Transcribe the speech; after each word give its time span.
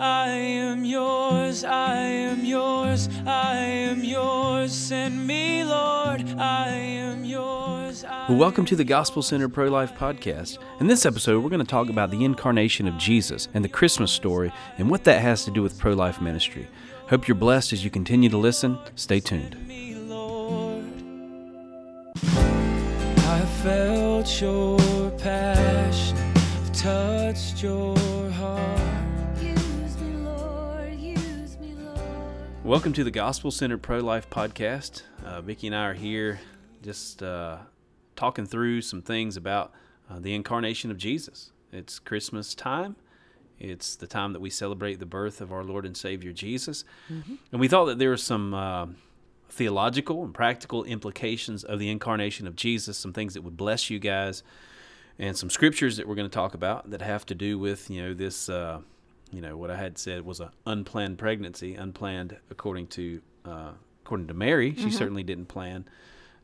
I 0.00 0.28
am 0.28 0.82
yours, 0.86 1.62
I 1.62 1.96
am 1.96 2.42
yours, 2.42 3.10
I 3.26 3.56
am 3.56 4.02
yours. 4.02 4.72
Send 4.72 5.26
me, 5.26 5.62
Lord, 5.62 6.24
I 6.38 6.68
am 6.68 7.22
yours. 7.22 8.02
I 8.04 8.30
Well, 8.30 8.38
welcome 8.38 8.64
to 8.64 8.76
the 8.76 8.84
Gospel 8.84 9.20
Center 9.20 9.50
Pro 9.50 9.68
Life 9.68 9.94
Podcast. 9.94 10.56
In 10.80 10.86
this 10.86 11.04
episode, 11.04 11.44
we're 11.44 11.50
going 11.50 11.60
to 11.60 11.66
talk 11.66 11.90
about 11.90 12.10
the 12.10 12.24
incarnation 12.24 12.88
of 12.88 12.96
Jesus 12.96 13.48
and 13.52 13.62
the 13.62 13.68
Christmas 13.68 14.10
story 14.10 14.50
and 14.78 14.88
what 14.88 15.04
that 15.04 15.20
has 15.20 15.44
to 15.44 15.50
do 15.50 15.62
with 15.62 15.78
pro 15.78 15.92
life 15.92 16.18
ministry. 16.18 16.66
Hope 17.10 17.28
you're 17.28 17.34
blessed 17.34 17.74
as 17.74 17.84
you 17.84 17.90
continue 17.90 18.30
to 18.30 18.38
listen. 18.38 18.78
Stay 18.94 19.20
tuned. 19.20 19.68
me, 19.68 19.96
Lord. 19.96 20.82
I 22.24 23.44
felt 23.62 24.40
your 24.40 25.10
passion, 25.18 26.16
touched 26.72 27.62
your 27.62 27.94
Welcome 32.70 32.92
to 32.92 33.02
the 33.02 33.10
Gospel 33.10 33.50
Center 33.50 33.76
Pro 33.76 33.98
Life 33.98 34.30
Podcast. 34.30 35.02
Uh, 35.24 35.40
Vicky 35.40 35.66
and 35.66 35.74
I 35.74 35.86
are 35.86 35.94
here 35.94 36.38
just 36.84 37.20
uh, 37.20 37.56
talking 38.14 38.46
through 38.46 38.82
some 38.82 39.02
things 39.02 39.36
about 39.36 39.72
uh, 40.08 40.20
the 40.20 40.36
incarnation 40.36 40.92
of 40.92 40.96
Jesus. 40.96 41.50
It's 41.72 41.98
Christmas 41.98 42.54
time. 42.54 42.94
It's 43.58 43.96
the 43.96 44.06
time 44.06 44.32
that 44.34 44.40
we 44.40 44.50
celebrate 44.50 45.00
the 45.00 45.04
birth 45.04 45.40
of 45.40 45.52
our 45.52 45.64
Lord 45.64 45.84
and 45.84 45.96
Savior 45.96 46.32
Jesus. 46.32 46.84
And 47.50 47.60
we 47.60 47.66
thought 47.66 47.86
that 47.86 47.98
there 47.98 48.10
were 48.10 48.16
some 48.16 48.54
uh, 48.54 48.86
theological 49.48 50.22
and 50.22 50.32
practical 50.32 50.84
implications 50.84 51.64
of 51.64 51.80
the 51.80 51.90
incarnation 51.90 52.46
of 52.46 52.54
Jesus, 52.54 52.96
some 52.96 53.12
things 53.12 53.34
that 53.34 53.42
would 53.42 53.56
bless 53.56 53.90
you 53.90 53.98
guys, 53.98 54.44
and 55.18 55.36
some 55.36 55.50
scriptures 55.50 55.96
that 55.96 56.06
we're 56.06 56.14
going 56.14 56.30
to 56.30 56.32
talk 56.32 56.54
about 56.54 56.88
that 56.90 57.02
have 57.02 57.26
to 57.26 57.34
do 57.34 57.58
with, 57.58 57.90
you 57.90 58.00
know, 58.00 58.14
this. 58.14 58.48
You 59.30 59.40
know 59.40 59.56
what 59.56 59.70
I 59.70 59.76
had 59.76 59.96
said 59.98 60.24
was 60.24 60.40
an 60.40 60.50
unplanned 60.66 61.18
pregnancy, 61.18 61.74
unplanned 61.74 62.36
according 62.50 62.88
to 62.88 63.22
uh, 63.44 63.70
according 64.04 64.26
to 64.28 64.34
Mary. 64.34 64.74
She 64.76 64.90
certainly 64.90 65.22
didn't 65.22 65.46
plan 65.46 65.84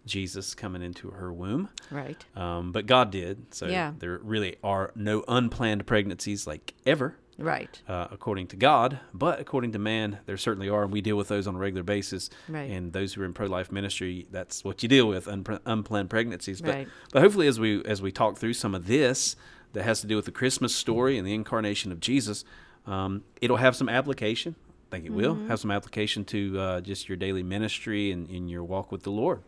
Jesus 0.06 0.54
coming 0.54 0.82
into 0.82 1.10
her 1.10 1.32
womb, 1.32 1.68
Right. 1.90 2.24
um, 2.36 2.70
but 2.70 2.86
God 2.86 3.10
did. 3.10 3.52
So 3.52 3.66
Yeah. 3.66 3.92
there 3.98 4.18
really 4.22 4.56
are 4.62 4.92
no 4.94 5.24
unplanned 5.26 5.84
pregnancies 5.86 6.46
like 6.46 6.74
ever. 6.86 7.16
Right. 7.38 7.82
Uh, 7.86 8.06
according 8.10 8.46
to 8.48 8.56
God, 8.56 9.00
but 9.12 9.40
according 9.40 9.72
to 9.72 9.78
man, 9.78 10.20
there 10.24 10.38
certainly 10.38 10.70
are, 10.70 10.84
and 10.84 10.90
we 10.92 11.02
deal 11.02 11.16
with 11.16 11.28
those 11.28 11.46
on 11.46 11.54
a 11.56 11.58
regular 11.58 11.82
basis. 11.82 12.30
Right. 12.48 12.70
And 12.70 12.94
those 12.94 13.12
who 13.12 13.20
are 13.20 13.24
in 13.26 13.34
pro-life 13.34 13.70
ministry, 13.70 14.26
that's 14.30 14.64
what 14.64 14.82
you 14.82 14.88
deal 14.88 15.06
with, 15.06 15.26
unpre- 15.26 15.60
unplanned 15.66 16.08
pregnancies. 16.08 16.62
But 16.62 16.74
Right. 16.74 16.88
but 17.12 17.20
hopefully, 17.20 17.46
as 17.48 17.60
we 17.60 17.84
as 17.84 18.00
we 18.00 18.10
talk 18.12 18.38
through 18.38 18.54
some 18.54 18.74
of 18.74 18.86
this 18.86 19.36
that 19.74 19.82
has 19.82 20.00
to 20.00 20.06
do 20.06 20.16
with 20.16 20.24
the 20.24 20.30
Christmas 20.32 20.74
story 20.74 21.18
and 21.18 21.26
the 21.26 21.34
incarnation 21.34 21.92
of 21.92 22.00
Jesus, 22.00 22.42
um, 22.86 23.22
it'll 23.40 23.56
have 23.56 23.74
some 23.76 23.88
application. 23.88 24.54
I 24.88 24.96
think 24.96 25.06
it 25.06 25.12
will 25.12 25.34
Mm-hmm. 25.34 25.48
have 25.48 25.58
some 25.60 25.70
application 25.72 26.24
to 26.26 26.58
uh, 26.60 26.80
just 26.80 27.08
your 27.08 27.16
daily 27.16 27.42
ministry 27.42 28.12
and 28.12 28.30
in 28.30 28.48
your 28.48 28.62
walk 28.64 28.92
with 28.92 29.02
the 29.02 29.10
Lord. 29.10 29.42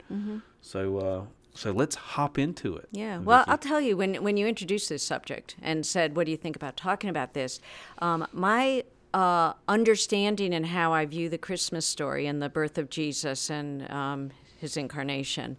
So 0.61 0.98
uh, 0.98 1.25
so 1.55 1.70
let's 1.72 1.95
hop 1.97 2.39
into 2.39 2.77
it. 2.77 2.89
Yeah. 2.92 3.19
Well, 3.19 3.45
I'll 3.47 3.58
tell 3.58 3.80
you 3.80 3.97
when 3.97 4.17
when 4.17 4.36
you 4.36 4.47
introduced 4.47 4.89
this 4.89 5.03
subject 5.03 5.56
and 5.62 5.86
said, 5.86 6.17
"What 6.17 6.25
do 6.27 6.30
you 6.33 6.36
think 6.36 6.56
about 6.56 6.77
talking 6.77 7.08
about 7.11 7.34
this?" 7.34 7.61
Um, 8.00 8.27
my 8.33 8.84
uh, 9.14 9.52
understanding 9.69 10.52
and 10.52 10.67
how 10.67 10.92
I 10.92 11.06
view 11.06 11.28
the 11.28 11.39
Christmas 11.39 11.86
story 11.86 12.27
and 12.27 12.42
the 12.42 12.48
birth 12.48 12.77
of 12.78 12.91
Jesus 12.91 13.48
and 13.50 13.91
um, 13.91 14.30
his 14.58 14.77
incarnation. 14.77 15.56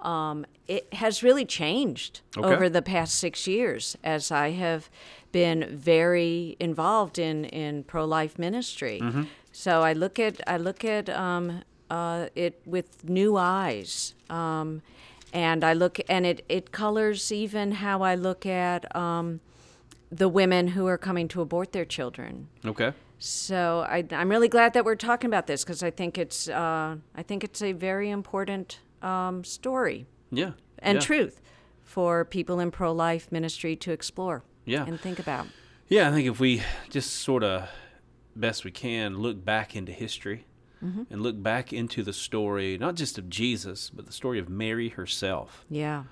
Um, 0.00 0.44
it 0.76 0.84
has 0.94 1.22
really 1.22 1.44
changed 1.60 2.12
Okay. 2.36 2.48
over 2.54 2.68
the 2.68 2.82
past 2.82 3.12
six 3.24 3.46
years 3.46 3.96
as 4.02 4.30
I 4.30 4.48
have 4.64 4.82
been 5.32 5.60
very 5.94 6.56
involved 6.60 7.18
in, 7.18 7.44
in 7.62 7.84
pro 7.84 8.04
life 8.18 8.34
ministry. 8.38 9.00
So 9.52 9.72
I 9.90 9.92
look 9.92 10.18
at 10.18 10.34
I 10.46 10.56
look 10.68 10.84
at 10.84 11.08
um, 11.08 11.44
uh, 11.90 12.26
it 12.44 12.54
with 12.74 12.88
new 13.08 13.36
eyes. 13.36 14.14
Um, 14.30 14.80
and 15.34 15.64
I 15.64 15.74
look 15.74 15.98
and 16.08 16.26
it, 16.26 16.38
it 16.48 16.64
colors 16.72 17.32
even 17.32 17.72
how 17.72 18.02
I 18.12 18.14
look 18.16 18.44
at 18.46 18.80
um, 18.96 19.40
the 20.20 20.28
women 20.28 20.68
who 20.68 20.86
are 20.86 20.98
coming 20.98 21.28
to 21.28 21.40
abort 21.40 21.72
their 21.72 21.86
children. 21.86 22.48
okay. 22.64 22.92
So 23.18 23.86
I, 23.88 24.04
I'm 24.10 24.28
really 24.34 24.48
glad 24.48 24.72
that 24.74 24.84
we're 24.84 24.96
talking 25.10 25.30
about 25.30 25.46
this 25.46 25.62
because 25.64 25.82
I 25.88 25.90
think 25.90 26.18
it's 26.18 26.48
uh, 26.48 26.96
I 27.20 27.22
think 27.22 27.44
it's 27.44 27.62
a 27.62 27.72
very 27.72 28.08
important 28.10 28.80
um, 29.02 29.44
story 29.44 30.06
Yeah. 30.30 30.52
And 30.82 30.96
yeah. 30.96 31.00
truth 31.00 31.40
for 31.82 32.24
people 32.24 32.60
in 32.60 32.70
pro 32.70 32.92
life 32.92 33.30
ministry 33.32 33.76
to 33.76 33.92
explore 33.92 34.42
Yeah. 34.64 34.84
and 34.86 35.00
think 35.00 35.18
about. 35.18 35.46
Yeah, 35.88 36.08
I 36.08 36.12
think 36.12 36.28
if 36.28 36.40
we 36.40 36.62
just 36.90 37.12
sort 37.12 37.42
of 37.44 37.68
best 38.34 38.64
we 38.64 38.70
can 38.70 39.16
look 39.18 39.44
back 39.44 39.74
into 39.76 39.92
history 39.92 40.44
Mm-hmm. 40.84 41.02
and 41.12 41.22
look 41.22 41.40
back 41.40 41.72
into 41.72 42.02
the 42.02 42.12
story, 42.12 42.76
not 42.76 42.96
just 42.96 43.16
of 43.16 43.30
Jesus, 43.30 43.88
but 43.88 44.04
the 44.06 44.12
story 44.12 44.40
of 44.40 44.48
Mary 44.48 44.88
herself. 44.88 45.64
Yeah. 45.70 46.02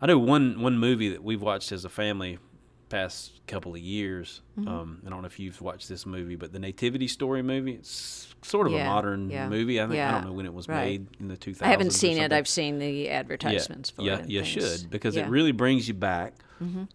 I 0.00 0.06
know 0.06 0.18
one 0.20 0.60
one 0.62 0.78
movie 0.78 1.08
that 1.08 1.24
we've 1.24 1.42
watched 1.42 1.72
as 1.72 1.84
a 1.84 1.88
family 1.88 2.38
past 2.88 3.40
couple 3.46 3.72
of 3.74 3.80
years. 3.80 4.40
Mm-hmm. 4.58 4.68
Um, 4.68 5.02
I 5.06 5.10
don't 5.10 5.20
know 5.22 5.26
if 5.26 5.38
you've 5.38 5.60
watched 5.60 5.88
this 5.88 6.06
movie, 6.06 6.36
but 6.36 6.52
the 6.52 6.58
Nativity 6.58 7.08
Story 7.08 7.42
movie. 7.42 7.72
It's 7.74 8.34
sort 8.42 8.66
of 8.66 8.72
a 8.72 8.84
modern 8.84 9.30
yeah, 9.30 9.48
movie. 9.48 9.80
I 9.80 9.86
think 9.86 9.98
I 10.00 10.10
don't 10.12 10.24
know 10.26 10.32
when 10.32 10.46
it 10.46 10.54
was 10.54 10.68
right. 10.68 10.84
made 10.84 11.06
in 11.20 11.28
the 11.28 11.36
2000s. 11.36 11.62
I 11.62 11.68
haven't 11.68 11.92
seen 11.92 12.18
it. 12.18 12.32
I've 12.32 12.48
seen 12.48 12.78
the 12.78 13.10
advertisements 13.10 13.90
for 13.90 14.02
yeah, 14.02 14.14
it. 14.14 14.20
and 14.22 14.30
you 14.30 14.44
should 14.44 14.90
because 14.90 15.14
Yeah. 15.16 15.22
Mm-hmm. 15.22 15.28
it 15.28 15.32
really 15.32 15.52
brings 15.52 15.88
you 15.88 15.94
back 15.94 16.34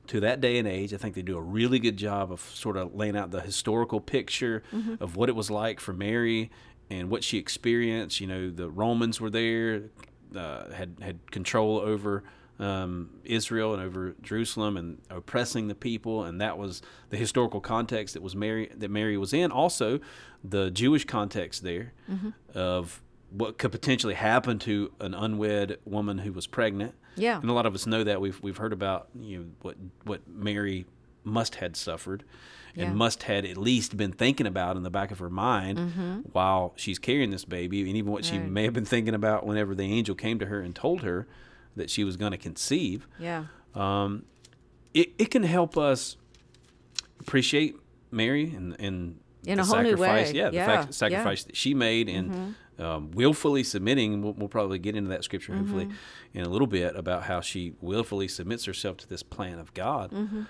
to 0.08 0.20
that 0.20 0.42
day 0.42 0.58
and 0.58 0.68
age. 0.68 0.94
I 0.94 0.98
think 0.98 1.16
they 1.16 1.22
do 1.22 1.38
a 1.38 1.42
really 1.42 1.80
good 1.80 1.96
job 1.96 2.32
of 2.34 2.42
sort 2.42 2.76
of 2.76 2.94
laying 2.96 3.16
out 3.16 3.32
the 3.32 3.40
historical 3.42 4.02
picture 4.02 4.62
Mm-hmm. 4.74 4.96
of 5.04 5.16
what 5.16 5.30
it 5.30 5.36
was 5.36 5.50
like 5.50 5.80
for 5.80 5.94
Mary 5.94 6.52
and 6.90 7.10
what 7.10 7.24
she 7.24 7.38
experienced. 7.38 8.20
You 8.20 8.28
know, 8.28 8.50
the 8.50 8.70
Romans 8.70 9.22
were 9.22 9.30
there, 9.30 9.84
uh, 10.36 10.72
had 10.72 10.98
had 11.02 11.32
control 11.32 11.78
over 11.80 12.24
um, 12.60 13.10
Israel 13.24 13.74
and 13.74 13.82
over 13.82 14.16
Jerusalem 14.22 14.78
and 14.78 14.98
oppressing 15.10 15.68
the 15.68 15.76
people, 15.76 16.24
and 16.24 16.40
that 16.42 16.58
was 16.58 16.82
the 17.10 17.18
historical 17.18 17.60
context 17.62 18.14
that 18.14 18.22
was 18.24 18.36
Mary 18.36 18.70
that 18.76 18.90
Mary 18.92 19.18
was 19.18 19.34
in. 19.34 19.52
Also, 19.52 20.00
the 20.44 20.70
Jewish 20.72 21.06
context 21.06 21.64
there 21.64 21.94
Mm-hmm. 22.12 22.30
of 22.54 23.02
what 23.32 23.58
could 23.58 23.72
potentially 23.72 24.14
happen 24.14 24.60
to 24.60 24.92
an 25.00 25.16
unwed 25.16 25.80
woman 25.86 26.20
who 26.20 26.32
was 26.32 26.46
pregnant. 26.48 26.94
Yeah. 27.16 27.40
and 27.40 27.50
a 27.50 27.54
lot 27.54 27.66
of 27.68 27.74
us 27.76 27.86
know 27.88 28.04
that 28.04 28.22
we've 28.22 28.42
we've 28.44 28.58
heard 28.58 28.74
about 28.74 29.08
you 29.20 29.40
know 29.40 29.46
what 29.62 29.76
what 30.04 30.22
Mary 30.28 30.86
must 31.24 31.56
had 31.56 31.76
suffered. 31.76 32.24
And 32.76 32.82
Yeah. 32.90 32.94
must 32.94 33.24
had 33.24 33.46
at 33.46 33.56
least 33.58 33.98
been 33.98 34.12
thinking 34.12 34.48
about 34.48 34.78
in 34.78 34.84
the 34.84 34.90
back 34.90 35.12
of 35.12 35.20
her 35.20 35.30
mind 35.30 36.24
while 36.32 36.74
she's 36.76 36.98
carrying 37.00 37.30
this 37.30 37.46
baby, 37.46 37.82
and 37.82 37.96
even 37.96 38.12
what 38.12 38.26
she 38.26 38.36
Mm-hmm. 38.38 38.54
May 38.54 38.64
have 38.64 38.74
been 38.74 38.86
thinking 38.86 39.14
about 39.14 39.46
whenever 39.46 39.76
the 39.76 39.84
angel 39.84 40.16
came 40.16 40.40
to 40.40 40.48
her 40.48 40.60
and 40.60 40.76
told 40.76 41.02
her 41.02 41.28
that 41.76 41.90
she 41.90 42.04
was 42.04 42.18
going 42.18 42.32
to 42.32 42.38
conceive 42.38 43.08
Yeah. 43.20 43.46
um, 43.76 44.26
it, 44.94 45.14
it 45.18 45.32
can 45.32 45.44
help 45.44 45.78
us 45.78 46.18
appreciate 47.20 47.76
Mary 48.12 48.54
and, 48.56 48.76
and 48.80 49.20
In 49.46 49.58
the 49.58 49.64
a 49.64 49.66
whole 49.66 49.78
new 49.82 49.92
sacrifice, 49.92 50.28
way. 50.32 50.38
yeah, 50.38 50.50
the 50.50 50.56
Yeah, 50.56 50.66
fact, 50.66 50.78
yeah. 50.78 50.82
Mm-hmm. 50.84 50.92
sacrifice 50.92 51.44
that 51.46 51.56
she 51.56 51.74
made 51.74 52.10
and 52.10 52.56
um, 52.80 53.12
willfully 53.12 53.64
submitting. 53.64 54.22
We'll, 54.22 54.34
we'll 54.34 54.48
probably 54.50 54.80
get 54.80 54.96
into 54.96 55.10
that 55.10 55.24
scripture 55.24 55.56
hopefully 55.56 55.86
Mm-hmm. 55.86 56.38
in 56.40 56.46
a 56.46 56.50
little 56.50 56.68
bit 56.68 56.96
about 56.96 57.24
how 57.24 57.42
she 57.42 57.74
willfully 57.82 58.28
submits 58.28 58.66
herself 58.66 58.98
to 58.98 59.08
this 59.10 59.24
plan 59.24 59.60
of 59.60 59.74
God. 59.74 60.12
Mm-hmm. 60.12 60.44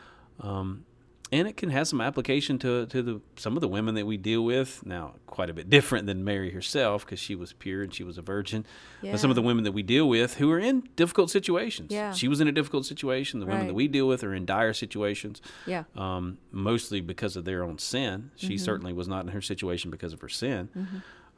Um, 0.47 0.85
and 1.33 1.47
it 1.47 1.57
can 1.57 1.69
have 1.69 1.87
some 1.87 1.99
application 2.01 2.57
to 2.59 2.85
to 2.87 3.01
the 3.01 3.21
some 3.35 3.57
of 3.57 3.61
the 3.61 3.67
women 3.67 3.95
that 3.95 4.05
we 4.05 4.17
deal 4.17 4.43
with. 4.45 4.85
Now 4.85 5.15
quite 5.25 5.49
a 5.49 5.53
bit 5.53 5.69
different 5.69 6.05
than 6.05 6.23
Mary 6.23 6.51
herself 6.51 7.03
because 7.05 7.19
she 7.19 7.33
was 7.35 7.53
pure 7.53 7.81
and 7.83 7.93
she 7.93 8.03
was 8.03 8.17
a 8.17 8.21
virgin. 8.21 8.65
But 9.01 9.19
some 9.19 9.31
of 9.31 9.35
the 9.35 9.41
women 9.41 9.63
that 9.63 9.71
we 9.71 9.81
deal 9.83 10.07
with 10.07 10.35
who 10.35 10.51
are 10.51 10.59
in 10.59 10.83
difficult 10.95 11.29
situations. 11.31 11.87
Yeah. 11.91 12.13
she 12.13 12.27
was 12.27 12.39
in 12.39 12.47
a 12.47 12.51
difficult 12.51 12.85
situation. 12.85 13.39
The 13.39 13.45
women 13.47 13.67
that 13.67 13.73
we 13.73 13.87
deal 13.87 14.07
with 14.07 14.23
are 14.23 14.33
in 14.33 14.45
dire 14.45 14.73
situations 14.73 15.41
Yeah. 15.65 15.83
um, 15.95 16.37
mostly 16.51 17.01
because 17.01 17.35
of 17.35 17.45
their 17.45 17.63
own 17.63 17.77
sin. 17.79 18.29
She 18.35 18.57
certainly 18.57 18.93
was 18.93 19.07
not 19.07 19.25
in 19.25 19.31
her 19.31 19.41
situation 19.41 19.89
because 19.91 20.13
of 20.13 20.21
her 20.21 20.29
sin. 20.29 20.69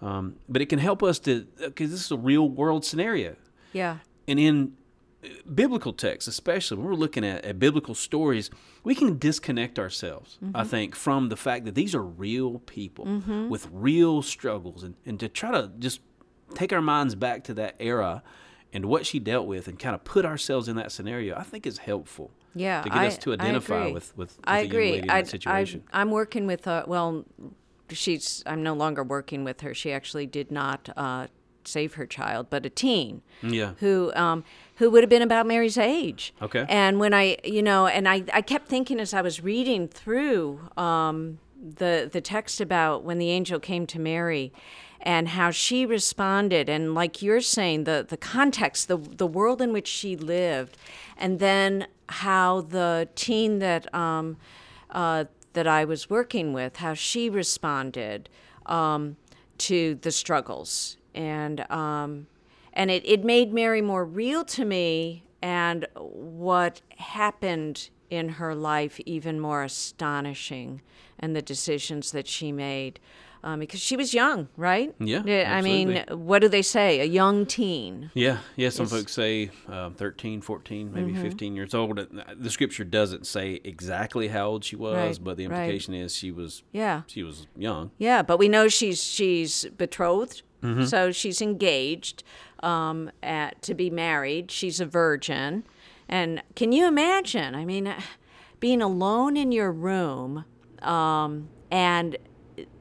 Um, 0.02 0.36
but 0.50 0.62
it 0.62 0.68
can 0.68 0.80
help 0.80 1.02
us 1.04 1.20
to 1.20 1.48
because 1.60 1.90
this 1.92 2.04
is 2.06 2.12
a 2.12 2.18
real 2.18 2.48
world 2.50 2.84
scenario. 2.86 3.36
Yeah. 3.72 3.98
and 4.28 4.40
in 4.40 4.74
biblical 5.54 5.94
texts, 5.94 6.28
especially 6.28 6.78
when 6.78 6.88
we're 6.88 6.94
looking 6.94 7.26
at, 7.26 7.46
at 7.46 7.60
biblical 7.60 7.96
stories, 7.96 8.50
we 8.84 8.96
can 8.96 9.18
disconnect 9.18 9.80
ourselves, 9.80 10.38
I 10.54 10.64
think, 10.64 10.96
from 10.96 11.30
the 11.30 11.38
fact 11.38 11.66
that 11.66 11.76
these 11.76 11.96
are 11.96 12.04
real 12.04 12.60
people 12.60 13.06
with 13.50 13.68
real 13.72 14.22
struggles 14.22 14.84
and, 14.84 14.96
and 15.06 15.20
to 15.20 15.30
try 15.30 15.52
to 15.52 15.72
just 15.80 16.02
take 16.54 16.72
our 16.72 16.82
minds 16.82 17.16
back 17.16 17.44
to 17.46 17.54
that 17.56 17.76
era 17.80 18.24
and 18.74 18.86
what 18.86 19.06
she 19.06 19.20
dealt 19.20 19.48
with 19.48 19.68
and 19.68 19.80
kind 19.80 19.96
of 19.96 20.04
put 20.04 20.26
ourselves 20.26 20.68
in 20.68 20.76
that 20.76 20.92
scenario, 20.92 21.36
I 21.38 21.44
think 21.44 21.66
is 21.66 21.78
helpful. 21.80 22.32
Yeah, 22.54 22.82
To 22.82 22.90
get 22.90 22.98
I, 22.98 23.08
us 23.08 23.18
to 23.20 23.34
identify 23.34 23.86
with, 23.86 24.16
with, 24.18 24.38
with 24.38 24.40
I 24.46 24.60
agree. 24.60 25.02
I, 25.02 25.22
that 25.22 25.28
situation. 25.28 25.84
I, 25.92 26.02
I'm 26.02 26.12
working 26.12 26.48
with. 26.48 26.68
Uh, 26.68 26.86
well, 26.88 27.26
she's. 27.90 28.44
I'm 28.46 28.64
no 28.64 28.74
longer 28.74 29.04
working 29.04 29.44
with 29.44 29.62
her. 29.62 29.74
She 29.74 29.92
actually 29.92 30.26
did 30.26 30.52
not 30.52 30.90
uh, 30.96 31.28
save 31.68 31.96
her 31.96 32.06
child, 32.06 32.48
but 32.50 32.66
a 32.66 32.70
teen 32.70 33.22
yeah. 33.42 33.74
who 33.80 34.14
um, 34.16 34.44
who 34.76 34.90
would 34.92 35.04
have 35.04 35.10
been 35.10 35.22
about 35.22 35.46
Mary's 35.46 35.78
age. 35.78 36.34
Okay. 36.42 36.66
And 36.68 37.00
when 37.00 37.14
I, 37.14 37.38
you 37.44 37.62
know, 37.62 37.88
and 37.88 38.08
I, 38.08 38.24
I 38.34 38.42
kept 38.42 38.68
thinking 38.68 39.00
as 39.00 39.14
I 39.14 39.22
was 39.22 39.42
reading 39.42 39.88
through 39.88 40.60
um, 40.78 41.40
the 41.78 42.10
the 42.12 42.22
text 42.22 42.62
about 42.62 43.04
when 43.04 43.18
the 43.18 43.32
angel 43.32 43.60
came 43.60 43.88
to 43.88 44.00
Mary 44.00 44.52
and 45.02 45.30
how 45.30 45.52
she 45.52 45.86
responded 45.86 46.68
and 46.70 46.94
like 46.94 47.22
you're 47.22 47.42
saying 47.42 47.84
the 47.86 48.06
the 48.08 48.18
context 48.18 48.88
the 48.88 48.98
the 48.98 49.28
world 49.28 49.62
in 49.62 49.72
which 49.72 49.88
she 49.88 50.16
lived 50.16 50.78
and 51.18 51.40
then 51.40 51.88
how 52.10 52.62
the 52.62 53.08
teen 53.16 53.60
that 53.60 53.94
um 53.94 54.38
uh 54.92 55.26
that 55.54 55.68
I 55.68 55.86
was 55.86 56.10
working 56.10 56.54
with 56.54 56.78
how 56.78 56.94
she 56.94 57.30
responded 57.30 58.30
um 58.66 59.16
to 59.58 59.96
the 59.96 60.12
struggles 60.12 60.98
and 61.14 61.70
um 61.72 62.28
and 62.76 62.92
it, 62.92 63.04
it 63.06 63.24
made 63.24 63.54
Mary 63.54 63.82
more 63.82 64.06
real 64.06 64.44
to 64.46 64.66
me 64.66 65.24
and 65.42 65.88
what 65.96 66.82
happened 66.98 67.90
in 68.10 68.30
her 68.30 68.54
life 68.54 69.00
even 69.06 69.40
more 69.40 69.64
astonishing 69.64 70.82
and 71.20 71.36
the 71.36 71.42
decisions 71.42 72.12
that 72.12 72.28
she 72.28 72.52
made 72.52 73.00
um, 73.44 73.60
because 73.60 73.80
she 73.80 73.96
was 73.96 74.14
young 74.14 74.48
right 74.58 74.94
Yeah, 75.00 75.54
i 75.56 75.62
mean 75.62 76.04
what 76.10 76.40
do 76.40 76.48
they 76.50 76.62
say 76.64 77.00
a 77.00 77.06
young 77.06 77.46
teen 77.46 78.10
Yeah, 78.16 78.40
yeah. 78.56 78.70
Some 78.70 78.88
folks 78.88 79.14
say 79.14 79.52
um, 79.68 79.94
13, 79.94 80.42
14, 80.42 80.92
maybe 80.92 81.12
Mm-hmm. 81.14 81.22
15 81.22 81.56
years 81.56 81.74
old. 81.76 82.00
Uh, 82.00 82.06
The 82.36 82.50
scripture 82.50 82.84
doesn't 82.84 83.28
say 83.28 83.60
exactly 83.64 84.28
how 84.30 84.48
old 84.48 84.64
she 84.64 84.76
was, 84.76 84.96
Right, 84.96 85.24
but 85.24 85.38
the 85.38 85.48
right. 85.48 85.60
implication 85.60 85.94
is 85.94 86.16
she 86.16 86.32
was 86.32 86.64
yeah 86.74 87.04
she 87.08 87.22
was 87.24 87.48
young. 87.56 87.92
Yeah, 88.00 88.22
but 88.24 88.38
we 88.40 88.50
know 88.50 88.68
she's 88.68 89.04
she's 89.04 89.66
betrothed, 89.78 90.42
Mm-hmm. 90.64 90.86
so 90.86 91.12
she's 91.12 91.42
engaged 91.42 92.24
um, 92.66 93.12
at, 93.24 93.62
to 93.62 93.74
be 93.74 93.90
married. 93.90 94.52
She's 94.52 94.80
a 94.80 94.86
virgin, 94.86 95.64
and 96.10 96.42
can 96.56 96.72
you 96.72 96.88
imagine? 96.88 97.56
I 97.56 97.64
mean, 97.66 97.94
being 98.60 98.82
alone 98.82 99.38
in 99.38 99.52
your 99.52 99.72
room, 99.72 100.46
um, 100.82 101.50
and 101.72 102.18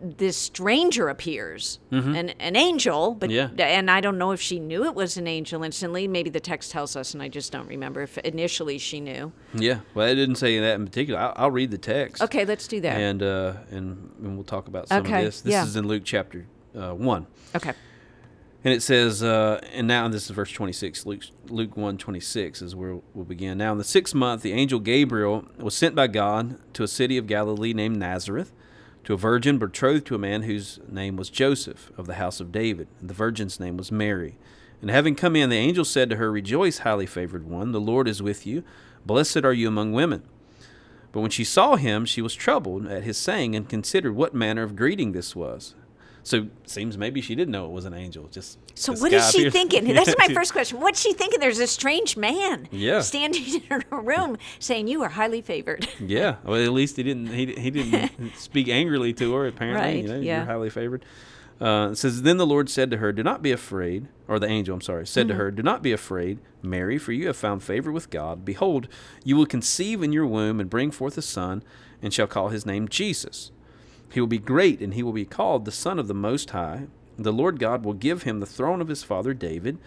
this 0.00 0.36
stranger 0.36 1.08
appears, 1.08 1.80
an 1.90 2.28
an 2.30 2.54
angel, 2.56 3.12
but 3.14 3.28
Mm-hmm. 3.30 3.58
Yeah. 3.58 3.66
and 3.66 3.90
I 3.90 4.00
don't 4.00 4.18
know 4.18 4.30
if 4.30 4.40
she 4.40 4.60
knew 4.60 4.84
it 4.84 4.94
was 4.94 5.16
an 5.16 5.26
angel 5.26 5.64
instantly. 5.64 6.06
Maybe 6.06 6.30
the 6.30 6.38
text 6.40 6.70
tells 6.70 6.94
us, 6.94 7.12
and 7.12 7.20
I 7.22 7.28
just 7.28 7.50
don't 7.50 7.66
remember 7.66 8.02
if 8.02 8.16
initially 8.18 8.78
she 8.78 9.00
knew. 9.00 9.32
Yeah, 9.52 9.80
well, 9.94 10.06
it 10.06 10.14
didn't 10.14 10.36
say 10.36 10.60
that 10.60 10.74
in 10.76 10.84
particular. 10.86 11.18
I'll, 11.18 11.32
I'll 11.36 11.50
read 11.50 11.72
the 11.72 11.78
text. 11.78 12.22
Okay, 12.22 12.44
let's 12.44 12.68
do 12.68 12.80
that. 12.82 13.00
And 13.00 13.22
uh, 13.22 13.54
and 13.70 14.10
and 14.22 14.34
we'll 14.36 14.44
talk 14.44 14.68
about 14.68 14.88
some 14.88 15.04
Okay, 15.04 15.18
of 15.20 15.24
this. 15.24 15.40
This 15.40 15.52
yeah. 15.52 15.64
is 15.64 15.74
in 15.76 15.88
Luke 15.88 16.02
chapter 16.04 16.46
uh, 16.76 16.92
one. 16.92 17.26
okay. 17.56 17.72
And 18.64 18.72
it 18.72 18.82
says, 18.82 19.22
uh, 19.22 19.60
and 19.74 19.86
now 19.86 20.08
this 20.08 20.24
is 20.24 20.30
verse 20.30 20.50
26, 20.50 21.04
Luke, 21.04 21.24
Luke 21.48 21.76
1 21.76 21.98
26 21.98 22.62
is 22.62 22.74
where 22.74 22.96
we'll 23.12 23.26
begin. 23.26 23.58
Now, 23.58 23.72
in 23.72 23.78
the 23.78 23.84
sixth 23.84 24.14
month, 24.14 24.40
the 24.40 24.54
angel 24.54 24.80
Gabriel 24.80 25.44
was 25.58 25.76
sent 25.76 25.94
by 25.94 26.06
God 26.06 26.58
to 26.72 26.82
a 26.82 26.88
city 26.88 27.18
of 27.18 27.26
Galilee 27.26 27.74
named 27.74 27.98
Nazareth 27.98 28.52
to 29.04 29.12
a 29.12 29.18
virgin 29.18 29.58
betrothed 29.58 30.06
to 30.06 30.14
a 30.14 30.18
man 30.18 30.44
whose 30.44 30.80
name 30.88 31.16
was 31.16 31.28
Joseph 31.28 31.92
of 31.98 32.06
the 32.06 32.14
house 32.14 32.40
of 32.40 32.52
David. 32.52 32.88
And 33.00 33.10
the 33.10 33.14
virgin's 33.14 33.60
name 33.60 33.76
was 33.76 33.92
Mary. 33.92 34.38
And 34.80 34.90
having 34.90 35.14
come 35.14 35.36
in, 35.36 35.50
the 35.50 35.56
angel 35.56 35.84
said 35.84 36.08
to 36.10 36.16
her, 36.16 36.32
Rejoice, 36.32 36.78
highly 36.78 37.06
favored 37.06 37.46
one, 37.46 37.72
the 37.72 37.80
Lord 37.80 38.08
is 38.08 38.22
with 38.22 38.46
you. 38.46 38.64
Blessed 39.04 39.44
are 39.44 39.52
you 39.52 39.68
among 39.68 39.92
women. 39.92 40.22
But 41.12 41.20
when 41.20 41.30
she 41.30 41.44
saw 41.44 41.76
him, 41.76 42.06
she 42.06 42.22
was 42.22 42.34
troubled 42.34 42.86
at 42.86 43.04
his 43.04 43.18
saying 43.18 43.54
and 43.54 43.68
considered 43.68 44.14
what 44.14 44.34
manner 44.34 44.62
of 44.62 44.74
greeting 44.74 45.12
this 45.12 45.36
was. 45.36 45.74
So 46.26 46.48
seems 46.64 46.96
maybe 46.98 47.20
she 47.20 47.34
didn't 47.34 47.52
know 47.52 47.66
it 47.66 47.72
was 47.72 47.84
an 47.84 47.92
angel. 47.94 48.28
Just 48.32 48.58
So 48.74 48.94
what 48.94 49.12
is 49.12 49.30
she 49.30 49.40
appears- 49.42 49.52
thinking? 49.52 49.84
That's 49.94 50.14
my 50.18 50.28
first 50.34 50.52
question. 50.52 50.80
What's 50.80 51.00
she 51.00 51.12
thinking? 51.12 51.38
There's 51.38 51.58
a 51.58 51.66
strange 51.66 52.16
man 52.16 52.66
Yeah. 52.72 53.00
standing 53.02 53.62
in 53.70 53.82
her 53.90 54.00
room 54.00 54.38
saying, 54.58 54.88
"You 54.88 55.02
are 55.02 55.10
highly 55.10 55.42
favored." 55.42 55.86
Yeah, 56.00 56.36
well, 56.44 56.60
at 56.62 56.72
least 56.72 56.96
he 56.96 57.02
didn't. 57.02 57.26
He, 57.28 57.46
he 57.54 57.70
didn't 57.70 58.36
speak 58.36 58.68
angrily 58.68 59.12
to 59.14 59.34
her. 59.34 59.46
Apparently, 59.46 59.82
Right, 59.84 60.02
you 60.02 60.08
know, 60.08 60.18
yeah. 60.20 60.38
you're 60.38 60.46
highly 60.46 60.70
favored. 60.70 61.04
Uh, 61.60 61.90
it 61.92 61.96
says, 61.96 62.22
then 62.22 62.36
the 62.36 62.46
Lord 62.46 62.68
said 62.68 62.90
to 62.90 62.96
her, 62.96 63.12
"Do 63.12 63.22
not 63.22 63.40
be 63.42 63.52
afraid." 63.52 64.08
Or 64.26 64.38
the 64.38 64.48
angel, 64.48 64.74
I'm 64.74 64.80
sorry, 64.80 65.06
said 65.06 65.26
Mm-hmm. 65.28 65.28
to 65.28 65.34
her, 65.44 65.50
"Do 65.50 65.62
not 65.62 65.82
be 65.82 65.92
afraid, 65.92 66.38
Mary, 66.62 66.96
for 66.98 67.12
you 67.12 67.26
have 67.26 67.36
found 67.36 67.62
favor 67.62 67.92
with 67.92 68.08
God. 68.10 68.44
Behold, 68.44 68.88
you 69.24 69.36
will 69.36 69.44
conceive 69.46 70.02
in 70.02 70.12
your 70.12 70.26
womb 70.26 70.58
and 70.58 70.70
bring 70.70 70.90
forth 70.90 71.18
a 71.18 71.22
son, 71.22 71.62
and 72.02 72.12
shall 72.14 72.26
call 72.26 72.48
his 72.48 72.64
name 72.64 72.88
Jesus. 72.88 73.50
He 74.12 74.20
will 74.20 74.26
be 74.28 74.38
great, 74.38 74.80
and 74.80 74.94
he 74.94 75.02
will 75.02 75.12
be 75.12 75.24
called 75.24 75.64
the 75.64 75.72
Son 75.72 75.98
of 75.98 76.08
the 76.08 76.14
Most 76.14 76.50
High. 76.50 76.86
The 77.18 77.32
Lord 77.32 77.58
God 77.58 77.84
will 77.84 77.92
give 77.94 78.22
him 78.24 78.40
the 78.40 78.46
throne 78.46 78.80
of 78.80 78.88
his 78.88 79.02
father 79.02 79.34
David." 79.34 79.78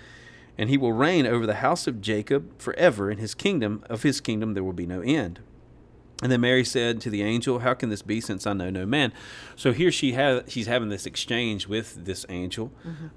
And 0.59 0.69
he 0.71 0.77
will 0.77 0.91
reign 0.93 1.27
over 1.27 1.45
the 1.45 1.55
house 1.55 1.85
of 1.85 2.01
Jacob 2.01 2.49
forever, 2.57 3.11
and 3.11 3.19
his 3.19 3.35
kingdom 3.35 3.83
of 3.89 4.01
his 4.03 4.19
kingdom 4.19 4.53
there 4.55 4.63
will 4.63 4.73
be 4.73 4.87
no 4.87 5.01
end. 5.01 5.39
And 6.23 6.31
then 6.31 6.41
Mary 6.41 6.63
said 6.65 6.99
to 7.01 7.11
the 7.11 7.21
angel, 7.21 7.59
"How 7.59 7.75
can 7.75 7.89
this 7.89 8.01
be, 8.01 8.19
since 8.21 8.47
I 8.47 8.53
know 8.53 8.71
no 8.71 8.83
man?" 8.87 9.13
So 9.55 9.71
here 9.71 9.91
she 9.91 10.13
has 10.13 10.41
she's 10.47 10.65
having 10.65 10.89
this 10.89 11.05
exchange 11.05 11.67
with 11.67 12.05
this 12.05 12.25
angel. 12.27 12.71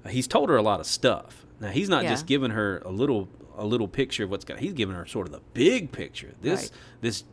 Uh, 0.05 0.09
he's 0.09 0.27
told 0.27 0.49
her 0.49 0.55
a 0.55 0.61
lot 0.61 0.79
of 0.79 0.85
stuff. 0.85 1.45
Now 1.59 1.69
he's 1.69 1.89
not 1.89 1.99
Mm-hmm. 2.01 2.05
Yeah. 2.05 2.11
just 2.11 2.27
giving 2.27 2.51
her 2.51 2.79
a 2.85 2.91
little 2.91 3.27
a 3.57 3.65
little 3.65 3.87
picture 3.87 4.23
of 4.23 4.29
what's 4.29 4.45
going. 4.45 4.59
He's 4.59 4.73
giving 4.73 4.95
her 4.95 5.07
sort 5.07 5.25
of 5.25 5.33
the 5.33 5.41
big 5.55 5.91
picture. 5.91 6.33
This 6.41 6.61
Right. 6.61 6.71
this 7.01 7.23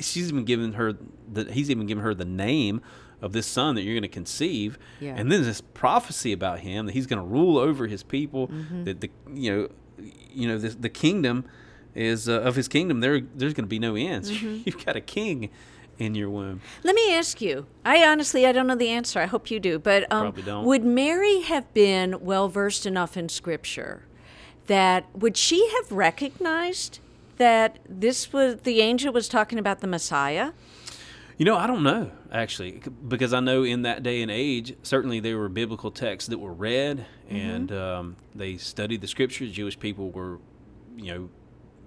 she's 0.00 0.28
even 0.28 0.44
given 0.44 0.74
her 0.74 0.92
the 1.32 1.50
he's 1.52 1.70
even 1.70 1.86
given 1.86 2.02
her 2.04 2.14
the 2.14 2.24
name 2.24 2.80
of 3.20 3.32
this 3.32 3.46
son 3.46 3.74
that 3.76 3.82
you're 3.82 3.94
going 3.94 4.02
to 4.02 4.08
conceive 4.08 4.78
Yeah. 5.00 5.14
and 5.16 5.30
then 5.30 5.42
this 5.44 5.60
prophecy 5.60 6.32
about 6.32 6.60
him 6.60 6.86
that 6.86 6.92
he's 6.92 7.06
going 7.06 7.20
to 7.20 7.26
rule 7.26 7.58
over 7.58 7.86
his 7.86 8.02
people 8.02 8.48
Mm-hmm. 8.48 8.84
that 8.84 9.00
the 9.00 9.10
you 9.32 9.50
know 9.54 9.68
you 10.32 10.48
know 10.48 10.58
this, 10.58 10.74
the 10.74 10.88
kingdom 10.88 11.44
is 11.94 12.28
uh, 12.28 12.40
of 12.40 12.56
his 12.56 12.68
kingdom 12.68 13.00
there 13.00 13.20
there's 13.20 13.54
going 13.54 13.64
to 13.64 13.68
be 13.68 13.78
no 13.78 13.94
end 13.94 14.24
Mm-hmm. 14.26 14.62
you've 14.64 14.84
got 14.84 14.96
a 14.96 15.00
king 15.00 15.50
in 15.98 16.14
your 16.14 16.30
womb 16.30 16.60
Let 16.82 16.94
me 16.96 17.14
ask 17.14 17.40
you. 17.40 17.66
I 17.84 18.04
honestly, 18.04 18.46
I 18.46 18.50
don't 18.52 18.66
know 18.66 18.74
the 18.74 18.88
answer. 18.88 19.20
I 19.20 19.26
hope 19.26 19.50
you 19.50 19.60
do. 19.60 19.78
But 19.78 20.04
um, 20.10 20.22
Probably 20.32 20.42
don't. 20.42 20.64
would 20.64 20.84
Mary 20.84 21.42
have 21.42 21.72
been 21.74 22.18
well 22.24 22.48
versed 22.48 22.86
enough 22.86 23.16
in 23.16 23.28
Scripture 23.28 24.04
that 24.66 25.04
would 25.14 25.36
she 25.36 25.68
have 25.76 25.92
recognized 25.92 26.98
that 27.36 27.78
this 27.88 28.32
was 28.32 28.56
the 28.62 28.80
angel 28.80 29.12
was 29.12 29.28
talking 29.28 29.58
about 29.58 29.80
the 29.80 29.86
Messiah? 29.86 30.52
You 31.38 31.46
know, 31.46 31.56
I 31.56 31.66
don't 31.66 31.82
know 31.82 32.10
actually, 32.30 32.82
because 33.08 33.32
I 33.34 33.40
know 33.40 33.62
in 33.62 33.82
that 33.82 34.02
day 34.02 34.22
and 34.22 34.30
age, 34.30 34.74
certainly 34.82 35.20
there 35.20 35.36
were 35.38 35.48
biblical 35.48 35.90
texts 35.90 36.28
that 36.30 36.38
were 36.38 36.52
read, 36.52 37.06
Mm-hmm. 37.28 37.36
and 37.36 37.72
um, 37.72 38.16
they 38.34 38.56
studied 38.58 39.00
the 39.00 39.06
scriptures. 39.08 39.52
Jewish 39.52 39.78
people 39.78 40.10
were, 40.10 40.38
you 40.96 41.14
know, 41.14 41.30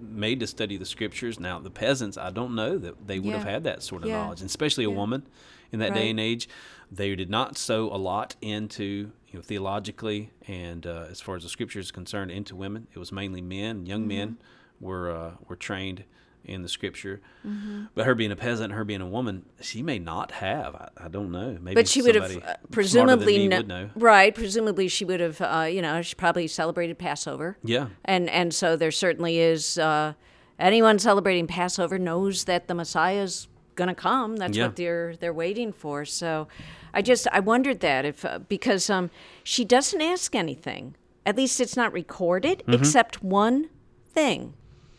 made 0.00 0.40
to 0.40 0.46
study 0.46 0.76
the 0.76 0.84
scriptures. 0.84 1.38
Now, 1.38 1.58
the 1.60 1.70
peasants, 1.70 2.18
I 2.18 2.30
don't 2.30 2.54
know 2.56 2.76
that 2.78 3.06
they 3.06 3.18
would 3.20 3.32
have 3.34 3.44
had 3.44 3.62
that 3.64 3.82
sort 3.84 4.02
of 4.02 4.08
Yeah. 4.08 4.22
knowledge, 4.24 4.40
and 4.40 4.48
especially 4.50 4.82
a 4.84 4.90
woman 4.90 5.24
in 5.72 5.78
that 5.78 5.94
day 5.94 6.10
and 6.10 6.18
age. 6.18 6.48
They 6.90 7.14
did 7.14 7.30
not 7.30 7.56
sow 7.56 7.92
a 7.92 7.96
lot 7.96 8.34
into, 8.40 8.84
you 9.28 9.34
know, 9.34 9.40
theologically 9.40 10.30
and 10.48 10.86
uh, 10.86 11.06
as 11.10 11.20
far 11.20 11.36
as 11.36 11.42
the 11.44 11.48
scriptures 11.48 11.86
is 11.86 11.90
concerned, 11.92 12.30
into 12.30 12.54
women. 12.56 12.86
It 12.94 12.98
was 12.98 13.10
mainly 13.12 13.40
men. 13.40 13.86
Young 13.86 14.06
men 14.08 14.28
Mm-hmm. 14.30 14.42
Were 14.80 15.10
uh, 15.10 15.30
were 15.48 15.56
trained 15.56 16.04
in 16.44 16.62
the 16.62 16.68
scripture. 16.68 17.20
Mm-hmm. 17.44 17.86
But 17.96 18.06
her 18.06 18.14
being 18.14 18.30
a 18.30 18.36
peasant, 18.36 18.72
her 18.72 18.84
being 18.84 19.00
a 19.00 19.06
woman, 19.06 19.44
she 19.60 19.82
may 19.82 19.98
not 19.98 20.30
have. 20.30 20.76
I, 20.76 20.88
I 20.96 21.08
don't 21.08 21.32
know. 21.32 21.58
Maybe 21.60 21.74
But 21.74 21.88
she 21.88 22.02
would 22.02 22.14
have 22.14 22.36
uh, 22.36 22.54
presumably 22.70 23.48
kno- 23.48 23.56
would 23.56 23.66
know. 23.68 23.90
right. 23.96 24.32
Presumably, 24.34 24.86
she 24.88 25.04
would 25.04 25.18
have. 25.20 25.40
Uh, 25.40 25.66
you 25.70 25.82
know, 25.82 26.02
she 26.02 26.14
probably 26.14 26.46
celebrated 26.46 26.98
Passover. 26.98 27.58
Yeah. 27.64 27.88
and 28.04 28.30
and 28.30 28.54
so 28.54 28.76
there 28.76 28.92
certainly 28.92 29.38
is. 29.38 29.76
Uh, 29.78 30.12
anyone 30.58 30.98
celebrating 30.98 31.46
Passover 31.46 31.98
knows 31.98 32.44
that 32.44 32.68
the 32.68 32.74
Messiah's 32.74 33.48
going 33.74 33.88
to 33.88 33.94
come. 33.94 34.36
That's 34.36 34.56
Yeah. 34.56 34.66
what 34.66 34.76
they're 34.76 35.16
they're 35.16 35.32
waiting 35.34 35.72
for. 35.72 36.04
So, 36.04 36.46
I 36.94 37.02
just 37.02 37.26
I 37.32 37.40
wondered 37.40 37.80
that 37.80 38.04
if 38.04 38.24
uh, 38.24 38.38
because 38.38 38.88
um 38.88 39.10
she 39.42 39.64
doesn't 39.64 40.00
ask 40.00 40.34
anything. 40.34 40.94
At 41.26 41.36
least 41.36 41.60
it's 41.60 41.76
not 41.76 41.92
recorded, 41.92 42.60
Mm-hmm. 42.60 42.72
except 42.74 43.22
one 43.22 43.68
thing. 44.14 44.54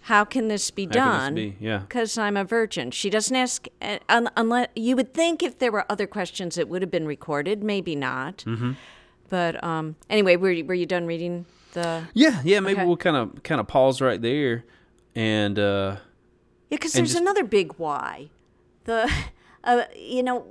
How 0.07 0.23
can 0.23 0.47
this 0.47 0.71
be 0.71 0.85
How 0.85 0.91
done? 0.91 1.35
this 1.35 1.43
be? 1.51 1.57
Yeah. 1.59 1.79
Because 1.79 2.17
I'm 2.17 2.37
a 2.37 2.45
virgin. 2.45 2.91
She 2.91 3.09
doesn't 3.09 3.35
ask, 3.35 3.67
uh, 3.81 3.99
un- 4.07 4.29
unless 4.37 4.69
you 4.75 4.95
would 4.95 5.13
think 5.13 5.43
if 5.43 5.59
there 5.59 5.71
were 5.71 5.85
other 5.91 6.07
questions, 6.07 6.57
it 6.57 6.69
would 6.69 6.81
have 6.81 6.89
been 6.91 7.05
recorded. 7.05 7.61
Maybe 7.63 7.93
not. 7.95 8.37
Mm-hmm. 8.47 8.71
But 9.29 9.61
um, 9.63 9.95
anyway, 10.09 10.37
were 10.37 10.51
you, 10.51 10.63
were 10.63 10.73
you 10.73 10.85
done 10.85 11.05
reading 11.07 11.45
the? 11.73 12.03
Yeah, 12.13 12.41
yeah. 12.45 12.61
Maybe 12.61 12.77
Okay. 12.79 12.85
we'll 12.87 12.95
kind 12.95 13.17
of 13.17 13.43
kind 13.43 13.59
of 13.59 13.67
pause 13.67 13.99
right 13.99 14.21
there, 14.21 14.63
and 15.13 15.59
uh, 15.59 15.97
Yeah, 16.69 16.77
because 16.77 16.93
there's 16.93 17.09
just- 17.11 17.21
another 17.21 17.43
big 17.43 17.73
why. 17.75 18.29
The, 18.85 19.11
uh, 19.65 19.83
you 19.93 20.23
know, 20.23 20.45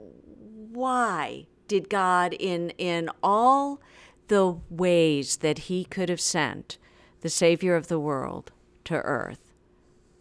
why 0.73 1.47
did 1.69 1.89
God, 1.89 2.35
in 2.35 2.71
in 2.77 3.09
all 3.23 3.81
the 4.29 4.57
ways 4.69 5.39
that 5.39 5.59
He 5.71 5.87
could 5.87 6.11
have 6.11 6.21
sent 6.21 6.77
the 7.23 7.31
Savior 7.31 7.75
of 7.77 7.89
the 7.89 7.99
world 7.99 8.53
to 8.85 8.97
Earth, 8.97 9.46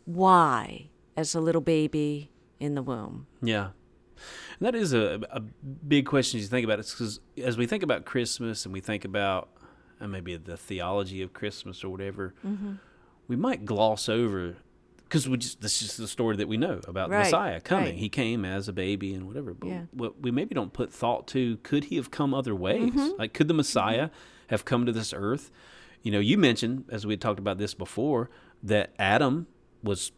why, 0.05 0.89
as 1.17 1.35
a 1.35 1.39
little 1.41 1.61
baby 1.61 2.31
in 2.59 2.75
the 2.75 2.81
womb? 2.81 3.27
yeah, 3.41 3.69
and 4.59 4.65
that 4.65 4.75
is 4.75 4.93
a, 4.93 5.19
a 5.31 5.41
big 5.41 6.05
question 6.05 6.37
as 6.39 6.43
you 6.45 6.49
think 6.49 6.63
about 6.63 6.79
it. 6.79 6.87
Because 6.89 7.19
as 7.43 7.57
we 7.57 7.65
think 7.67 7.83
about 7.83 8.05
Christmas 8.05 8.65
and 8.65 8.73
we 8.73 8.79
think 8.79 9.03
about 9.03 9.49
uh, 9.99 10.07
maybe 10.07 10.37
the 10.37 10.55
theology 10.57 11.21
of 11.21 11.33
Christmas 11.33 11.83
or 11.83 11.89
whatever, 11.89 12.33
Mm-hmm. 12.45 12.73
we 13.27 13.35
might 13.35 13.65
gloss 13.65 14.07
over 14.07 14.55
because 15.03 15.27
we 15.29 15.37
just 15.37 15.61
this 15.61 15.81
is 15.81 15.97
the 15.97 16.07
story 16.07 16.35
that 16.37 16.47
we 16.47 16.57
know 16.57 16.79
about 16.87 17.09
the 17.09 17.17
Messiah 17.17 17.59
coming. 17.59 17.85
right. 17.85 17.95
He 17.95 18.09
came 18.09 18.43
as 18.45 18.67
a 18.67 18.73
baby 18.73 19.13
and 19.13 19.27
whatever. 19.27 19.53
But 19.53 19.67
Yeah. 19.69 19.81
what 19.91 20.21
we 20.21 20.31
maybe 20.31 20.55
don't 20.55 20.73
put 20.73 20.91
thought 20.91 21.27
to 21.29 21.57
could 21.57 21.85
he 21.85 21.97
have 21.97 22.09
come 22.09 22.33
other 22.33 22.55
ways? 22.55 22.91
Mm-hmm. 22.91 23.19
Like 23.19 23.33
could 23.33 23.47
the 23.47 23.53
Messiah 23.53 24.09
have 24.47 24.63
come 24.65 24.85
to 24.85 24.91
this 24.91 25.13
earth? 25.13 25.51
You 26.01 26.11
know, 26.11 26.19
you 26.19 26.37
mentioned 26.37 26.85
as 26.89 27.05
we 27.05 27.13
had 27.13 27.21
talked 27.21 27.39
about 27.39 27.57
this 27.57 27.73
before 27.73 28.29
that 28.63 28.93
Adam 28.97 29.47
was 29.85 30.11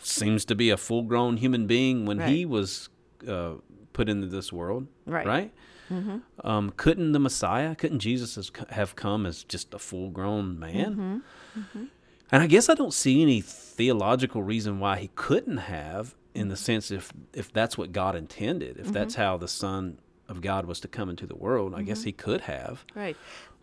seems 0.00 0.44
to 0.44 0.54
be 0.54 0.70
a 0.70 0.76
full 0.76 1.02
grown 1.02 1.36
human 1.36 1.66
being 1.66 2.06
when 2.06 2.20
he 2.20 2.44
was 2.44 2.88
uh, 3.26 3.54
put 3.92 4.08
into 4.08 4.26
this 4.26 4.52
world. 4.52 4.86
Right. 5.06 5.26
Right. 5.26 5.52
Mm-hmm. 5.90 6.46
Um, 6.46 6.72
couldn't 6.76 7.12
the 7.12 7.18
Messiah, 7.18 7.74
couldn't 7.74 7.98
Jesus 7.98 8.50
have 8.70 8.96
come 8.96 9.26
as 9.26 9.44
just 9.44 9.74
a 9.74 9.78
full 9.78 10.10
grown 10.10 10.58
man? 10.58 10.92
Mm-hmm. 10.92 11.60
Mm-hmm. 11.60 11.84
And 12.32 12.42
I 12.42 12.46
guess 12.46 12.68
I 12.68 12.74
don't 12.74 12.94
see 12.94 13.22
any 13.22 13.40
theological 13.40 14.42
reason 14.42 14.80
why 14.80 14.96
he 14.98 15.10
couldn't 15.14 15.58
have, 15.58 16.14
in 16.34 16.48
the 16.48 16.56
sense 16.56 16.90
if 16.90 17.12
if 17.32 17.52
that's 17.52 17.76
what 17.78 17.92
God 17.92 18.16
intended, 18.16 18.78
if 18.78 18.92
that's 18.92 19.14
how 19.14 19.36
the 19.36 19.48
Son 19.48 19.98
of 20.26 20.40
God 20.40 20.64
was 20.64 20.80
to 20.80 20.88
come 20.88 21.10
into 21.10 21.26
the 21.26 21.36
world, 21.36 21.74
I 21.74 21.82
guess 21.82 22.02
he 22.02 22.12
could 22.12 22.42
have. 22.42 22.84
Right. 22.94 23.16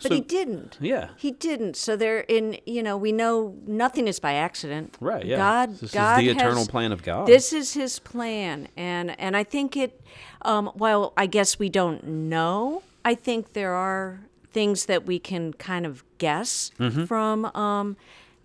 But 0.03 0.11
he 0.11 0.21
didn't. 0.21 0.77
Yeah. 0.81 1.09
He 1.17 1.31
didn't. 1.31 1.75
So 1.75 1.95
they're 1.95 2.21
in 2.21 2.57
you 2.65 2.81
know, 2.83 2.97
we 2.97 3.11
know 3.11 3.55
nothing 3.65 4.07
is 4.07 4.19
by 4.19 4.33
accident. 4.33 4.97
Right. 4.99 5.25
Yeah. 5.25 5.37
God 5.37 5.77
This 5.77 5.91
God 5.91 6.19
is 6.19 6.25
the 6.25 6.31
eternal 6.39 6.57
has- 6.59 6.67
plan 6.67 6.91
of 6.91 7.03
God. 7.03 7.27
This 7.27 7.53
is 7.53 7.73
his 7.73 7.99
plan 7.99 8.67
and 8.77 9.19
and 9.19 9.35
I 9.37 9.43
think 9.43 9.75
it 9.77 10.01
um 10.43 10.67
while 10.75 11.13
I 11.17 11.25
guess 11.27 11.59
we 11.59 11.69
don't 11.69 12.03
know, 12.03 12.83
I 13.05 13.15
think 13.15 13.53
there 13.53 13.73
are 13.73 14.21
things 14.51 14.85
that 14.87 15.05
we 15.05 15.17
can 15.19 15.53
kind 15.53 15.85
of 15.85 16.03
guess 16.17 16.71
from 17.07 17.45
um 17.55 17.97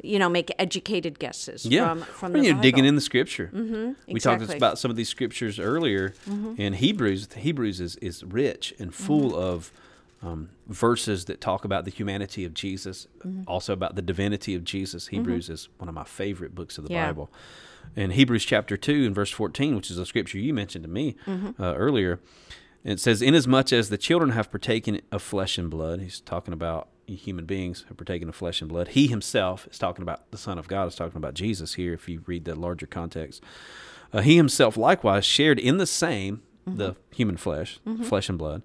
you 0.02 0.18
know, 0.18 0.28
make 0.28 0.52
educated 0.58 1.18
guesses 1.18 1.62
Mm-hmm. 1.64 1.72
yeah. 1.72 1.88
from 1.88 2.02
from 2.02 2.32
when 2.34 2.44
you're 2.44 2.60
digging 2.60 2.84
in 2.84 2.94
the 2.94 3.00
Scripture, 3.00 3.50
mm-hmm. 3.52 3.92
we 4.12 4.20
talked 4.20 4.42
about 4.52 4.78
some 4.78 4.90
of 4.90 4.96
these 4.96 5.08
scriptures 5.08 5.58
earlier 5.58 6.12
in 6.58 6.75
Hebrews. 6.75 7.28
Hebrews 7.34 7.80
is 7.80 7.96
is 7.96 8.22
rich 8.22 8.75
and 8.78 8.94
full 8.94 9.30
Mm-hmm. 9.32 9.38
of 9.40 9.72
um, 10.23 10.50
verses 10.66 11.26
that 11.26 11.40
talk 11.40 11.64
about 11.64 11.85
the 11.85 11.90
humanity 11.90 12.44
of 12.44 12.54
Jesus, 12.54 13.06
Mm-hmm. 13.25 13.42
also 13.46 13.73
about 13.73 13.96
the 13.96 14.02
divinity 14.02 14.54
of 14.54 14.64
Jesus. 14.64 15.08
Hebrews 15.08 15.49
is 15.50 15.68
one 15.78 15.88
of 15.88 15.94
my 15.94 16.04
favorite 16.04 16.54
books 16.54 16.78
of 16.78 16.85
the 16.87 16.92
Yeah. 16.92 17.06
Bible. 17.06 17.30
In 17.94 18.11
Hebrews 18.12 18.44
chapter 18.44 18.76
2 18.76 19.04
and 19.06 19.14
verse 19.14 19.30
14, 19.30 19.76
which 19.76 19.90
is 19.90 19.99
a 19.99 20.06
scripture 20.06 20.38
you 20.38 20.52
mentioned 20.54 20.85
to 20.85 20.90
me 20.90 21.16
Mm-hmm. 21.26 21.62
uh, 21.62 21.75
earlier, 21.75 22.20
it 22.85 23.00
says, 23.00 23.20
Inasmuch 23.23 23.73
as 23.73 23.88
the 23.88 23.99
children 23.99 24.30
have 24.30 24.50
partaken 24.50 25.00
of 25.12 25.23
flesh 25.23 25.58
and 25.58 25.68
blood, 25.70 26.00
he's 26.00 26.20
talking 26.20 26.54
about 26.54 26.88
human 27.06 27.44
beings 27.44 27.85
have 27.88 27.96
partaken 27.96 28.28
of 28.28 28.35
flesh 28.35 28.61
and 28.61 28.68
blood. 28.68 28.88
He 28.88 29.06
himself 29.08 29.68
is 29.70 29.78
talking 29.78 30.02
about 30.02 30.30
the 30.32 30.38
Son 30.38 30.58
of 30.58 30.66
God, 30.68 30.88
is 30.88 30.94
talking 30.96 31.16
about 31.16 31.35
Jesus 31.35 31.75
here, 31.75 31.92
if 31.94 32.08
you 32.08 32.23
read 32.26 32.44
the 32.44 32.54
larger 32.56 32.87
context. 32.87 33.42
Uh, 34.12 34.20
he 34.23 34.37
himself 34.37 34.76
likewise 34.76 35.25
shared 35.25 35.58
in 35.58 35.76
the 35.78 35.87
same, 35.87 36.42
the 36.66 36.96
human 37.14 37.37
flesh, 37.37 37.78
flesh 38.02 38.28
and 38.28 38.38
blood, 38.38 38.62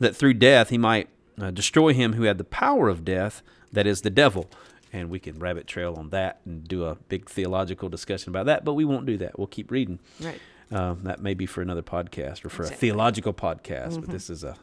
that 0.00 0.16
through 0.16 0.34
death 0.34 0.70
he 0.70 0.78
might 0.78 1.08
uh, 1.40 1.50
destroy 1.52 1.92
him 1.94 2.14
who 2.14 2.24
had 2.24 2.38
the 2.38 2.44
power 2.44 2.88
of 2.88 3.04
death, 3.04 3.42
that 3.72 3.86
is 3.86 4.00
the 4.02 4.10
devil. 4.10 4.50
And 4.92 5.08
we 5.08 5.20
can 5.20 5.38
rabbit 5.38 5.68
trail 5.68 5.94
on 5.96 6.10
that 6.10 6.40
and 6.44 6.66
do 6.66 6.84
a 6.84 6.96
big 6.96 7.28
theological 7.30 7.88
discussion 7.88 8.30
about 8.30 8.46
that, 8.46 8.64
but 8.64 8.74
we 8.74 8.84
won't 8.84 9.06
do 9.06 9.16
that. 9.18 9.38
We'll 9.38 9.46
keep 9.46 9.70
reading. 9.70 10.00
Right. 10.20 10.40
Um, 10.72 11.04
that 11.04 11.20
may 11.20 11.34
be 11.34 11.46
for 11.46 11.62
another 11.62 11.82
podcast 11.82 12.44
or 12.44 12.48
for 12.48 12.64
a 12.64 12.66
theological 12.68 13.32
podcast, 13.32 14.00
but 14.00 14.10
this 14.10 14.28
is 14.30 14.42
a 14.44 14.56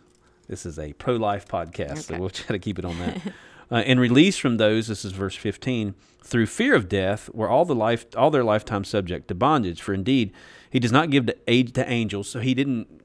this 0.47 0.65
is 0.65 0.79
a 0.79 0.93
pro 0.93 1.15
life 1.17 1.45
podcast, 1.47 2.03
so 2.03 2.13
Okay. 2.13 2.19
we'll 2.21 2.29
try 2.29 2.55
to 2.55 2.59
keep 2.59 2.79
it 2.79 2.85
on 2.85 2.97
that. 2.99 3.17
uh, 3.71 3.75
and 3.85 3.99
release 3.99 4.37
from 4.37 4.55
those, 4.57 4.87
this 4.87 5.03
is 5.03 5.11
verse 5.11 5.35
fifteen, 5.35 5.95
through 6.23 6.45
fear 6.45 6.75
of 6.75 6.87
death, 6.87 7.29
were 7.33 7.49
all 7.49 7.65
the 7.65 7.75
life 7.75 8.05
all 8.15 8.31
their 8.31 8.43
lifetime 8.45 8.85
subject 8.85 9.27
to 9.27 9.35
bondage. 9.35 9.81
For 9.81 9.93
indeed, 9.93 10.31
he 10.69 10.79
does 10.79 10.93
not 10.93 11.09
give 11.09 11.25
to 11.25 11.35
aid 11.47 11.73
to 11.75 11.89
angels, 11.89 12.29
so 12.29 12.39
he 12.39 12.53
didn't. 12.53 12.96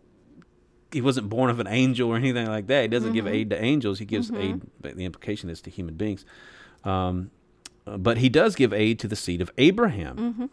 He 0.92 1.00
wasn't 1.00 1.28
born 1.28 1.50
of 1.50 1.58
an 1.60 1.66
angel 1.66 2.10
or 2.10 2.16
anything 2.16 2.46
like 2.46 2.66
that. 2.68 2.82
He 2.82 2.88
doesn't 2.88 3.12
give 3.12 3.26
aid 3.26 3.50
to 3.50 3.62
angels. 3.62 3.98
He 3.98 4.04
gives 4.04 4.30
aid, 4.30 4.60
but 4.80 4.96
the 4.96 5.04
implication 5.04 5.48
is 5.50 5.60
to 5.62 5.70
human 5.70 5.94
beings. 5.94 6.24
Um, 6.84 7.30
but 7.84 8.18
he 8.18 8.28
does 8.28 8.54
give 8.54 8.72
aid 8.72 8.98
to 9.00 9.08
the 9.08 9.16
seed 9.16 9.40
of 9.40 9.50
Abraham. 9.58 10.50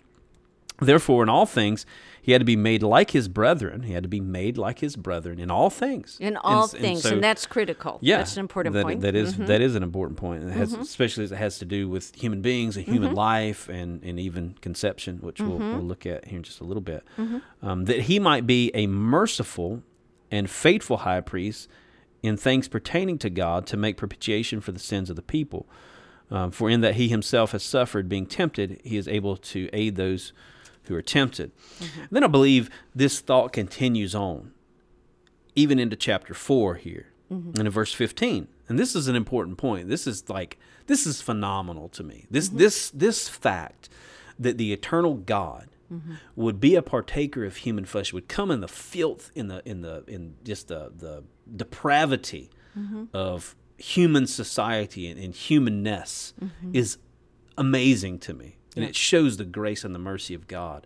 Therefore, 0.81 1.23
in 1.23 1.27
all 1.29 1.45
things, 1.45 1.85
he 2.21 2.31
had 2.31 2.39
to 2.39 2.45
be 2.45 2.55
made 2.55 2.81
like 2.83 3.11
his 3.11 3.27
brethren. 3.27 3.83
He 3.83 3.91
had 3.91 4.03
to 4.03 4.07
be 4.07 4.21
made 4.21 4.57
like 4.57 4.79
his 4.79 4.95
brethren 4.95 5.37
in 5.37 5.51
all 5.51 5.69
things. 5.69 6.15
In 6.21 6.37
all 6.37 6.63
s- 6.63 6.71
things, 6.71 7.01
so- 7.03 7.09
and 7.15 7.21
that's 7.23 7.45
critical. 7.45 7.97
yeah, 8.01 8.19
That's 8.19 8.37
an 8.37 8.39
important 8.39 8.75
that, 8.75 8.83
point. 8.83 8.99
Mm-hmm. 8.99 9.05
That 9.05 9.15
is- 9.15 9.35
that 9.35 9.59
is 9.59 9.75
an 9.75 9.83
important 9.83 10.17
point. 10.17 10.43
It 10.45 10.51
has, 10.51 10.71
especially 10.73 11.25
as 11.25 11.33
it 11.33 11.37
has 11.37 11.59
to 11.59 11.65
do 11.65 11.89
with 11.89 12.15
human 12.15 12.41
beings 12.41 12.77
and 12.77 12.85
Mm-hmm. 12.85 12.93
human 12.95 13.13
life 13.13 13.67
and, 13.67 14.01
and 14.05 14.21
even 14.21 14.55
conception, 14.61 15.17
which 15.17 15.41
we'll, 15.41 15.57
we'll 15.57 15.81
look 15.81 16.05
at 16.05 16.23
here 16.25 16.37
in 16.37 16.43
just 16.43 16.61
a 16.61 16.63
little 16.63 16.79
bit. 16.81 17.03
Mm-hmm. 17.17 17.39
Um, 17.61 17.83
that 17.85 18.01
he 18.03 18.17
might 18.17 18.47
be 18.47 18.71
a 18.73 18.87
merciful 18.87 19.83
and 20.31 20.49
faithful 20.49 20.97
high 20.97 21.21
priest 21.21 21.67
in 22.21 22.37
things 22.37 22.67
pertaining 22.67 23.17
to 23.19 23.29
God 23.29 23.65
to 23.67 23.77
make 23.77 23.97
propitiation 23.97 24.61
for 24.61 24.71
the 24.71 24.79
sins 24.79 25.09
of 25.09 25.15
the 25.15 25.21
people. 25.21 25.67
Um, 26.31 26.51
for 26.51 26.69
in 26.69 26.81
that 26.81 26.95
he 26.95 27.07
himself 27.07 27.53
has 27.53 27.63
suffered 27.63 28.07
being 28.07 28.25
tempted, 28.25 28.81
he 28.83 28.97
is 28.97 29.07
able 29.07 29.35
to 29.37 29.69
aid 29.73 29.95
those 29.95 30.31
who 30.83 30.95
are 30.95 31.01
tempted. 31.01 31.51
Mm-hmm. 31.79 32.01
Then 32.11 32.23
I 32.23 32.27
believe 32.27 32.69
this 32.93 33.19
thought 33.19 33.51
continues 33.53 34.13
on, 34.13 34.51
even 35.55 35.79
into 35.79 35.95
chapter 35.95 36.33
4 36.33 36.75
here, 36.75 37.07
mm-hmm. 37.31 37.57
and 37.57 37.67
in 37.67 37.69
verse 37.69 37.93
15. 37.93 38.47
And 38.67 38.77
this 38.77 38.95
is 38.95 39.07
an 39.07 39.15
important 39.15 39.57
point. 39.57 39.89
This 39.89 40.05
is 40.05 40.29
like, 40.29 40.59
this 40.85 41.07
is 41.07 41.21
phenomenal 41.21 41.89
to 41.89 42.03
me. 42.03 42.27
This, 42.29 42.49
mm-hmm. 42.49 42.57
this, 42.57 42.91
this 42.91 43.27
fact 43.27 43.89
that 44.37 44.57
the 44.57 44.71
eternal 44.71 45.15
God 45.15 45.67
would 46.35 46.59
be 46.59 46.75
a 46.75 46.81
partaker 46.81 47.45
of 47.45 47.57
human 47.57 47.85
flesh, 47.85 48.13
would 48.13 48.27
come 48.27 48.51
in 48.51 48.61
the 48.61 48.67
filth, 48.67 49.31
in 49.35 49.47
the, 49.47 49.61
in 49.65 49.81
the, 49.81 50.03
in 50.07 50.35
just 50.43 50.67
the, 50.67 50.91
the 50.95 51.23
depravity 51.55 52.49
of 53.13 53.55
human 53.77 54.27
society 54.27 55.07
and, 55.07 55.19
and 55.19 55.33
humanness 55.33 56.33
is 56.73 56.97
amazing 57.57 58.19
to 58.19 58.33
me. 58.33 58.57
And 58.75 58.85
it 58.85 58.95
shows 58.95 59.37
the 59.37 59.45
grace 59.45 59.83
and 59.83 59.93
the 59.95 59.99
mercy 59.99 60.33
of 60.33 60.47
God. 60.47 60.85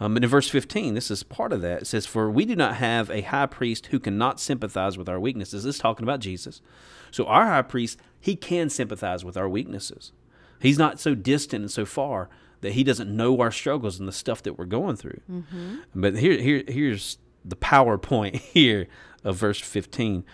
Um, 0.00 0.14
and 0.16 0.24
in 0.24 0.30
verse 0.30 0.48
15, 0.48 0.94
this 0.94 1.10
is 1.10 1.22
part 1.24 1.52
of 1.52 1.60
that. 1.62 1.82
It 1.82 1.86
says, 1.86 2.06
For 2.06 2.30
we 2.30 2.44
do 2.44 2.54
not 2.54 2.76
have 2.76 3.10
a 3.10 3.22
high 3.22 3.46
priest 3.46 3.86
who 3.86 3.98
cannot 3.98 4.38
sympathize 4.40 4.96
with 4.96 5.08
our 5.08 5.18
weaknesses. 5.18 5.64
This 5.64 5.74
is 5.74 5.80
talking 5.80 6.04
about 6.04 6.20
Jesus. 6.20 6.62
So 7.10 7.24
our 7.26 7.46
high 7.46 7.62
priest, 7.62 7.98
he 8.20 8.36
can 8.36 8.70
sympathize 8.70 9.24
with 9.24 9.36
our 9.36 9.48
weaknesses. 9.48 10.12
He's 10.60 10.78
not 10.78 11.00
so 11.00 11.14
distant 11.14 11.62
and 11.62 11.70
so 11.70 11.84
far 11.84 12.28
that 12.60 12.72
he 12.72 12.84
doesn't 12.84 13.14
know 13.14 13.40
our 13.40 13.50
struggles 13.50 13.98
and 13.98 14.08
the 14.08 14.12
stuff 14.12 14.42
that 14.42 14.58
we're 14.58 14.64
going 14.64 14.96
through. 14.96 15.20
Mm-hmm. 15.30 15.76
But 15.94 16.16
here, 16.16 16.40
here, 16.40 16.64
here's 16.66 17.18
the 17.44 17.56
PowerPoint 17.56 18.36
here 18.54 18.88
of 19.24 19.36
verse 19.36 19.60
15 19.60 20.24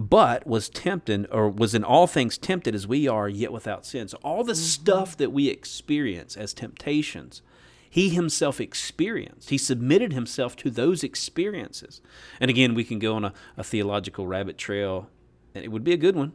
but 0.00 0.46
was 0.46 0.68
tempted 0.68 1.26
or 1.32 1.48
was 1.48 1.74
in 1.74 1.82
all 1.82 2.06
things 2.06 2.38
tempted 2.38 2.72
as 2.72 2.86
we 2.86 3.08
are 3.08 3.28
yet 3.28 3.52
without 3.52 3.84
sin. 3.84 4.06
So 4.06 4.16
all 4.22 4.44
the 4.44 4.52
mm-hmm. 4.52 4.62
stuff 4.62 5.16
that 5.16 5.32
we 5.32 5.48
experience 5.48 6.36
as 6.36 6.54
temptations 6.54 7.42
he 7.90 8.10
himself 8.10 8.60
experienced. 8.60 9.50
He 9.50 9.58
submitted 9.58 10.12
himself 10.12 10.56
to 10.56 10.70
those 10.70 11.02
experiences. 11.02 12.00
And 12.40 12.50
again 12.50 12.74
we 12.74 12.84
can 12.84 12.98
go 12.98 13.16
on 13.16 13.24
a, 13.24 13.32
a 13.56 13.64
theological 13.64 14.26
rabbit 14.26 14.58
trail 14.58 15.08
and 15.54 15.64
it 15.64 15.68
would 15.68 15.84
be 15.84 15.92
a 15.92 15.98
good 15.98 16.14
one 16.14 16.32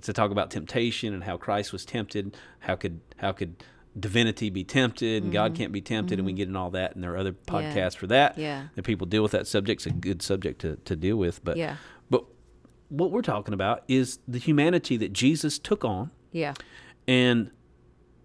to 0.00 0.12
talk 0.12 0.30
about 0.30 0.50
temptation 0.50 1.12
and 1.12 1.24
how 1.24 1.36
christ 1.36 1.72
was 1.72 1.84
tempted. 1.84 2.36
How 2.60 2.76
could 2.76 3.00
how 3.16 3.32
could 3.32 3.56
divinity 3.98 4.50
be 4.50 4.62
tempted 4.62 5.24
and 5.24 5.32
god 5.32 5.50
mm-hmm. 5.52 5.62
can't 5.62 5.72
be 5.72 5.80
tempted 5.80 6.18
and 6.18 6.24
we 6.24 6.32
mm-hmm. 6.32 6.36
get 6.36 6.48
in 6.48 6.54
all 6.54 6.70
that 6.70 6.94
and 6.94 7.02
there 7.02 7.12
are 7.12 7.16
other 7.16 7.32
podcasts 7.32 7.96
for 7.96 8.06
that 8.06 8.38
Yeah. 8.38 8.68
that 8.74 8.82
people 8.84 9.06
deal 9.06 9.22
with 9.22 9.32
that 9.32 9.46
subject. 9.46 9.84
It's 9.84 9.86
a 9.86 9.98
good 9.98 10.22
subject 10.22 10.60
to, 10.60 10.76
to 10.76 10.96
deal 10.96 11.16
with. 11.16 11.44
But 11.44 11.56
Yeah. 11.56 11.76
but 12.08 12.24
what 12.88 13.10
we're 13.10 13.22
talking 13.22 13.54
about 13.54 13.84
is 13.88 14.20
the 14.28 14.38
humanity 14.38 14.96
that 14.98 15.12
Jesus 15.12 15.58
took 15.58 15.84
on 15.84 16.10
Yeah. 16.30 16.54
and 17.08 17.50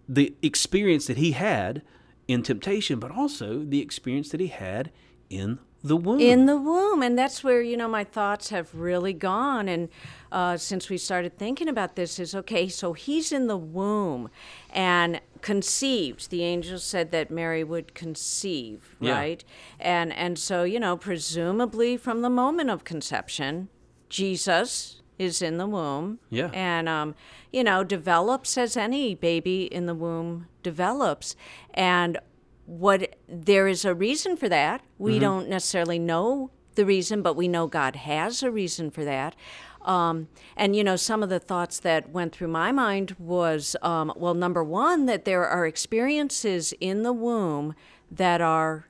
the 0.08 0.36
experience 0.42 1.08
that 1.08 1.18
he 1.18 1.32
had 1.32 1.82
in 2.28 2.44
temptation, 2.44 3.00
but 3.00 3.12
also 3.12 3.64
the 3.64 3.82
experience 3.82 4.30
that 4.30 4.40
he 4.40 4.48
had 4.48 4.92
in 5.30 5.60
the 5.88 5.96
womb. 5.98 6.20
in 6.20 6.46
the 6.46 6.58
womb 6.58 7.02
and 7.02 7.18
that's 7.18 7.44
where 7.44 7.62
you 7.62 7.78
know 7.78 7.88
my 7.88 8.04
thoughts 8.04 8.50
have 8.50 8.74
really 8.74 9.14
gone 9.14 9.68
and 9.70 9.90
uh, 10.32 10.58
since 10.58 10.90
we 10.90 10.98
started 10.98 11.38
thinking 11.38 11.70
about 11.70 11.96
this 11.96 12.20
is 12.20 12.34
okay 12.36 12.68
so 12.68 12.94
he's 12.94 13.32
in 13.32 13.48
the 13.48 13.58
womb 13.58 14.30
and 14.74 15.22
conceived 15.42 16.30
the 16.32 16.44
angel 16.44 16.80
said 16.80 17.12
that 17.12 17.30
mary 17.30 17.64
would 17.64 17.94
conceive 17.94 18.96
Yeah. 19.00 19.14
right 19.14 19.44
and 19.80 20.12
and 20.14 20.38
so 20.40 20.64
you 20.64 20.80
know 20.80 20.98
presumably 20.98 21.98
from 21.98 22.22
the 22.22 22.30
moment 22.30 22.70
of 22.70 22.84
conception 22.84 23.70
jesus 24.10 25.02
is 25.18 25.42
in 25.42 25.58
the 25.58 25.68
womb 25.68 26.20
Yeah. 26.30 26.50
and 26.54 26.90
um, 26.90 27.16
you 27.54 27.64
know 27.64 27.84
develops 27.84 28.58
as 28.58 28.76
any 28.76 29.16
baby 29.16 29.66
in 29.66 29.86
the 29.86 29.96
womb 29.96 30.48
develops 30.64 31.36
and 31.74 32.18
what 32.66 33.16
there 33.28 33.68
is 33.68 33.86
a 33.86 33.94
reason 33.94 34.36
for 34.38 34.50
that 34.50 34.82
we 34.98 35.20
don't 35.20 35.48
necessarily 35.50 36.00
know 36.00 36.50
the 36.76 36.86
reason 36.86 37.22
but 37.22 37.36
we 37.36 37.48
know 37.48 37.68
god 37.68 37.96
has 37.96 38.42
a 38.44 38.50
reason 38.52 38.90
for 38.92 39.04
that 39.06 39.36
Um, 39.82 40.28
and 40.58 40.76
you 40.76 40.84
know, 40.84 40.96
some 40.96 41.22
of 41.22 41.30
the 41.30 41.40
thoughts 41.40 41.80
that 41.82 42.10
went 42.10 42.34
through 42.34 42.48
my 42.48 42.72
mind 42.72 43.16
was, 43.20 43.76
um, 43.84 44.12
well, 44.16 44.34
number 44.34 44.64
one, 44.64 45.06
that 45.06 45.26
there 45.26 45.46
are 45.46 45.68
experiences 45.68 46.74
in 46.80 47.04
the 47.04 47.14
womb 47.14 47.76
that 48.10 48.42
are 48.42 48.88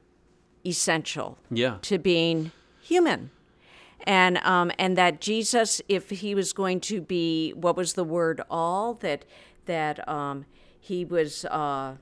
essential 0.66 1.38
Yeah. 1.52 1.78
to 1.82 1.98
being 1.98 2.52
human. 2.82 3.32
And 4.08 4.38
um, 4.38 4.72
and 4.80 4.98
that 4.98 5.20
Jesus, 5.20 5.82
if 5.90 6.10
he 6.12 6.34
was 6.36 6.54
going 6.54 6.80
to 6.82 7.02
be, 7.02 7.52
what 7.52 7.76
was 7.76 7.94
the 7.94 8.04
word 8.06 8.42
all 8.50 8.94
that 8.96 9.26
that 9.66 10.08
um, 10.08 10.46
he 10.80 11.04
was 11.04 11.44
uh, 11.46 11.96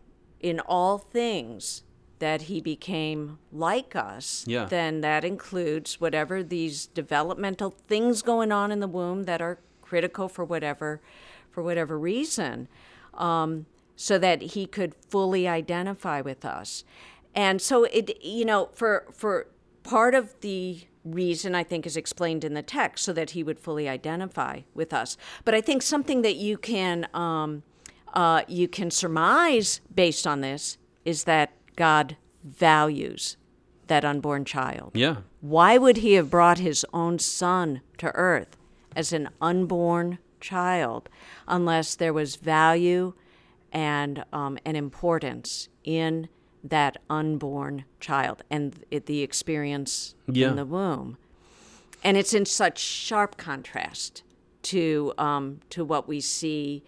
in 0.43 0.59
all 0.59 0.99
things 0.99 1.83
that 2.19 2.43
he 2.43 2.61
became 2.61 3.39
like 3.51 3.95
us. 3.95 4.45
Yeah. 4.45 4.65
Then 4.65 5.01
that 5.01 5.25
includes 5.25 5.99
whatever 5.99 6.43
these 6.43 6.85
developmental 6.85 7.71
things 7.71 8.21
going 8.21 8.51
on 8.51 8.71
in 8.71 8.79
the 8.79 8.87
womb 8.87 9.23
that 9.23 9.41
are 9.41 9.59
critical 9.81 10.29
for 10.29 10.45
whatever 10.45 11.01
for 11.49 11.63
whatever 11.63 11.97
reason. 11.97 12.67
Um, 13.13 13.65
so 13.95 14.17
that 14.17 14.41
he 14.41 14.65
could 14.65 14.95
fully 15.09 15.47
identify 15.47 16.19
with 16.19 16.45
us. 16.45 16.83
And 17.35 17.61
so 17.61 17.85
it 17.85 18.23
you 18.23 18.45
know 18.45 18.69
for 18.73 19.05
for 19.11 19.47
part 19.83 20.15
of 20.15 20.39
the 20.41 20.81
reason 21.03 21.53
I 21.53 21.63
think 21.63 21.85
is 21.85 21.97
explained 21.97 22.43
in 22.43 22.53
the 22.53 22.61
text 22.61 23.03
so 23.03 23.13
that 23.13 23.31
he 23.31 23.43
would 23.43 23.59
fully 23.59 23.89
identify 23.89 24.61
with 24.73 24.93
us. 24.93 25.17
But 25.43 25.53
I 25.53 25.61
think 25.61 25.81
something 25.81 26.21
that 26.21 26.37
you 26.37 26.57
can 26.57 27.07
um, 27.13 27.63
uh, 28.13 28.43
you 28.47 28.67
can 28.67 28.91
surmise 28.91 29.81
based 29.93 30.25
on 30.27 30.41
this 30.41 30.77
is 31.05 31.23
that 31.25 31.51
God 31.75 32.15
values 32.43 33.37
that 33.87 34.05
unborn 34.05 34.45
child. 34.45 34.91
Yeah. 34.93 35.17
Why 35.41 35.77
would 35.77 35.97
he 35.97 36.13
have 36.13 36.29
brought 36.29 36.59
his 36.59 36.85
own 36.93 37.19
son 37.19 37.81
to 37.97 38.07
earth 38.15 38.55
as 38.95 39.11
an 39.11 39.29
unborn 39.41 40.19
child 40.39 41.09
unless 41.47 41.95
there 41.95 42.13
was 42.13 42.35
value 42.37 43.13
and 43.71 44.23
um, 44.31 44.57
and 44.65 44.77
importance 44.77 45.67
in 45.83 46.29
that 46.63 46.97
unborn 47.09 47.83
child 47.99 48.43
and 48.49 48.85
it, 48.91 49.05
the 49.05 49.21
experience 49.21 50.15
Yeah. 50.27 50.49
in 50.51 50.55
the 50.55 50.65
womb? 50.65 51.17
And 52.03 52.15
it's 52.17 52.33
in 52.33 52.45
such 52.45 52.79
sharp 52.79 53.37
contrast 53.37 54.23
to 54.63 55.13
um, 55.17 55.59
to 55.71 55.83
what 55.83 56.07
we 56.07 56.21
see 56.21 56.83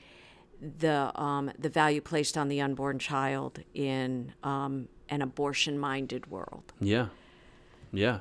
the 0.61 1.11
um, 1.21 1.51
the 1.59 1.69
value 1.69 2.01
placed 2.01 2.37
on 2.37 2.47
the 2.47 2.61
unborn 2.61 2.99
child 2.99 3.59
in 3.73 4.33
um, 4.43 4.87
an 5.09 5.21
abortion-minded 5.21 6.29
world. 6.31 6.73
Yeah. 6.79 7.07
Yeah. 7.91 8.19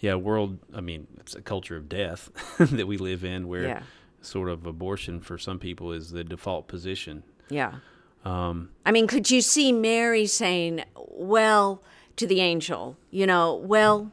Yeah. 0.00 0.14
World, 0.16 0.58
I 0.74 0.80
mean, 0.80 1.06
it's 1.18 1.34
a 1.34 1.42
culture 1.42 1.76
of 1.76 1.88
death 1.88 2.30
that 2.58 2.86
we 2.86 2.96
live 2.98 3.24
in 3.24 3.48
where 3.48 3.64
Yeah. 3.64 3.82
sort 4.20 4.48
of 4.48 4.66
abortion 4.66 5.20
for 5.20 5.38
some 5.38 5.58
people 5.58 5.92
is 5.92 6.10
the 6.10 6.24
default 6.24 6.68
position. 6.68 7.22
Yeah. 7.48 7.76
Um, 8.24 8.70
I 8.84 8.90
mean, 8.90 9.06
could 9.06 9.30
you 9.30 9.40
see 9.40 9.72
Mary 9.72 10.26
saying, 10.26 10.84
well, 10.96 11.82
to 12.16 12.26
the 12.26 12.40
angel, 12.40 12.96
you 13.10 13.26
know, 13.26 13.54
well, 13.54 14.10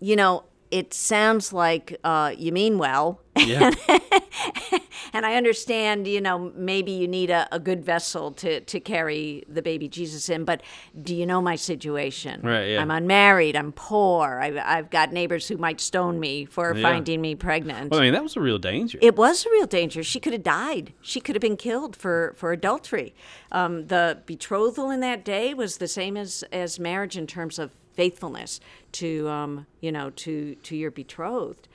you 0.00 0.16
know, 0.16 0.44
it 0.70 0.92
sounds 0.92 1.52
like 1.52 1.96
uh, 2.02 2.34
you 2.36 2.50
mean 2.52 2.76
well. 2.78 3.20
Yeah. 3.36 3.70
And 5.14 5.26
I 5.26 5.34
understand, 5.34 6.08
you 6.08 6.22
know, 6.22 6.52
maybe 6.54 6.90
you 6.90 7.06
need 7.06 7.28
a, 7.28 7.46
a 7.52 7.58
good 7.60 7.84
vessel 7.84 8.32
to, 8.32 8.60
to 8.60 8.80
carry 8.80 9.44
the 9.46 9.60
baby 9.60 9.86
Jesus 9.86 10.30
in, 10.30 10.46
but 10.46 10.62
do 11.02 11.14
you 11.14 11.26
know 11.26 11.42
my 11.42 11.54
situation? 11.54 12.40
Right, 12.42 12.68
yeah. 12.68 12.80
I'm 12.80 12.90
unmarried, 12.90 13.54
I'm 13.54 13.72
poor, 13.72 14.38
I've, 14.40 14.56
I've 14.56 14.88
got 14.88 15.12
neighbors 15.12 15.48
who 15.48 15.58
might 15.58 15.82
stone 15.82 16.18
me 16.18 16.46
for 16.46 16.74
Yeah. 16.74 16.82
finding 16.82 17.20
me 17.20 17.34
pregnant. 17.34 17.90
well, 17.90 18.00
I 18.00 18.04
mean, 18.04 18.14
that 18.14 18.22
was 18.22 18.36
a 18.36 18.40
real 18.40 18.58
danger. 18.58 18.98
It 19.02 19.14
was 19.16 19.44
a 19.44 19.50
real 19.50 19.66
danger. 19.66 20.02
She 20.02 20.18
could 20.18 20.32
have 20.32 20.44
died. 20.44 20.94
She 21.02 21.20
could 21.20 21.34
have 21.34 21.42
been 21.42 21.58
killed 21.58 21.94
for, 21.94 22.32
for 22.38 22.52
adultery. 22.52 23.14
Um, 23.50 23.88
the 23.88 24.18
betrothal 24.24 24.88
in 24.88 25.00
that 25.00 25.26
day 25.26 25.52
was 25.52 25.76
the 25.76 25.88
same 25.88 26.16
as, 26.16 26.42
as 26.52 26.80
marriage 26.80 27.18
in 27.18 27.26
terms 27.26 27.58
of 27.58 27.72
faithfulness 27.92 28.60
to 28.92 29.28
um, 29.28 29.66
you 29.82 29.92
know 29.92 30.08
to 30.08 30.54
to 30.62 30.74
your 30.74 30.90
betrothed, 30.90 31.68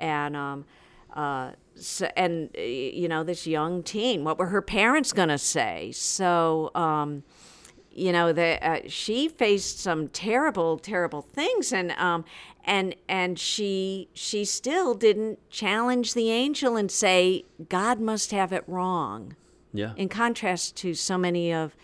and 0.00 0.34
um, 0.36 0.64
uh, 1.14 1.52
so, 1.74 2.08
and 2.16 2.50
uh, 2.56 2.60
you 2.60 3.08
know 3.08 3.24
this 3.24 3.46
young 3.46 3.82
teen. 3.82 4.24
What 4.24 4.38
were 4.38 4.46
her 4.46 4.62
parents 4.62 5.12
gonna 5.12 5.38
say? 5.38 5.92
So. 5.92 6.70
Um, 6.74 7.22
you 7.92 8.12
know 8.12 8.32
that 8.32 8.62
uh, 8.62 8.88
she 8.88 9.28
faced 9.28 9.80
some 9.80 10.06
terrible 10.08 10.78
terrible 10.78 11.22
things 11.22 11.72
and 11.72 11.90
um 11.92 12.24
and 12.64 12.94
and 13.08 13.36
she 13.36 14.08
she 14.14 14.44
still 14.44 14.94
didn't 14.94 15.38
challenge 15.50 16.14
the 16.14 16.30
angel 16.30 16.76
and 16.76 16.88
say 16.88 17.44
god 17.68 17.98
must 17.98 18.30
have 18.30 18.52
it 18.52 18.62
wrong 18.68 19.34
yeah. 19.72 19.92
in 19.96 20.08
contrast 20.08 20.76
to 20.76 20.94
so 20.94 21.18
many 21.18 21.52
of 21.52 21.76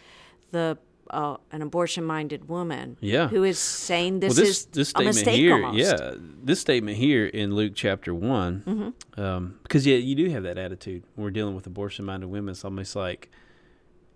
the 0.53 0.79
uh, 1.11 1.37
an 1.53 1.63
abortion 1.63 2.05
minded 2.05 2.49
woman 2.49 2.97
Yeah. 3.01 3.29
who 3.29 3.45
is 3.45 3.59
saying 3.59 4.21
this, 4.21 4.31
well, 4.37 4.45
this 4.45 4.49
is 4.59 4.65
this 4.67 4.89
a 4.89 4.91
statement 4.91 5.15
mistake 5.17 5.37
here, 5.37 5.55
almost. 5.55 5.79
yeah, 5.79 6.15
this 6.43 6.61
statement 6.61 6.97
here 6.97 7.27
in 7.27 7.55
Luke 7.55 7.73
chapter 7.75 8.15
one, 8.15 8.63
Mm-hmm. 8.67 9.21
um, 9.21 9.59
because 9.63 9.87
yeah, 9.87 9.97
you 9.97 10.15
do 10.15 10.29
have 10.31 10.43
that 10.45 10.59
attitude 10.59 11.05
when 11.15 11.25
we're 11.25 11.31
dealing 11.31 11.55
with 11.55 11.67
abortion-minded 11.67 12.27
women. 12.29 12.53
It's 12.53 12.65
almost 12.65 12.97
like, 12.97 13.31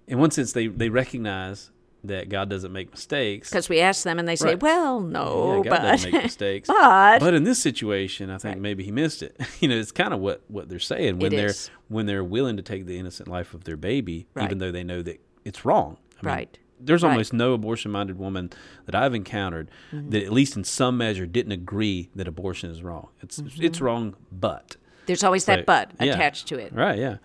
in 0.07 0.19
one 0.19 0.31
sense, 0.31 0.53
they 0.53 0.67
they 0.67 0.89
recognize 0.89 1.71
that 2.03 2.31
God 2.31 2.49
doesn't 2.49 2.73
make 2.73 2.91
mistakes. 2.91 3.51
because 3.51 3.69
we 3.69 3.79
ask 3.81 4.05
them 4.05 4.19
and 4.19 4.27
they 4.27 4.35
say 4.35 4.47
Right. 4.55 4.63
well 4.63 5.01
no 5.01 5.57
yeah, 5.59 5.63
God 5.65 5.71
but 5.71 5.83
doesn't 5.83 6.13
make 6.13 6.23
mistakes. 6.31 6.67
but 6.67 7.19
But 7.21 7.35
in 7.35 7.45
this 7.45 7.59
situation, 7.61 8.31
I 8.31 8.39
think 8.39 8.59
maybe 8.59 8.83
he 8.85 8.91
missed 8.91 9.23
it. 9.23 9.39
you 9.61 9.69
know, 9.69 9.77
it's 9.77 9.93
kind 9.93 10.15
of 10.15 10.21
what 10.21 10.41
what 10.49 10.69
they're 10.71 10.79
saying 10.79 11.19
when 11.19 11.33
It 11.33 11.37
they're 11.37 11.47
is. 11.49 11.71
when 11.89 12.07
they're 12.07 12.25
willing 12.25 12.57
to 12.57 12.63
take 12.63 12.87
the 12.87 12.99
innocent 12.99 13.29
life 13.29 13.53
of 13.53 13.65
their 13.65 13.77
baby, 13.77 14.27
Right. 14.35 14.47
even 14.47 14.59
though 14.59 14.73
they 14.73 14.83
know 14.83 15.03
that 15.03 15.21
it's 15.45 15.65
wrong. 15.67 15.99
I 16.23 16.27
mean, 16.27 16.35
Right. 16.35 16.59
There's 16.83 17.03
Right. 17.03 17.09
Mm-hmm. 17.09 17.13
almost 17.15 17.33
no 17.33 17.53
abortion-minded 17.53 18.19
woman 18.19 18.51
that 18.87 18.95
I've 18.95 19.15
encountered 19.15 19.71
that, 19.93 20.23
at 20.23 20.33
least 20.33 20.57
in 20.57 20.65
some 20.65 20.97
measure, 20.97 21.27
didn't 21.27 21.53
agree 21.53 22.11
that 22.15 22.27
abortion 22.29 22.71
is 22.71 22.83
wrong. 22.83 23.09
It's 23.21 23.39
Mm-hmm. 23.41 23.63
it's 23.65 23.81
wrong, 23.81 24.17
but 24.33 24.77
there's 25.07 25.25
always 25.25 25.45
that 25.47 25.67
but 25.67 25.91
yeah. 26.01 26.13
attached 26.15 26.47
to 26.49 26.59
it 26.59 26.73
Right, 26.73 26.99
yeah. 26.99 27.17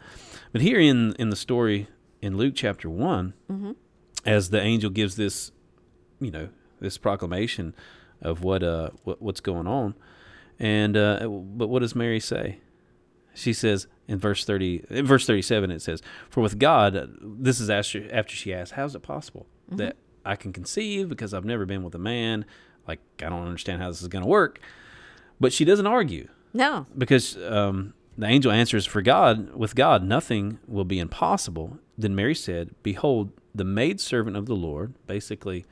But 0.52 0.62
here 0.62 0.80
in 0.80 1.13
in 1.20 1.30
the 1.30 1.36
story 1.36 1.88
in 2.22 2.38
Luke 2.38 2.54
chapter 2.56 2.89
one, 2.89 3.34
Mm-hmm. 3.52 3.72
as 4.26 4.50
the 4.50 4.62
angel 4.62 4.89
gives 4.89 5.15
this, 5.15 5.52
you 6.20 6.32
know, 6.32 6.50
this 6.80 6.98
proclamation 6.98 7.74
of 8.22 8.41
what 8.44 8.63
uh 8.63 8.89
what, 9.04 9.22
what's 9.22 9.41
going 9.41 9.68
on, 9.68 9.96
and 10.60 10.96
uh, 10.98 11.28
but 11.28 11.68
what 11.68 11.80
does 11.80 11.96
Mary 11.96 12.20
say? 12.20 12.60
She 13.34 13.54
says 13.54 13.88
in 14.08 14.20
verse 14.20 14.46
thirty, 14.46 14.84
in 14.89 15.06
verse 15.06 15.26
thirty-seven, 15.26 15.72
it 15.72 15.82
says, 15.82 16.02
"For 16.30 16.41
with 16.41 16.60
God, 16.60 17.18
this 17.22 17.60
is 17.60 17.70
after 17.70 18.08
after 18.13 18.36
she 18.36 18.54
asked, 18.54 18.74
how's 18.74 18.96
it 18.96 19.02
possible 19.02 19.48
Mm-hmm. 19.68 19.78
that 19.78 19.96
I 20.24 20.36
can 20.36 20.54
conceive 20.54 21.10
because 21.10 21.34
I've 21.34 21.46
never 21.46 21.65
been 21.65 21.84
with 21.84 21.96
a 21.96 22.00
man? 22.00 22.46
Like 22.88 23.00
I 23.20 23.30
don't 23.30 23.46
understand 23.48 23.82
how 23.82 23.89
this 23.89 24.02
is 24.02 24.08
going 24.08 24.24
to 24.24 24.30
work." 24.30 24.60
But 25.39 25.52
she 25.52 25.65
doesn't 25.65 25.88
argue 25.88 26.28
no 26.54 26.86
because 26.98 27.36
um, 27.38 27.94
the 28.18 28.28
angel 28.28 28.52
answers, 28.52 28.86
"For 28.86 29.02
God, 29.02 29.56
with 29.56 29.76
God, 29.76 30.04
nothing 30.04 30.60
will 30.68 30.86
be 30.86 31.00
impossible." 31.00 31.80
Then 31.98 32.13
Mary 32.15 32.36
said, 32.36 32.76
"Behold, 32.84 33.32
the 33.54 33.63
maid 33.65 34.00
servant 34.00 34.38
of 34.38 34.46
the 34.46 34.56
Lord." 34.56 34.94
Basically, 35.08 35.65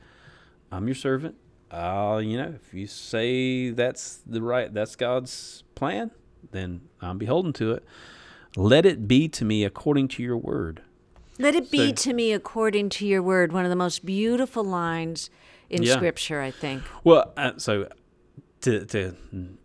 I'm 0.72 0.86
your 0.88 0.94
servant. 0.96 1.36
Uh, 1.70 2.20
you 2.22 2.36
know, 2.36 2.54
if 2.62 2.74
you 2.74 2.86
say 2.86 3.70
that's 3.70 4.18
the 4.26 4.42
right, 4.42 4.72
that's 4.72 4.96
God's 4.96 5.64
plan, 5.74 6.10
then 6.52 6.82
I'm 7.00 7.18
beholden 7.18 7.52
to 7.54 7.72
it. 7.72 7.84
Let 8.56 8.86
it 8.86 9.08
be 9.08 9.28
to 9.30 9.44
me 9.44 9.64
according 9.64 10.08
to 10.08 10.22
your 10.22 10.36
word. 10.36 10.82
let 11.38 11.54
it 11.56 11.68
be 11.70 11.88
So- 11.88 11.92
to 12.10 12.12
me 12.14 12.32
according 12.32 12.88
to 12.90 13.06
your 13.06 13.20
word 13.22 13.52
one 13.52 13.64
of 13.64 13.70
the 13.70 13.74
most 13.76 14.04
beautiful 14.06 14.62
lines 14.62 15.30
in 15.68 15.82
Yeah. 15.82 15.96
scripture 15.96 16.40
i 16.40 16.52
think 16.52 16.82
Well, 17.02 17.32
uh, 17.36 17.52
so 17.56 17.88
to 18.60 18.84
to 18.86 19.16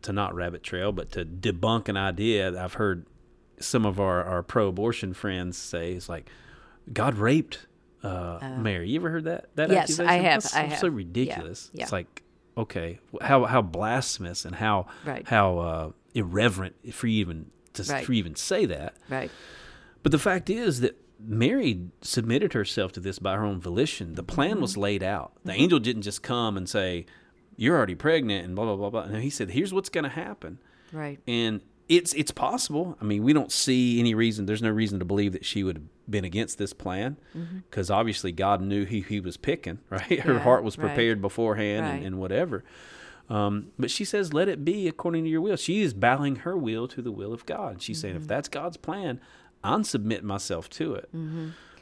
to 0.01 0.11
not 0.11 0.33
rabbit 0.33 0.63
trail, 0.63 0.91
but 0.91 1.11
to 1.11 1.23
debunk 1.25 1.87
an 1.87 1.95
idea 1.97 2.49
that 2.51 2.61
I've 2.63 2.73
heard 2.73 3.05
some 3.59 3.85
of 3.85 3.99
our, 3.99 4.23
our 4.23 4.41
pro-abortion 4.43 5.13
friends 5.13 5.57
say 5.57 5.93
is 5.93 6.09
like 6.09 6.27
God 6.91 7.15
raped 7.15 7.67
uh, 8.03 8.39
Mary. 8.57 8.89
You 8.89 8.99
ever 8.99 9.09
heard 9.11 9.25
that? 9.25 9.49
That. 9.55 9.69
Yes, 9.69 9.99
I 9.99 10.13
have, 10.13 10.41
That's 10.43 10.55
I 10.55 10.61
have. 10.63 10.79
so 10.79 10.87
Yeah, 10.87 10.93
ridiculous. 10.95 11.69
yeah. 11.73 11.83
It's 11.83 11.91
like 11.91 12.23
okay, 12.57 12.99
how 13.21 13.45
how 13.45 13.61
blasphemous 13.61 14.43
and 14.45 14.55
how 14.55 14.87
Right. 15.05 15.25
how 15.27 15.57
uh, 15.59 15.91
irreverent 16.15 16.75
for 16.93 17.07
you 17.07 17.19
even 17.21 17.51
to 17.87 17.93
Right. 17.93 18.07
you 18.07 18.13
even 18.15 18.35
say 18.35 18.65
that. 18.65 18.95
right 19.09 19.31
But 20.03 20.11
the 20.11 20.19
fact 20.19 20.49
is 20.49 20.81
that 20.81 20.95
Mary 21.21 21.87
submitted 22.01 22.53
herself 22.53 22.91
to 22.93 22.99
this 23.01 23.19
by 23.19 23.35
her 23.35 23.43
own 23.43 23.59
volition. 23.59 24.15
The 24.15 24.23
plan 24.23 24.61
was 24.61 24.71
Mm-hmm. 24.71 24.81
laid 24.81 25.03
out. 25.03 25.33
The 25.43 25.53
angel 25.53 25.79
didn't 25.79 26.03
just 26.03 26.23
come 26.23 26.55
and 26.55 26.67
say, 26.69 27.05
"You're 27.57 27.75
already 27.75 27.95
pregnant," 27.95 28.45
and 28.45 28.55
blah 28.55 28.65
blah 28.65 28.75
blah 28.77 28.89
blah. 28.89 29.05
No, 29.11 29.19
he 29.19 29.29
said, 29.29 29.49
"Here's 29.51 29.73
what's 29.73 29.89
going 29.89 30.05
to 30.05 30.09
happen," 30.09 30.59
right 30.93 31.19
and 31.27 31.61
it's 31.89 32.13
it's 32.13 32.31
possible. 32.31 32.97
I 33.01 33.03
mean, 33.03 33.23
we 33.23 33.33
don't 33.33 33.51
see 33.51 33.99
any 33.99 34.13
reason. 34.13 34.45
There's 34.45 34.61
no 34.61 34.69
reason 34.69 34.99
to 34.99 35.05
believe 35.05 35.33
that 35.33 35.43
she 35.43 35.63
would 35.63 35.75
have 35.77 35.85
been 36.09 36.23
against 36.23 36.57
this 36.57 36.71
plan, 36.71 37.17
because 37.69 37.91
obviously 37.91 38.31
God 38.31 38.61
knew 38.61 38.85
who 38.85 39.01
he 39.01 39.19
was 39.19 39.35
picking. 39.37 39.79
Right, 39.89 40.01
her 40.03 40.15
Mm-hmm. 40.15 40.31
Yeah, 40.31 40.39
heart 40.39 40.63
was 40.63 40.77
right. 40.77 40.85
prepared 40.87 41.21
beforehand 41.21 41.85
Right. 41.85 41.95
and, 41.95 42.05
and 42.05 42.19
whatever. 42.19 42.63
Um, 43.29 43.67
but 43.77 43.91
she 43.91 44.03
says, 44.05 44.33
"Let 44.33 44.49
it 44.49 44.65
be 44.65 44.87
according 44.87 45.23
to 45.23 45.29
your 45.29 45.41
will." 45.41 45.55
She 45.55 45.81
is 45.81 45.93
bowing 45.93 46.37
her 46.37 46.57
will 46.57 46.87
to 46.89 47.01
the 47.01 47.11
will 47.11 47.31
of 47.33 47.45
God. 47.45 47.81
She's 47.81 47.99
saying, 47.99 48.15
"If 48.15 48.27
that's 48.27 48.49
God's 48.49 48.77
plan, 48.77 49.21
I'm 49.63 49.83
submitting 49.83 50.25
myself 50.27 50.69
to 50.71 50.95
it." 50.95 51.09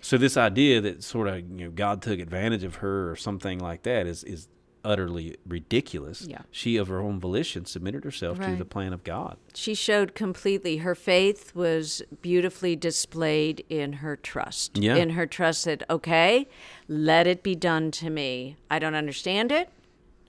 So 0.01 0.17
this 0.17 0.37
idea 0.37 0.81
that 0.81 1.03
sort 1.03 1.27
of 1.27 1.37
you 1.39 1.65
know 1.65 1.71
God 1.71 2.01
took 2.01 2.19
advantage 2.19 2.63
of 2.63 2.75
her 2.75 3.09
or 3.09 3.15
something 3.15 3.59
like 3.59 3.83
that 3.83 4.07
is 4.07 4.23
is 4.23 4.47
utterly 4.85 5.35
ridiculous. 5.45 6.25
Yeah. 6.27 6.43
She 6.49 6.77
of 6.77 6.87
her 6.87 6.99
own 7.01 7.19
volition 7.19 7.65
submitted 7.65 8.05
herself 8.05 8.39
to 8.39 8.55
the 8.55 8.63
plan 8.63 8.93
of 8.93 9.03
God. 9.03 9.37
She 9.53 9.73
showed 9.73 10.15
completely 10.15 10.77
her 10.77 10.95
faith 10.95 11.53
was 11.53 12.01
beautifully 12.21 12.77
displayed 12.77 13.65
in 13.69 13.93
her 13.93 14.15
trust. 14.15 14.77
Yeah. 14.77 14.95
In 14.95 15.09
her 15.09 15.25
trust 15.25 15.65
that, 15.65 15.83
okay, 15.89 16.47
let 16.87 17.27
it 17.27 17.43
be 17.43 17.53
done 17.53 17.91
to 17.91 18.09
me. 18.09 18.55
I 18.71 18.79
don't 18.79 18.95
understand 18.95 19.51
it. 19.51 19.69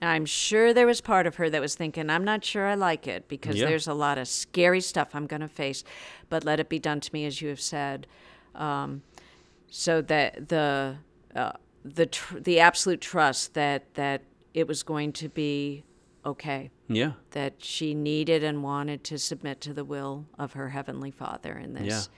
I'm 0.01 0.25
sure 0.25 0.73
there 0.73 0.87
was 0.87 1.01
part 1.01 1.27
of 1.27 1.35
her 1.35 1.49
that 1.49 1.59
was 1.61 1.75
thinking, 1.75 2.09
I'm 2.09 2.23
not 2.23 2.43
sure 2.45 2.65
I 2.67 2.75
like 2.75 3.07
it 3.07 3.27
because 3.27 3.57
Yeah. 3.57 3.65
there's 3.67 3.87
a 3.87 3.93
lot 3.93 4.17
of 4.17 4.27
scary 4.27 4.81
stuff 4.81 5.09
I'm 5.13 5.27
going 5.27 5.41
to 5.41 5.47
face, 5.49 5.83
but 6.29 6.43
let 6.45 6.59
it 6.59 6.69
be 6.69 6.79
done 6.79 6.99
to 7.01 7.09
me, 7.13 7.25
as 7.25 7.41
you 7.41 7.49
have 7.49 7.59
said. 7.61 8.07
Um, 8.55 9.01
so 9.69 10.01
that 10.01 10.49
the 10.49 10.97
uh, 11.35 11.51
the 11.85 12.05
tr- 12.07 12.39
the 12.39 12.59
absolute 12.59 13.01
trust 13.01 13.53
that 13.53 13.93
that 13.93 14.23
it 14.53 14.67
was 14.67 14.81
going 14.83 15.11
to 15.13 15.29
be 15.29 15.83
okay 16.25 16.69
Yeah. 16.87 17.11
that 17.31 17.63
she 17.63 17.93
needed 17.93 18.43
and 18.43 18.63
wanted 18.63 19.03
to 19.05 19.17
submit 19.19 19.61
to 19.61 19.73
the 19.73 19.85
will 19.85 20.25
of 20.37 20.53
her 20.53 20.69
heavenly 20.69 21.11
Father 21.11 21.57
in 21.57 21.73
this. 21.73 22.09
Yeah. 22.11 22.15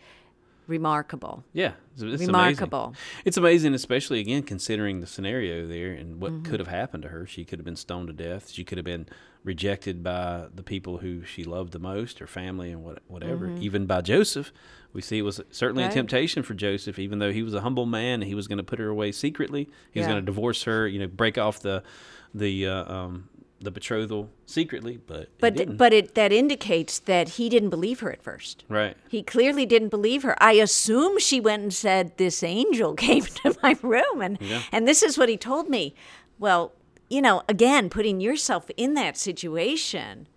Remarkable. 0.68 1.44
Yeah, 1.54 1.74
it's, 1.94 2.02
it's 2.02 2.26
Remarkable. 2.26 2.86
Amazing. 2.86 3.22
It's 3.26 3.38
amazing, 3.38 3.74
especially 3.74 4.20
again 4.20 4.44
considering 4.44 5.02
the 5.02 5.08
scenario 5.08 5.68
there 5.68 5.92
and 5.92 6.22
what 6.22 6.32
Mm-hmm. 6.32 6.44
could 6.50 6.60
have 6.60 6.68
happened 6.70 7.04
to 7.04 7.10
her. 7.10 7.26
She 7.28 7.44
could 7.44 7.60
have 7.60 7.66
been 7.66 7.76
stoned 7.76 8.08
to 8.08 8.14
death. 8.14 8.50
She 8.52 8.64
could 8.64 8.78
have 8.78 8.86
been 8.86 9.08
rejected 9.44 10.04
by 10.04 10.46
the 10.54 10.64
people 10.64 11.00
who 11.00 11.24
she 11.26 11.44
loved 11.44 11.74
the 11.74 11.80
most, 11.80 12.20
her 12.20 12.28
family 12.28 12.72
and 12.72 12.84
what, 12.84 13.00
whatever. 13.08 13.50
Even 13.60 13.86
by 13.88 14.02
Joseph, 14.02 14.52
we 14.94 15.02
see 15.02 15.18
it 15.18 15.24
was 15.24 15.42
certainly 15.52 15.82
Mm-hmm. 15.84 15.88
Right. 15.90 15.92
a 15.94 16.00
temptation 16.00 16.44
for 16.44 16.54
Joseph. 16.54 17.00
Even 17.00 17.20
though 17.20 17.32
he 17.32 17.44
was 17.44 17.54
a 17.54 17.62
humble 17.62 17.86
man, 17.86 18.22
and 18.22 18.24
he 18.26 18.36
was 18.36 18.48
going 18.48 18.60
to 18.60 18.64
put 18.64 18.80
her 18.80 18.88
away 18.88 19.12
secretly. 19.12 19.68
He 19.92 20.00
was 20.00 20.08
going 20.08 20.20
to 20.20 20.26
divorce 20.26 20.64
her. 20.64 20.88
You 20.88 21.00
know, 21.00 21.08
break 21.08 21.38
off 21.38 21.60
the 21.60 21.84
the 22.34 22.68
uh, 22.68 22.94
um, 22.94 23.28
the 23.62 23.72
betrothal 23.72 24.30
secretly, 24.46 25.00
but 25.06 25.30
But 25.40 25.56
didn't. 25.56 25.78
but 25.78 25.94
it 25.94 26.16
that 26.16 26.32
indicates 26.34 27.00
that 27.00 27.30
he 27.30 27.48
didn't 27.48 27.70
believe 27.70 28.00
her 28.02 28.12
at 28.12 28.22
first. 28.24 28.64
right. 28.68 28.98
He 29.08 29.22
clearly 29.24 29.66
didn't 29.66 29.90
believe 29.90 30.24
her. 30.24 30.36
I 30.42 30.54
assume 30.54 31.20
she 31.20 31.40
went 31.40 31.62
and 31.64 31.74
said, 31.74 32.18
"This 32.18 32.44
angel 32.44 32.94
came 33.08 33.24
to 33.24 33.56
my 33.62 33.78
room," 33.82 34.22
and 34.22 34.40
and 34.72 34.88
this 34.88 35.04
is 35.04 35.18
what 35.18 35.30
he 35.30 35.38
told 35.38 35.70
me. 35.70 35.94
Well, 36.40 36.74
you 37.10 37.22
know, 37.22 37.44
again, 37.48 37.90
putting 37.90 38.20
yourself 38.20 38.70
in 38.78 38.96
that 38.96 39.16
situation, 39.18 40.28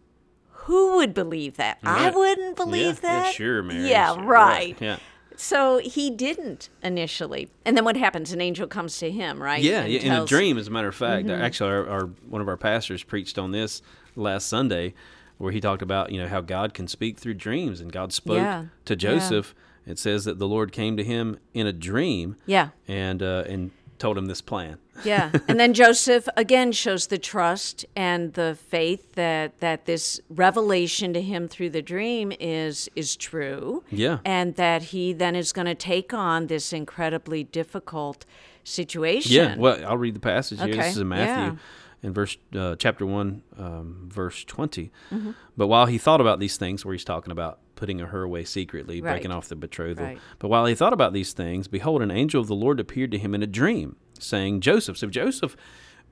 who 0.51 0.97
would 0.97 1.15
believe 1.15 1.57
that? 1.57 1.79
I 1.83 2.11
wouldn't 2.11 2.57
believe 2.57 2.97
yeah, 3.03 3.09
that. 3.09 3.27
Yeah, 3.27 3.33
sure, 3.33 3.63
Mary. 3.63 3.89
Yeah, 3.89 4.15
sure, 4.15 4.25
right. 4.25 4.77
Yeah. 4.81 4.99
So 5.37 5.79
he 5.79 6.11
didn't 6.11 6.69
initially, 6.83 7.51
and 7.65 7.77
then 7.77 7.85
what 7.85 7.97
happens? 7.97 8.33
An 8.33 8.41
angel 8.41 8.67
comes 8.67 8.99
to 8.99 9.11
him, 9.11 9.43
right? 9.43 9.63
Yeah, 9.63 9.81
and 9.83 9.93
yeah, 9.93 10.01
in 10.01 10.13
a 10.13 10.25
dream, 10.25 10.59
as 10.59 10.69
a 10.69 10.71
matter 10.71 10.89
of 10.89 10.95
fact. 10.95 11.27
Mm-hmm. 11.27 11.43
Actually, 11.43 11.71
our, 11.71 11.89
our 11.89 12.07
one 12.29 12.41
of 12.41 12.49
our 12.49 12.57
pastors 12.57 13.03
preached 13.03 13.39
on 13.39 13.51
this 13.51 13.83
last 14.17 14.47
Sunday, 14.47 14.95
where 15.39 15.53
he 15.53 15.61
talked 15.61 15.83
about 15.83 16.13
you 16.13 16.21
know 16.21 16.29
how 16.29 16.41
God 16.41 16.73
can 16.75 16.87
speak 16.87 17.19
through 17.19 17.35
dreams, 17.35 17.81
and 17.81 17.93
God 17.93 18.13
spoke 18.13 18.37
Yeah, 18.37 18.67
to 18.85 18.95
yeah. 18.95 18.97
Joseph. 18.97 19.55
It 19.87 19.99
says 19.99 20.25
that 20.25 20.39
the 20.39 20.49
Lord 20.49 20.73
came 20.73 20.97
to 20.97 21.05
him 21.05 21.39
in 21.53 21.67
a 21.67 21.73
dream, 21.73 22.37
Yeah, 22.47 22.69
and 22.89 23.23
uh, 23.23 23.45
and 23.47 23.71
told 24.05 24.19
him 24.19 24.27
this 24.27 24.43
plan. 24.43 24.77
yeah. 25.05 25.33
and 25.49 25.59
then 25.59 25.73
Joseph 25.73 26.29
again 26.37 26.73
shows 26.73 27.07
the 27.07 27.17
trust 27.17 27.87
and 27.97 28.35
the 28.35 28.55
faith 28.69 29.15
that 29.15 29.61
that 29.61 29.87
this 29.87 30.21
revelation 30.29 31.15
to 31.15 31.23
him 31.23 31.49
through 31.49 31.71
the 31.71 31.81
dream 31.81 32.31
is 32.39 32.91
is 32.95 33.17
true. 33.17 33.83
Yeah. 33.91 34.19
and 34.25 34.57
that 34.57 34.83
he 34.93 35.15
then 35.15 35.35
is 35.35 35.53
going 35.55 35.67
to 35.67 35.75
take 35.75 36.13
on 36.13 36.49
this 36.49 36.73
incredibly 36.73 37.45
difficult 37.45 38.27
situation. 38.63 39.33
Yeah, 39.33 39.57
well, 39.57 39.83
I'll 39.87 39.97
read 39.97 40.15
the 40.15 40.21
passage 40.21 40.59
here. 40.59 40.69
Okay, 40.69 40.77
This 40.77 40.97
is 40.97 41.01
in 41.01 41.09
Matthew, 41.09 41.59
in 42.03 42.13
verse 42.13 42.37
uh, 42.55 42.77
chapter 42.77 43.07
one, 43.07 43.43
um, 43.59 44.09
verse 44.13 44.45
20 44.45 44.91
Mm-hmm. 45.11 45.31
But 45.57 45.69
while 45.69 45.87
he 45.87 45.97
thought 45.97 46.21
about 46.21 46.41
these 46.41 46.59
things, 46.59 46.85
where 46.85 46.93
he's 46.93 47.05
talking 47.05 47.33
about 47.33 47.59
putting 47.77 47.99
her 47.99 48.23
away 48.23 48.45
secretly, 48.45 49.01
breaking 49.01 49.31
off 49.33 49.49
the 49.49 49.57
betrothal. 49.57 50.05
Right. 50.05 50.19
But 50.39 50.49
while 50.49 50.67
he 50.67 50.75
thought 50.75 50.93
about 50.93 51.13
these 51.13 51.33
things, 51.33 51.69
behold, 51.69 52.03
an 52.03 52.11
angel 52.11 52.41
of 52.41 52.47
the 52.49 52.55
Lord 52.55 52.81
appeared 52.81 53.11
to 53.13 53.19
him 53.19 53.35
in 53.35 53.43
a 53.43 53.47
dream, 53.47 53.97
saying, 54.19 54.61
"Joseph." 54.61 54.97
So 54.99 55.09
Joseph. 55.09 55.57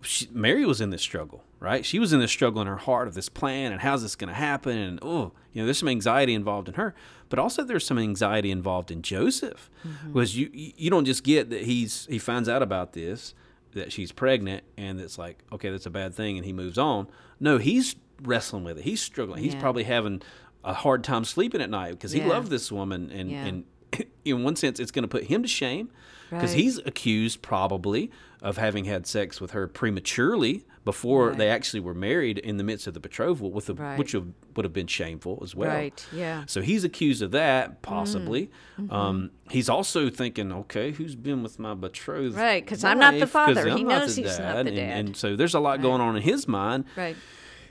She, 0.05 0.27
Mary 0.33 0.67
was 0.67 0.81
in 0.81 0.91
this 0.91 1.01
struggle, 1.01 1.45
right? 1.61 1.87
She 1.87 2.01
was 2.01 2.13
in 2.13 2.19
this 2.19 2.33
struggle 2.33 2.61
in 2.61 2.67
her 2.67 2.77
heart 2.77 3.07
of 3.07 3.15
this 3.15 3.29
plan 3.29 3.71
and 3.71 3.81
how's 3.81 4.03
this 4.03 4.17
going 4.17 4.31
to 4.31 4.35
happen, 4.35 4.77
and 4.77 4.99
oh, 5.01 5.31
you 5.53 5.63
know, 5.63 5.65
there's 5.67 5.79
some 5.79 5.89
anxiety 5.89 6.35
involved 6.35 6.67
in 6.67 6.75
her, 6.75 6.93
but 7.29 7.39
also 7.39 7.63
there's 7.63 7.87
some 7.87 8.01
anxiety 8.01 8.51
involved 8.51 8.91
in 8.91 9.03
Joseph, 9.03 9.71
mm-hmm. 9.87 10.13
because 10.13 10.37
you 10.37 10.51
you 10.53 10.73
you 10.77 10.91
don't 10.91 11.05
just 11.05 11.23
get 11.23 11.51
that 11.51 11.63
he's 11.63 12.07
he 12.11 12.19
finds 12.19 12.49
out 12.49 12.63
about 12.63 12.95
this, 12.95 13.33
that 13.75 13.93
she's 13.93 14.11
pregnant 14.11 14.65
and 14.77 15.01
it's 15.01 15.19
like 15.19 15.45
okay 15.53 15.71
that's 15.71 15.87
a 15.87 15.91
bad 15.91 16.13
thing 16.15 16.37
and 16.37 16.45
he 16.45 16.53
moves 16.53 16.79
on 16.79 17.07
no 17.41 17.59
he's 17.59 17.95
wrestling 18.23 18.65
with 18.65 18.79
it 18.79 18.83
he's 18.85 19.01
struggling 19.01 19.43
he's 19.43 19.55
Yeah. 19.55 19.61
probably 19.61 19.85
having 19.85 20.21
a 20.65 20.73
hard 20.75 21.03
time 21.05 21.25
sleeping 21.25 21.61
at 21.61 21.71
night 21.71 21.91
because 21.93 22.13
he 22.13 22.21
Yeah. 22.21 22.29
loved 22.29 22.49
this 22.51 22.71
woman 22.71 23.11
and 23.11 23.31
Yeah. 23.31 23.45
and 23.47 23.65
in 24.25 24.43
one 24.43 24.57
sense 24.57 24.79
it's 24.81 24.91
going 24.93 25.03
to 25.03 25.09
put 25.09 25.25
him 25.25 25.43
to 25.43 25.49
shame 25.49 25.91
because 26.31 26.51
Right. 26.53 26.61
he's 26.61 26.79
accused 26.79 27.43
probably 27.43 28.11
of 28.41 28.57
having 28.57 28.87
had 28.87 29.07
sex 29.07 29.41
with 29.41 29.51
her 29.53 29.69
prematurely 29.69 30.65
before 30.85 31.33
they 31.33 31.49
actually 31.49 31.79
were 31.79 31.95
married 31.95 32.39
in 32.39 32.57
the 32.57 32.65
midst 32.65 32.89
of 32.89 32.95
the 32.95 32.99
betrothal 32.99 33.53
with 33.53 33.67
the, 33.67 33.75
Right. 33.75 33.97
which 33.97 34.15
would 34.15 34.65
have 34.65 34.73
been 34.73 34.89
shameful 34.89 35.39
as 35.43 35.55
well 35.55 35.69
Right, 35.69 36.05
yeah. 36.13 36.43
so 36.47 36.61
he's 36.61 36.83
accused 36.83 37.23
of 37.23 37.31
that, 37.33 37.83
possibly. 37.83 38.51
Mm-hmm. 38.81 38.93
Um, 38.93 39.31
he's 39.49 39.69
also 39.69 40.11
thinking, 40.11 40.53
okay, 40.53 40.91
who's 40.91 41.15
been 41.15 41.45
with 41.45 41.61
my 41.61 41.75
betrothed? 41.75 42.35
right 42.37 42.65
because 42.65 42.83
I'm 42.83 42.99
not 42.99 43.17
the 43.19 43.29
father. 43.29 43.69
He 43.77 43.85
knows 43.85 44.17
he's 44.17 44.39
not 44.41 44.55
the 44.55 44.59
And, 44.59 44.69
dad. 44.77 44.99
and 44.99 45.17
so 45.17 45.37
there's 45.37 45.55
a 45.55 45.61
lot 45.61 45.81
going 45.83 46.01
on 46.01 46.17
in 46.17 46.23
his 46.23 46.49
mind. 46.49 46.85
Right. 46.97 47.17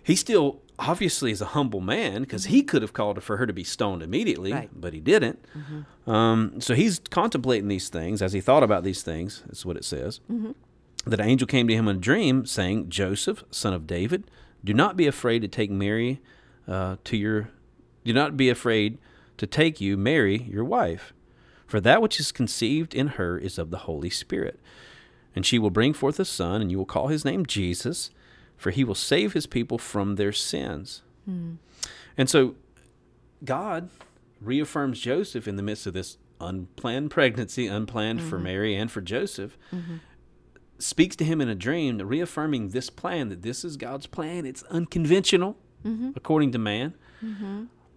He 0.04 0.16
still 0.16 0.62
obviously 0.88 1.32
is 1.32 1.42
a 1.42 1.46
humble 1.48 1.80
man 1.82 2.22
because 2.22 2.46
he 2.46 2.64
could 2.64 2.82
have 2.82 2.94
called 2.94 3.22
for 3.24 3.38
her 3.38 3.46
to 3.46 3.54
be 3.54 3.64
stoned 3.64 4.02
immediately, 4.04 4.52
Mm-hmm. 4.52 4.60
Right. 4.60 4.70
Mm-hmm. 4.72 4.80
but 4.82 4.94
he 4.94 5.00
didn't. 5.00 5.46
Um, 6.08 6.60
so 6.60 6.74
he's 6.76 7.00
contemplating 7.00 7.68
these 7.68 7.90
things 7.90 8.22
as 8.22 8.34
he 8.34 8.42
thought 8.42 8.64
about 8.64 8.84
these 8.84 9.04
things. 9.04 9.44
That's 9.46 9.66
what 9.66 9.78
it 9.78 9.86
says. 9.86 10.20
Mm-hmm. 10.32 10.52
That 11.06 11.20
an 11.20 11.28
angel 11.28 11.48
came 11.48 11.68
to 11.68 11.74
him 11.76 11.88
in 11.88 11.98
a 11.98 12.00
dream, 12.00 12.46
saying, 12.46 12.90
"Joseph, 12.90 13.44
son 13.52 13.74
of 13.74 13.88
David, 13.88 14.30
do 14.64 14.74
not 14.74 14.96
be 14.98 15.08
afraid 15.08 15.42
to 15.42 15.48
take 15.48 15.72
Mary 15.72 16.22
uh, 16.68 16.98
to 17.06 17.18
your. 17.18 17.50
Do 18.04 18.14
not 18.14 18.36
be 18.38 18.50
afraid 18.50 18.98
to 19.38 19.48
take 19.48 19.82
you 19.82 19.98
Mary, 19.98 20.44
your 20.44 20.64
wife, 20.64 21.14
for 21.66 21.80
that 21.82 22.02
which 22.02 22.20
is 22.20 22.32
conceived 22.32 22.94
in 22.94 23.08
her 23.10 23.38
is 23.38 23.58
of 23.58 23.72
the 23.72 23.80
Holy 23.80 24.10
Spirit, 24.12 24.60
and 25.36 25.46
she 25.46 25.58
will 25.58 25.70
bring 25.72 25.94
forth 25.94 26.20
a 26.20 26.26
son, 26.26 26.62
and 26.62 26.70
you 26.72 26.78
will 26.78 26.86
call 26.86 27.08
his 27.08 27.26
name 27.26 27.46
Jesus, 27.46 28.12
for 28.62 28.70
he 28.70 28.84
will 28.84 28.96
save 28.96 29.34
his 29.34 29.48
people 29.48 29.78
from 29.78 30.16
their 30.16 30.32
sins." 30.32 31.02
Hmm. 31.26 31.54
And 32.18 32.30
so 32.30 32.56
God 33.44 33.90
reaffirms 34.40 35.00
Joseph 35.00 35.48
in 35.48 35.56
the 35.56 35.64
midst 35.64 35.88
of 35.88 35.94
this 35.94 36.18
unplanned 36.40 37.10
pregnancy, 37.12 37.68
unplanned 37.68 38.22
for 38.22 38.36
mm-hmm. 38.36 38.44
Mary 38.44 38.76
and 38.76 38.92
for 38.92 39.02
Joseph, 39.02 39.58
mm-hmm. 39.74 39.96
speaks 40.78 41.16
to 41.16 41.24
him 41.24 41.42
in 41.42 41.50
a 41.50 41.56
dream, 41.56 41.98
reaffirming 41.98 42.70
this 42.70 42.90
plan 42.90 43.30
that 43.30 43.42
this 43.42 43.64
is 43.64 43.78
God's 43.78 44.06
plan. 44.08 44.46
It's 44.46 44.64
unconventional 44.64 45.58
mm-hmm. 45.84 46.12
according 46.16 46.52
to 46.52 46.60
man, 46.60 46.96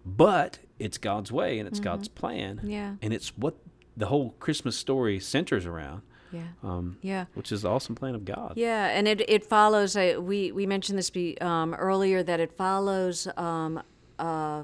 but 0.05 0.59
it's 0.79 0.97
God's 0.97 1.31
way 1.31 1.59
and 1.59 1.67
it's 1.67 1.79
God's 1.79 2.07
plan. 2.07 2.61
Yeah. 2.63 2.95
And 3.01 3.13
it's 3.13 3.37
what 3.37 3.55
the 3.97 4.07
whole 4.07 4.31
Christmas 4.39 4.77
story 4.77 5.19
centers 5.19 5.65
around, 5.65 6.01
Yeah. 6.35 6.69
um, 6.69 6.97
Yeah. 7.01 7.25
which 7.33 7.51
is 7.51 7.61
the 7.63 7.69
awesome 7.69 7.95
plan 7.95 8.15
of 8.15 8.23
God. 8.25 8.53
Yeah, 8.55 8.87
and 8.87 9.07
it 9.07 9.21
it 9.29 9.43
follows. 9.45 9.95
Uh, 9.95 10.17
we 10.19 10.51
we 10.51 10.65
mentioned 10.65 10.97
this 10.99 11.09
be, 11.09 11.37
um, 11.41 11.73
earlier 11.75 12.23
that 12.23 12.39
it 12.39 12.51
follows 12.51 13.27
um, 13.37 13.81
uh, 14.19 14.63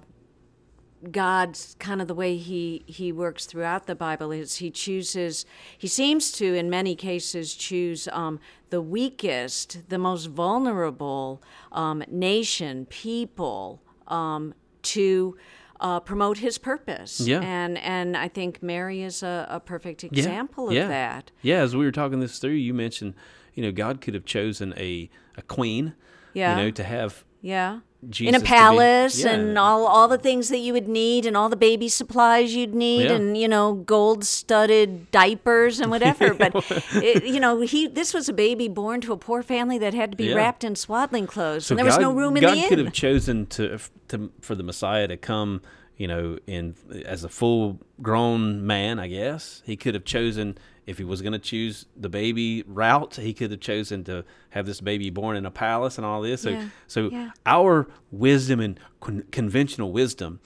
God's 1.11 1.75
kind 1.79 1.99
of 2.01 2.07
the 2.07 2.13
way 2.13 2.37
he 2.37 2.83
he 2.85 3.11
works 3.11 3.45
throughout 3.45 3.87
the 3.87 3.95
Bible 3.95 4.31
is 4.31 4.57
he 4.57 4.69
chooses. 4.69 5.45
He 5.77 5.87
seems 5.87 6.31
to, 6.33 6.45
in 6.53 6.69
many 6.69 6.95
cases, 6.95 7.55
choose 7.55 8.07
um, 8.11 8.39
the 8.69 8.81
weakest, 8.81 9.89
the 9.89 9.97
most 9.97 10.27
vulnerable 10.27 11.41
um, 11.71 12.03
nation, 12.07 12.85
people 12.85 13.81
um, 14.07 14.53
to. 14.83 15.37
Uh, 15.81 15.99
promote 15.99 16.37
his 16.37 16.59
purpose, 16.59 17.19
Yeah. 17.21 17.41
and 17.41 17.75
and 17.79 18.15
I 18.15 18.27
think 18.27 18.61
Mary 18.61 19.01
is 19.01 19.23
a, 19.23 19.47
a 19.49 19.59
perfect 19.59 20.03
example 20.03 20.67
of 20.67 20.73
yeah. 20.75 20.87
that. 20.87 21.31
Yeah, 21.41 21.61
as 21.63 21.75
we 21.75 21.83
were 21.83 21.91
talking 21.91 22.19
this 22.19 22.37
through, 22.37 22.51
you 22.51 22.71
mentioned, 22.73 23.15
you 23.55 23.63
know, 23.63 23.71
God 23.71 23.99
could 23.99 24.13
have 24.13 24.23
chosen 24.25 24.75
a, 24.77 25.09
a 25.35 25.41
queen, 25.41 25.95
Yeah. 26.33 26.55
you 26.55 26.63
know, 26.65 26.71
to 26.71 26.83
have 26.83 27.25
Yeah, 27.41 27.79
Jesus 28.09 28.29
in 28.29 28.35
a 28.35 28.39
to 28.39 28.43
be- 28.43 28.47
palace 28.47 29.23
Yeah. 29.23 29.31
and 29.33 29.57
all 29.59 29.85
all 29.85 30.07
the 30.07 30.17
things 30.17 30.49
that 30.49 30.57
you 30.57 30.73
would 30.73 30.87
need 30.87 31.25
and 31.25 31.37
all 31.37 31.49
the 31.49 31.55
baby 31.55 31.87
supplies 31.87 32.55
you'd 32.55 32.73
need 32.73 33.05
Yeah. 33.05 33.13
and 33.13 33.37
you 33.37 33.47
know 33.47 33.73
gold 33.73 34.25
studded 34.25 35.11
diapers 35.11 35.79
and 35.79 35.91
whatever 35.95 36.33
but 36.33 36.51
it, 36.95 37.23
you 37.25 37.39
know 37.39 37.61
he 37.61 37.87
this 37.87 38.13
was 38.13 38.27
a 38.27 38.33
baby 38.33 38.67
born 38.67 39.01
to 39.01 39.13
a 39.13 39.17
poor 39.17 39.43
family 39.43 39.77
that 39.77 39.93
had 39.93 40.11
to 40.11 40.17
be 40.17 40.25
Yeah. 40.25 40.35
wrapped 40.35 40.63
in 40.63 40.75
swaddling 40.75 41.27
clothes 41.27 41.67
So 41.67 41.73
and 41.73 41.79
there 41.79 41.85
was 41.85 41.99
no 41.99 42.11
room 42.11 42.37
in 42.37 42.41
God 42.41 42.57
the 42.57 42.67
could 42.69 42.79
have 42.79 42.93
chosen 42.93 43.45
to, 43.47 43.77
to 44.07 44.31
for 44.41 44.55
the 44.55 44.63
Messiah 44.63 45.07
to 45.07 45.17
come, 45.17 45.61
you 45.97 46.07
know, 46.07 46.37
in 46.47 46.75
as 47.05 47.23
a 47.23 47.29
full 47.29 47.79
grown 48.01 48.65
man. 48.65 48.97
I 48.99 49.07
guess 49.07 49.61
he 49.65 49.77
could 49.77 49.93
have 49.93 50.05
chosen 50.05 50.57
if 50.87 50.97
he 50.97 51.03
was 51.03 51.21
going 51.21 51.33
to 51.33 51.39
choose 51.39 51.85
the 51.95 52.09
baby 52.09 52.63
route. 52.67 53.15
He 53.15 53.33
could 53.33 53.51
have 53.51 53.59
chosen 53.59 54.03
to 54.05 54.25
have 54.49 54.65
this 54.65 54.81
baby 54.81 55.09
born 55.09 55.37
in 55.37 55.45
a 55.45 55.51
palace 55.51 55.97
and 55.97 56.05
all 56.05 56.21
this. 56.21 56.41
So, 56.41 56.49
Yeah, 56.49 56.69
so 56.87 57.09
yeah. 57.09 57.31
our 57.45 57.87
wisdom 58.11 58.59
and 58.59 58.79
con- 58.99 59.23
conventional 59.31 59.91
wisdom 59.91 60.39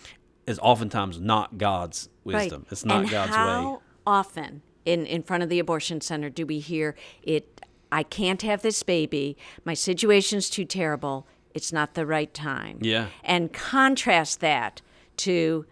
is 0.46 0.60
oftentimes 0.60 1.20
not 1.20 1.58
God's 1.58 2.10
wisdom. 2.24 2.64
Right. 2.64 2.72
It's 2.72 2.86
not 2.86 3.02
and 3.04 3.10
God's 3.10 3.36
how 3.36 3.72
way. 3.74 3.78
often 4.06 4.62
in, 4.86 5.06
in 5.06 5.24
front 5.24 5.42
of 5.44 5.50
the 5.50 5.60
abortion 5.60 6.02
center 6.02 6.30
do 6.30 6.46
we 6.46 6.60
hear 6.60 6.96
it? 7.24 7.62
I 7.92 8.04
can't 8.04 8.42
have 8.42 8.62
this 8.62 8.84
baby. 8.84 9.38
My 9.64 9.74
situation's 9.74 10.50
too 10.50 10.66
terrible. 10.66 11.28
It's 11.54 11.72
not 11.72 11.94
the 11.94 12.06
right 12.06 12.34
time. 12.34 12.80
Yeah. 12.82 13.08
And 13.24 13.54
contrast 13.54 14.42
that 14.42 14.82
to 15.18 15.66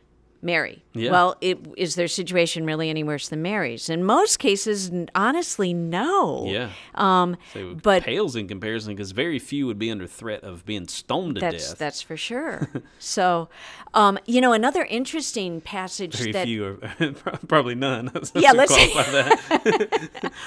Mary. 0.43 0.83
Yeah. 0.93 1.11
Well, 1.11 1.35
it, 1.41 1.57
is 1.77 1.95
their 1.95 2.07
situation 2.07 2.65
really 2.65 2.89
any 2.89 3.03
worse 3.03 3.29
than 3.29 3.41
Mary's? 3.41 3.89
In 3.89 4.03
most 4.03 4.37
cases, 4.39 4.91
honestly, 5.15 5.73
no. 5.73 6.45
Yeah. 6.45 6.69
Um, 6.95 7.37
So 7.53 7.71
it 7.71 7.81
but 7.81 8.03
pales 8.03 8.35
in 8.35 8.47
comparison 8.47 8.93
because 8.93 9.11
very 9.11 9.39
few 9.39 9.65
would 9.67 9.79
be 9.79 9.89
under 9.89 10.05
threat 10.05 10.43
of 10.43 10.65
being 10.65 10.87
stoned 10.87 11.35
to 11.35 11.41
that's 11.41 11.69
death. 11.69 11.77
that's 11.79 12.01
for 12.01 12.17
sure. 12.17 12.69
so, 12.99 13.49
um, 13.93 14.19
you 14.25 14.41
know, 14.41 14.53
another 14.53 14.83
interesting 14.83 15.61
passage 15.61 16.15
very 16.15 16.31
that 16.33 16.45
few, 16.45 16.65
are, 16.99 17.11
probably 17.47 17.75
none. 17.75 18.11
Yeah, 18.35 18.51
let's- 18.51 18.73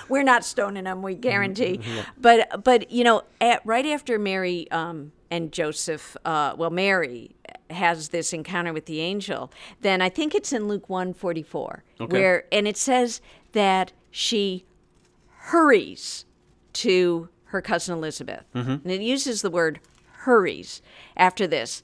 we're 0.09 0.23
not 0.23 0.45
stoning 0.45 0.85
them 0.85 1.03
we 1.03 1.15
guarantee 1.15 1.79
Mm-hmm. 1.79 2.01
but 2.21 2.65
but 2.65 2.91
you 2.91 3.05
know 3.05 3.23
at, 3.41 3.65
right 3.65 3.87
after 3.87 4.19
mary 4.19 4.71
um, 4.71 5.13
and 5.31 5.53
joseph 5.53 6.17
uh, 6.25 6.55
well 6.57 6.71
mary 6.71 7.35
has 7.71 8.11
this 8.11 8.33
encounter 8.33 8.73
with 8.73 8.87
the 8.87 9.01
angel 9.01 9.51
then 9.81 10.01
i 10.01 10.09
think 10.09 10.35
it's 10.35 10.53
in 10.53 10.69
luke 10.69 10.89
144 10.89 11.83
Okay. 12.01 12.13
where 12.17 12.45
and 12.53 12.69
it 12.69 12.77
says 12.77 13.21
that 13.53 13.93
she 14.11 14.65
hurries 15.49 16.25
to 16.73 17.29
her 17.47 17.61
cousin 17.61 17.97
elizabeth 17.97 18.45
Mm-hmm. 18.55 18.71
and 18.71 18.91
it 18.91 19.01
uses 19.01 19.43
the 19.43 19.51
word 19.51 19.81
hurries 20.25 20.83
after 21.17 21.47
this 21.47 21.83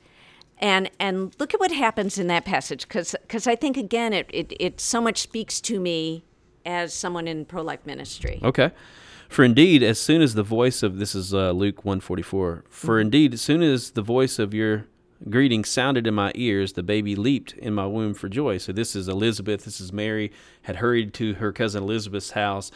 and 0.58 0.90
and 0.98 1.34
look 1.38 1.54
at 1.54 1.60
what 1.60 1.72
happens 1.72 2.18
in 2.18 2.26
that 2.28 2.44
passage 2.44 2.86
because 2.86 3.46
I 3.46 3.56
think 3.56 3.76
again 3.76 4.12
it, 4.12 4.28
it 4.32 4.52
it 4.60 4.80
so 4.80 5.00
much 5.00 5.18
speaks 5.18 5.60
to 5.62 5.80
me 5.80 6.24
as 6.64 6.94
someone 6.94 7.26
in 7.26 7.44
pro 7.44 7.62
life 7.62 7.84
ministry. 7.84 8.38
Okay. 8.44 8.70
For 9.32 9.44
indeed, 9.44 9.82
as 9.82 9.98
soon 9.98 10.20
as 10.20 10.34
the 10.34 10.42
voice 10.42 10.82
of 10.82 10.98
this 10.98 11.14
is 11.14 11.32
uh, 11.32 11.52
Luke 11.52 11.86
one 11.86 12.00
forty 12.00 12.22
four. 12.22 12.64
For 12.68 13.00
indeed, 13.00 13.32
as 13.32 13.40
soon 13.40 13.62
as 13.62 13.92
the 13.92 14.02
voice 14.02 14.38
of 14.38 14.52
your 14.52 14.84
greeting 15.30 15.64
sounded 15.64 16.06
in 16.06 16.12
my 16.12 16.32
ears, 16.34 16.74
the 16.74 16.82
baby 16.82 17.16
leaped 17.16 17.54
in 17.54 17.72
my 17.72 17.86
womb 17.86 18.12
for 18.12 18.28
joy. 18.28 18.58
So 18.58 18.72
this 18.72 18.94
is 18.94 19.08
Elizabeth. 19.08 19.64
This 19.64 19.80
is 19.80 19.90
Mary 19.90 20.32
had 20.62 20.76
hurried 20.76 21.14
to 21.14 21.32
her 21.34 21.50
cousin 21.50 21.82
Elizabeth's 21.82 22.32
house, 22.32 22.70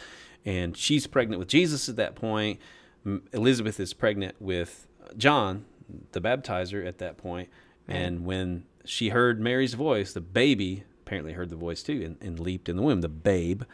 and 0.47 0.75
she's 0.75 1.07
pregnant 1.07 1.41
with 1.41 1.49
Jesus 1.49 1.91
at 1.91 1.97
that 1.97 2.15
point. 2.15 2.59
Elizabeth 3.35 3.79
is 3.79 3.93
pregnant 3.93 4.41
with 4.41 4.87
John, 5.19 5.67
the 6.13 6.23
baptizer, 6.23 6.87
at 6.87 6.97
that 6.99 7.19
point. 7.19 7.51
And 7.87 8.25
when 8.25 8.65
she 8.87 9.11
heard 9.11 9.41
Mary's 9.41 9.75
voice, 9.75 10.15
the 10.15 10.23
baby 10.23 10.85
apparently 11.03 11.35
heard 11.35 11.51
the 11.51 11.57
voice 11.57 11.83
too 11.83 12.03
and, 12.03 12.17
and 12.23 12.41
leaped 12.41 12.71
in 12.71 12.77
the 12.77 12.83
womb. 12.83 13.03
The 13.03 13.11
babe 13.11 13.65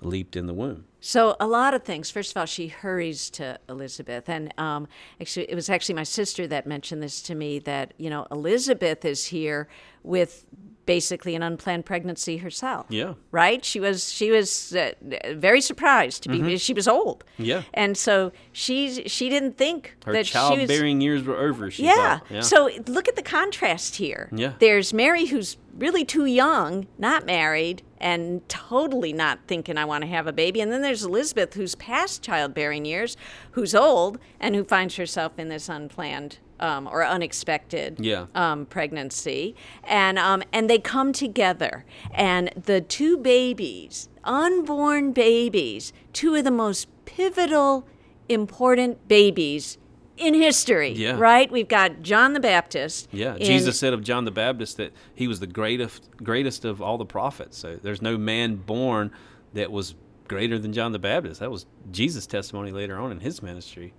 leaped 0.00 0.36
in 0.36 0.46
the 0.46 0.54
womb. 0.54 0.84
So 1.00 1.36
a 1.38 1.46
lot 1.46 1.74
of 1.74 1.82
things. 1.82 2.10
First 2.10 2.30
of 2.32 2.36
all, 2.38 2.46
she 2.46 2.68
hurries 2.68 3.28
to 3.30 3.58
Elizabeth, 3.68 4.28
and 4.28 4.52
um, 4.58 4.88
actually, 5.20 5.50
it 5.50 5.54
was 5.54 5.68
actually 5.68 5.96
my 5.96 6.02
sister 6.04 6.46
that 6.46 6.66
mentioned 6.66 7.02
this 7.02 7.20
to 7.22 7.34
me. 7.34 7.58
That 7.58 7.92
you 7.98 8.08
know, 8.08 8.26
Elizabeth 8.30 9.04
is 9.04 9.26
here 9.26 9.68
with 10.02 10.46
basically 10.86 11.34
an 11.34 11.42
unplanned 11.42 11.86
pregnancy 11.86 12.38
herself. 12.38 12.86
Yeah. 12.88 13.14
Right. 13.30 13.64
She 13.64 13.80
was 13.80 14.12
she 14.12 14.30
was 14.30 14.74
uh, 14.74 14.92
very 15.32 15.60
surprised 15.60 16.22
to 16.24 16.28
be. 16.28 16.56
She 16.58 16.72
was 16.74 16.88
old. 16.88 17.24
Mm-hmm. 17.34 17.44
Yeah. 17.44 17.62
And 17.74 17.96
so 17.96 18.32
she 18.52 19.06
she 19.08 19.28
didn't 19.28 19.56
think 19.58 19.96
Her 20.04 20.12
that 20.12 20.26
she 20.26 20.38
was. 20.38 20.48
childbearing 20.56 21.00
years 21.00 21.22
were 21.22 21.36
over. 21.36 21.70
She 21.70 21.84
Yeah. 21.84 22.20
yeah. 22.30 22.40
So 22.40 22.70
look 22.86 23.08
at 23.08 23.16
the 23.16 23.22
contrast 23.22 23.96
here. 23.96 24.28
Yeah. 24.32 24.54
There's 24.58 24.92
Mary 24.92 25.26
who's 25.26 25.56
really 25.78 26.04
too 26.04 26.24
young, 26.26 26.86
not 26.98 27.26
married, 27.26 27.82
and 27.98 28.46
totally 28.48 29.12
not 29.12 29.40
thinking 29.46 29.78
I 29.78 29.84
want 29.84 30.02
to 30.02 30.08
have 30.08 30.26
a 30.26 30.32
baby. 30.32 30.60
And 30.60 30.70
then 30.70 30.82
there's 30.82 31.04
Elizabeth 31.04 31.54
who's 31.54 31.74
past 31.74 32.22
childbearing 32.22 32.84
years, 32.84 33.16
who's 33.52 33.74
old, 33.74 34.18
and 34.40 34.54
who 34.54 34.64
finds 34.64 34.96
herself 34.96 35.32
in 35.38 35.48
this 35.48 35.68
unplanned 35.68 36.38
um, 36.60 36.86
or 36.86 37.04
unexpected 37.04 37.98
Yeah. 37.98 38.26
um, 38.34 38.66
pregnancy. 38.66 39.54
And 39.84 40.18
um, 40.18 40.42
and 40.52 40.68
they 40.70 40.78
come 40.78 41.12
together, 41.12 41.84
and 42.12 42.50
the 42.56 42.80
two 42.80 43.16
babies, 43.16 44.08
unborn 44.22 45.12
babies, 45.12 45.92
two 46.12 46.34
of 46.36 46.44
the 46.44 46.50
most 46.50 46.88
pivotal, 47.04 47.86
important 48.28 49.08
babies 49.08 49.78
in 50.16 50.34
history. 50.34 50.92
Yeah. 50.92 51.16
Right? 51.18 51.50
We've 51.50 51.68
got 51.68 52.02
John 52.02 52.32
the 52.32 52.40
Baptist. 52.40 53.08
yeah. 53.12 53.36
Jesus 53.38 53.78
said 53.78 53.92
of 53.92 54.02
John 54.02 54.24
the 54.24 54.30
Baptist 54.30 54.76
that 54.76 54.92
he 55.14 55.26
was 55.28 55.40
the 55.40 55.46
greatest 55.46 56.08
greatest 56.22 56.64
of 56.64 56.80
all 56.82 56.98
the 56.98 57.04
prophets. 57.06 57.58
So 57.58 57.76
there's 57.76 58.02
no 58.02 58.16
man 58.18 58.56
born 58.56 59.10
that 59.54 59.70
was 59.72 59.94
greater 60.28 60.58
than 60.58 60.72
John 60.72 60.92
the 60.92 60.98
Baptist. 60.98 61.40
That 61.40 61.50
was 61.50 61.66
Jesus' 61.90 62.26
testimony 62.26 62.70
later 62.72 62.98
on 62.98 63.12
in 63.12 63.20
his 63.20 63.42
ministry. 63.42 63.92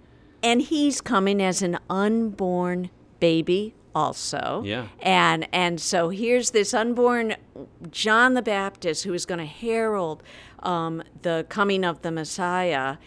and 0.43 0.61
he's 0.61 1.01
coming 1.01 1.41
as 1.41 1.61
an 1.61 1.77
unborn 1.89 2.89
baby 3.19 3.73
also. 3.93 4.61
Yeah. 4.65 4.87
And 5.01 5.47
and 5.53 5.79
so 5.79 6.09
here's 6.09 6.51
this 6.51 6.73
unborn 6.73 7.35
John 7.91 8.33
the 8.33 8.41
Baptist 8.41 9.05
who 9.05 9.13
is 9.13 9.25
going 9.25 9.39
to 9.39 9.45
herald 9.45 10.21
um, 10.61 11.01
the 11.21 11.45
coming 11.49 11.85
of 11.85 12.01
the 12.01 12.11
Messiah, 12.11 12.97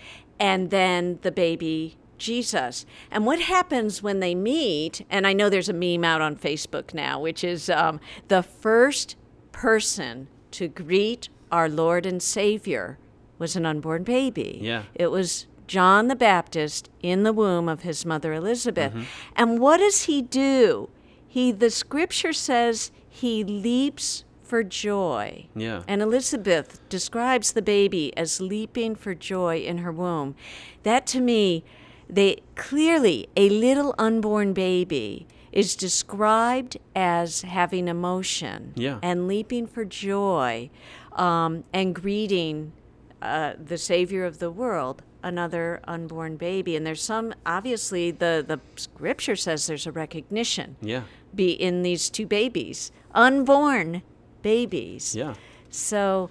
and 0.40 0.70
then 0.70 1.18
the 1.22 1.30
baby 1.32 1.97
Jesus. 2.18 2.84
And 3.10 3.24
what 3.24 3.40
happens 3.40 4.02
when 4.02 4.20
they 4.20 4.34
meet? 4.34 5.04
And 5.08 5.26
I 5.26 5.32
know 5.32 5.48
there's 5.48 5.68
a 5.68 5.72
meme 5.72 6.04
out 6.04 6.20
on 6.20 6.36
Facebook 6.36 6.92
now, 6.92 7.20
which 7.20 7.42
is 7.44 7.70
um, 7.70 8.00
the 8.28 8.42
first 8.42 9.16
person 9.52 10.28
to 10.52 10.68
greet 10.68 11.28
our 11.50 11.68
Lord 11.68 12.06
and 12.06 12.22
Savior 12.22 12.98
was 13.38 13.56
an 13.56 13.64
unborn 13.64 14.02
baby. 14.02 14.58
Yeah. 14.60 14.84
It 14.94 15.10
was 15.10 15.46
John 15.66 16.08
the 16.08 16.16
Baptist 16.16 16.90
in 17.02 17.22
the 17.22 17.32
womb 17.32 17.68
of 17.68 17.82
his 17.82 18.04
mother 18.04 18.32
Elizabeth. 18.32 18.92
Mm-hmm. 18.92 19.32
And 19.36 19.60
what 19.60 19.78
does 19.78 20.04
he 20.04 20.22
do? 20.22 20.90
He 21.26 21.52
the 21.52 21.70
scripture 21.70 22.32
says 22.32 22.90
he 23.08 23.44
leaps 23.44 24.24
for 24.42 24.64
joy. 24.64 25.46
Yeah. 25.54 25.82
And 25.86 26.00
Elizabeth 26.00 26.80
describes 26.88 27.52
the 27.52 27.62
baby 27.62 28.16
as 28.16 28.40
leaping 28.40 28.96
for 28.96 29.14
joy 29.14 29.58
in 29.58 29.78
her 29.78 29.92
womb. 29.92 30.34
That 30.82 31.06
to 31.08 31.20
me, 31.20 31.64
they 32.08 32.38
clearly 32.54 33.28
a 33.36 33.48
little 33.50 33.94
unborn 33.98 34.52
baby 34.52 35.26
is 35.52 35.76
described 35.76 36.76
as 36.94 37.42
having 37.42 37.88
emotion 37.88 38.72
Yeah. 38.76 38.98
and 39.02 39.26
leaping 39.28 39.66
for 39.66 39.84
joy 39.84 40.70
um, 41.12 41.64
and 41.72 41.94
greeting 41.94 42.72
uh, 43.20 43.54
the 43.62 43.78
Savior 43.78 44.24
of 44.24 44.38
the 44.38 44.50
world, 44.50 45.02
another 45.22 45.80
unborn 45.88 46.36
baby. 46.36 46.76
And 46.76 46.86
there's 46.86 47.02
some, 47.02 47.34
obviously, 47.44 48.10
the, 48.10 48.44
the 48.46 48.60
scripture 48.76 49.34
says 49.36 49.66
there's 49.66 49.86
a 49.86 49.92
recognition 49.92 50.76
Yeah. 50.80 51.02
be 51.34 51.50
in 51.50 51.82
these 51.82 52.08
two 52.10 52.26
babies, 52.26 52.92
unborn 53.14 54.02
babies. 54.42 55.14
Yeah. 55.16 55.34
So 55.70 56.30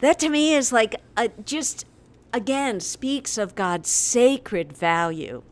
that 0.00 0.18
to 0.20 0.28
me 0.28 0.54
is 0.54 0.72
like 0.72 0.96
a, 1.16 1.28
just 1.44 1.86
again 2.32 2.80
speaks 2.80 3.38
of 3.38 3.54
God's 3.54 3.88
sacred 3.88 4.72
value 4.72 5.42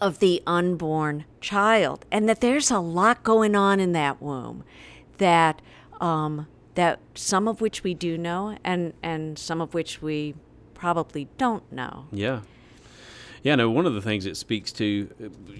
of 0.00 0.18
the 0.18 0.42
unborn 0.46 1.24
child, 1.40 2.04
and 2.10 2.28
that 2.28 2.40
there's 2.40 2.70
a 2.70 2.78
lot 2.78 3.22
going 3.22 3.54
on 3.54 3.80
in 3.80 3.92
that 3.92 4.20
womb, 4.20 4.64
that 5.18 5.62
um, 6.00 6.46
that 6.74 7.00
some 7.14 7.48
of 7.48 7.60
which 7.60 7.82
we 7.82 7.94
do 7.94 8.18
know, 8.18 8.56
and 8.62 8.92
and 9.02 9.38
some 9.38 9.60
of 9.60 9.74
which 9.74 10.02
we 10.02 10.34
probably 10.74 11.28
don't 11.38 11.70
know. 11.72 12.06
Yeah. 12.12 12.40
Yeah, 13.42 13.54
no, 13.54 13.70
one 13.70 13.86
of 13.86 13.94
the 13.94 14.02
things 14.02 14.26
it 14.26 14.36
speaks 14.36 14.72
to, 14.72 15.08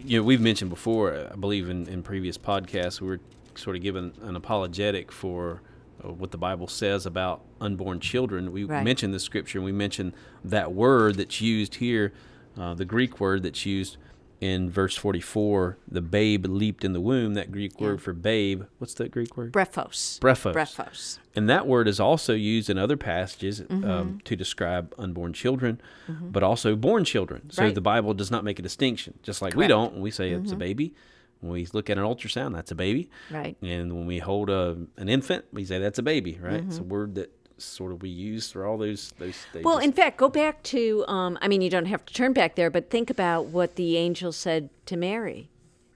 you 0.04 0.18
know, 0.18 0.24
we've 0.24 0.40
mentioned 0.40 0.70
before, 0.70 1.28
I 1.32 1.36
believe 1.36 1.68
in, 1.68 1.86
in 1.88 2.02
previous 2.02 2.36
podcasts, 2.36 3.00
we 3.00 3.06
were 3.06 3.20
sort 3.54 3.76
of 3.76 3.82
given 3.82 4.12
an 4.22 4.34
apologetic 4.34 5.12
for 5.12 5.62
what 6.02 6.30
the 6.30 6.38
Bible 6.38 6.68
says 6.68 7.06
about 7.06 7.42
unborn 7.60 8.00
children. 8.00 8.52
We 8.52 8.64
Right. 8.64 8.84
mentioned 8.84 9.12
the 9.14 9.20
scripture 9.20 9.58
and 9.58 9.64
we 9.64 9.72
mentioned 9.72 10.12
that 10.44 10.72
word 10.72 11.16
that's 11.16 11.40
used 11.40 11.76
here, 11.76 12.12
uh, 12.56 12.74
the 12.74 12.84
Greek 12.84 13.18
word 13.20 13.42
that's 13.42 13.64
used 13.66 13.96
in 14.38 14.68
verse 14.68 14.94
44, 14.96 15.78
the 15.90 16.02
babe 16.02 16.44
leaped 16.44 16.84
in 16.84 16.92
the 16.92 17.00
womb. 17.00 17.32
That 17.32 17.50
Greek 17.50 17.80
word 17.80 18.02
for 18.02 18.12
babe, 18.12 18.64
what's 18.78 18.92
that 18.94 19.10
Greek 19.10 19.34
word? 19.34 19.50
Brephos. 19.52 20.18
Brephos. 20.20 20.52
Brephos. 20.52 21.18
And 21.34 21.48
that 21.48 21.66
word 21.66 21.88
is 21.88 21.98
also 21.98 22.34
used 22.34 22.68
in 22.68 22.76
other 22.76 22.98
passages 22.98 23.62
Mm-hmm. 23.62 23.84
um, 23.90 24.20
to 24.24 24.36
describe 24.36 24.94
unborn 24.98 25.32
children, 25.32 25.80
but 26.06 26.42
also 26.42 26.76
born 26.76 27.04
children. 27.04 27.48
So 27.50 27.62
Right. 27.64 27.74
the 27.74 27.80
Bible 27.80 28.12
does 28.12 28.30
not 28.30 28.44
make 28.44 28.58
a 28.58 28.62
distinction, 28.62 29.14
just 29.22 29.40
like 29.40 29.54
we 29.54 29.60
Correct. 29.66 29.70
Mm-hmm. 29.72 29.82
don't. 29.84 29.92
When 29.94 30.02
we 30.02 30.10
say 30.10 30.32
it's 30.32 30.52
a 30.52 30.56
baby, 30.56 30.92
when 31.40 31.52
we 31.52 31.66
look 31.72 31.90
at 31.90 31.98
an 31.98 32.04
ultrasound, 32.04 32.54
that's 32.54 32.70
a 32.70 32.74
baby. 32.74 33.08
Right. 33.30 33.56
And 33.62 33.92
when 33.92 34.06
we 34.06 34.18
hold 34.18 34.50
a, 34.50 34.76
an 34.96 35.08
infant, 35.08 35.44
we 35.52 35.64
say 35.64 35.78
that's 35.78 35.98
a 35.98 36.02
baby, 36.02 36.38
right? 36.40 36.54
It's 36.66 36.78
a 36.78 36.80
Mm-hmm. 36.80 36.88
word 36.88 37.14
that 37.16 37.32
sort 37.58 37.90
of 37.92 38.02
we 38.02 38.10
use 38.10 38.50
for 38.52 38.66
all 38.66 38.76
those 38.78 39.12
those 39.18 39.34
stages. 39.36 39.64
Well, 39.64 39.78
in 39.78 39.92
fact, 39.92 40.18
go 40.18 40.28
back 40.28 40.62
to, 40.64 41.04
um, 41.08 41.38
I 41.40 41.48
mean, 41.48 41.62
you 41.62 41.70
don't 41.70 41.86
have 41.86 42.04
to 42.06 42.12
turn 42.12 42.32
back 42.32 42.54
there, 42.54 42.70
but 42.70 42.90
think 42.90 43.08
about 43.10 43.46
what 43.46 43.76
the 43.76 43.96
angel 43.96 44.32
said 44.32 44.68
to 44.86 44.96
Mary. 44.96 45.48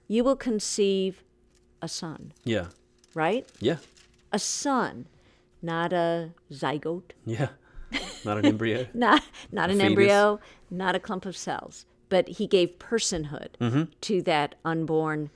You 0.08 0.24
will 0.24 0.36
conceive 0.36 1.22
a 1.82 1.88
son, 1.88 2.32
yeah, 2.44 2.66
right? 3.14 3.46
yeah, 3.60 3.76
A 4.32 4.38
son, 4.38 5.06
not 5.62 5.92
a 5.92 6.30
zygote, 6.52 7.12
yeah. 7.24 7.48
Not 8.24 8.38
an 8.38 8.46
embryo. 8.52 8.86
not, 8.94 9.22
not 9.52 9.70
an 9.70 9.76
fetus. 9.78 9.90
embryo, 9.90 10.40
not 10.70 10.94
a 10.94 11.00
clump 11.00 11.26
of 11.26 11.36
cells. 11.36 11.84
But 12.10 12.28
he 12.28 12.46
gave 12.46 12.78
personhood 12.78 13.48
Mm-hmm. 13.60 13.84
to 14.02 14.22
that 14.22 14.56
unborn 14.64 15.30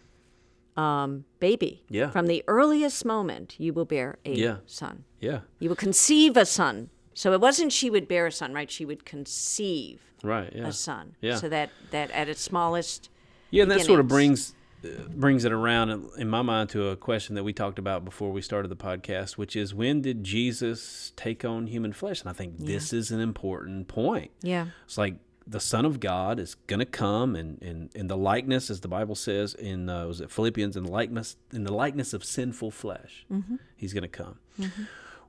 um, 0.77 1.25
baby. 1.39 1.85
Yeah. 1.89 2.11
From 2.11 2.27
the 2.27 2.43
earliest 2.49 3.05
moment, 3.05 3.55
you 3.59 3.73
will 3.73 3.85
bear 3.85 4.19
a 4.25 4.35
Yeah. 4.35 4.57
son. 4.67 5.05
Yeah, 5.21 5.41
You 5.61 5.69
will 5.71 5.77
conceive 5.77 6.37
a 6.37 6.45
son. 6.45 6.91
So 7.15 7.33
it 7.33 7.41
wasn't 7.41 7.73
she 7.73 7.89
would 7.91 8.09
bear 8.09 8.27
a 8.27 8.33
son, 8.33 8.53
right? 8.53 8.69
She 8.71 8.85
would 8.85 9.05
conceive 9.05 10.01
right. 10.25 10.53
Yeah, 10.55 10.67
a 10.67 10.73
son. 10.73 11.15
Yeah. 11.21 11.37
So 11.37 11.49
that 11.49 11.71
that 11.93 12.11
at 12.11 12.29
its 12.29 12.41
smallest. 12.43 13.09
Yeah, 13.51 13.63
and 13.63 13.71
that 13.71 13.83
sort 13.83 14.01
of 14.01 14.09
brings 14.09 14.53
uh, 14.85 14.89
brings 15.15 15.45
it 15.45 15.53
around 15.53 15.91
in- 15.91 16.11
in 16.19 16.29
my 16.29 16.43
mind 16.43 16.71
to 16.71 16.89
a 16.89 16.97
question 16.97 17.37
that 17.37 17.45
we 17.45 17.53
talked 17.53 17.79
about 17.79 18.05
before 18.05 18.33
we 18.33 18.43
started 18.43 18.69
the 18.69 18.77
podcast, 18.77 19.39
which 19.39 19.55
is 19.55 19.73
when 19.73 20.03
did 20.03 20.25
Jesus 20.25 21.13
take 21.15 21.45
on 21.45 21.69
human 21.69 21.93
flesh? 21.93 22.21
And 22.21 22.29
I 22.29 22.33
think 22.33 22.59
this 22.59 22.93
is 22.93 23.13
an 23.13 23.21
important 23.21 23.87
point. 23.87 24.33
Yeah. 24.43 24.67
It's 24.87 24.99
like 24.99 25.15
the 25.47 25.61
Son 25.61 25.85
of 25.85 26.01
God 26.01 26.39
is 26.39 26.55
going 26.67 26.81
to 26.81 26.87
come, 26.87 27.37
and 27.37 27.63
in, 27.63 27.91
in 27.95 28.07
the 28.07 28.17
likeness, 28.17 28.71
as 28.71 28.81
the 28.81 28.89
Bible 28.89 29.15
says 29.15 29.55
in 29.55 29.89
uh, 29.89 30.07
was 30.07 30.21
it 30.21 30.31
Philippians, 30.31 30.77
in 30.77 30.85
the 30.85 30.91
likeness 30.91 31.37
in 31.53 31.65
the 31.65 31.73
likeness 31.73 32.13
of 32.13 32.25
sinful 32.25 32.71
flesh, 32.71 33.27
mm-hmm. 33.31 33.57
He's 33.77 33.93
going 33.93 34.03
to 34.03 34.09
come. 34.09 34.39
Mm-hmm. 34.59 34.85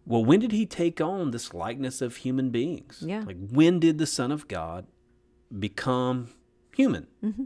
Well, 0.06 0.24
when 0.24 0.40
did 0.40 0.52
He 0.52 0.66
take 0.66 1.02
on 1.02 1.32
this 1.32 1.54
likeness 1.54 2.02
of 2.02 2.18
human 2.18 2.50
beings? 2.50 3.04
Yeah. 3.06 3.24
Like 3.26 3.38
when 3.50 3.80
did 3.80 3.98
the 3.98 4.06
Son 4.06 4.32
of 4.32 4.48
God 4.48 4.86
become 5.58 6.30
human? 6.76 7.08
Mm-hmm. 7.24 7.44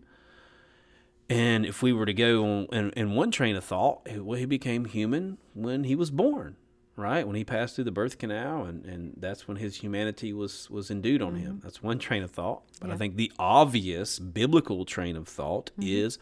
And 1.30 1.66
if 1.66 1.84
we 1.84 1.94
were 1.94 2.08
to 2.08 2.14
go 2.14 2.44
on, 2.44 2.68
in, 2.72 2.90
in 2.92 3.16
one 3.16 3.30
train 3.30 3.56
of 3.56 3.64
thought, 3.64 4.08
well, 4.18 4.38
he 4.38 4.46
became 4.46 4.86
human 4.86 5.38
when 5.54 5.84
he 5.84 5.96
was 5.96 6.10
born, 6.10 6.56
right? 7.00 7.26
When 7.26 7.36
he 7.36 7.44
passed 7.44 7.76
through 7.76 7.86
the 7.86 7.92
birth 7.92 8.18
canal, 8.18 8.66
and, 8.66 8.86
and 8.86 9.14
that's 9.18 9.48
when 9.48 9.58
his 9.58 9.78
humanity 9.78 10.34
was, 10.34 10.70
was 10.70 10.92
endued 10.92 11.22
on 11.22 11.36
him. 11.36 11.62
That's 11.64 11.82
one 11.82 12.00
train 12.00 12.24
of 12.24 12.32
thought. 12.32 12.64
But 12.80 12.92
I 12.92 12.98
think 12.98 13.16
the 13.16 13.32
obvious 13.40 14.20
biblical 14.20 14.86
train 14.86 15.16
of 15.16 15.28
thought 15.28 15.72
is 15.80 16.18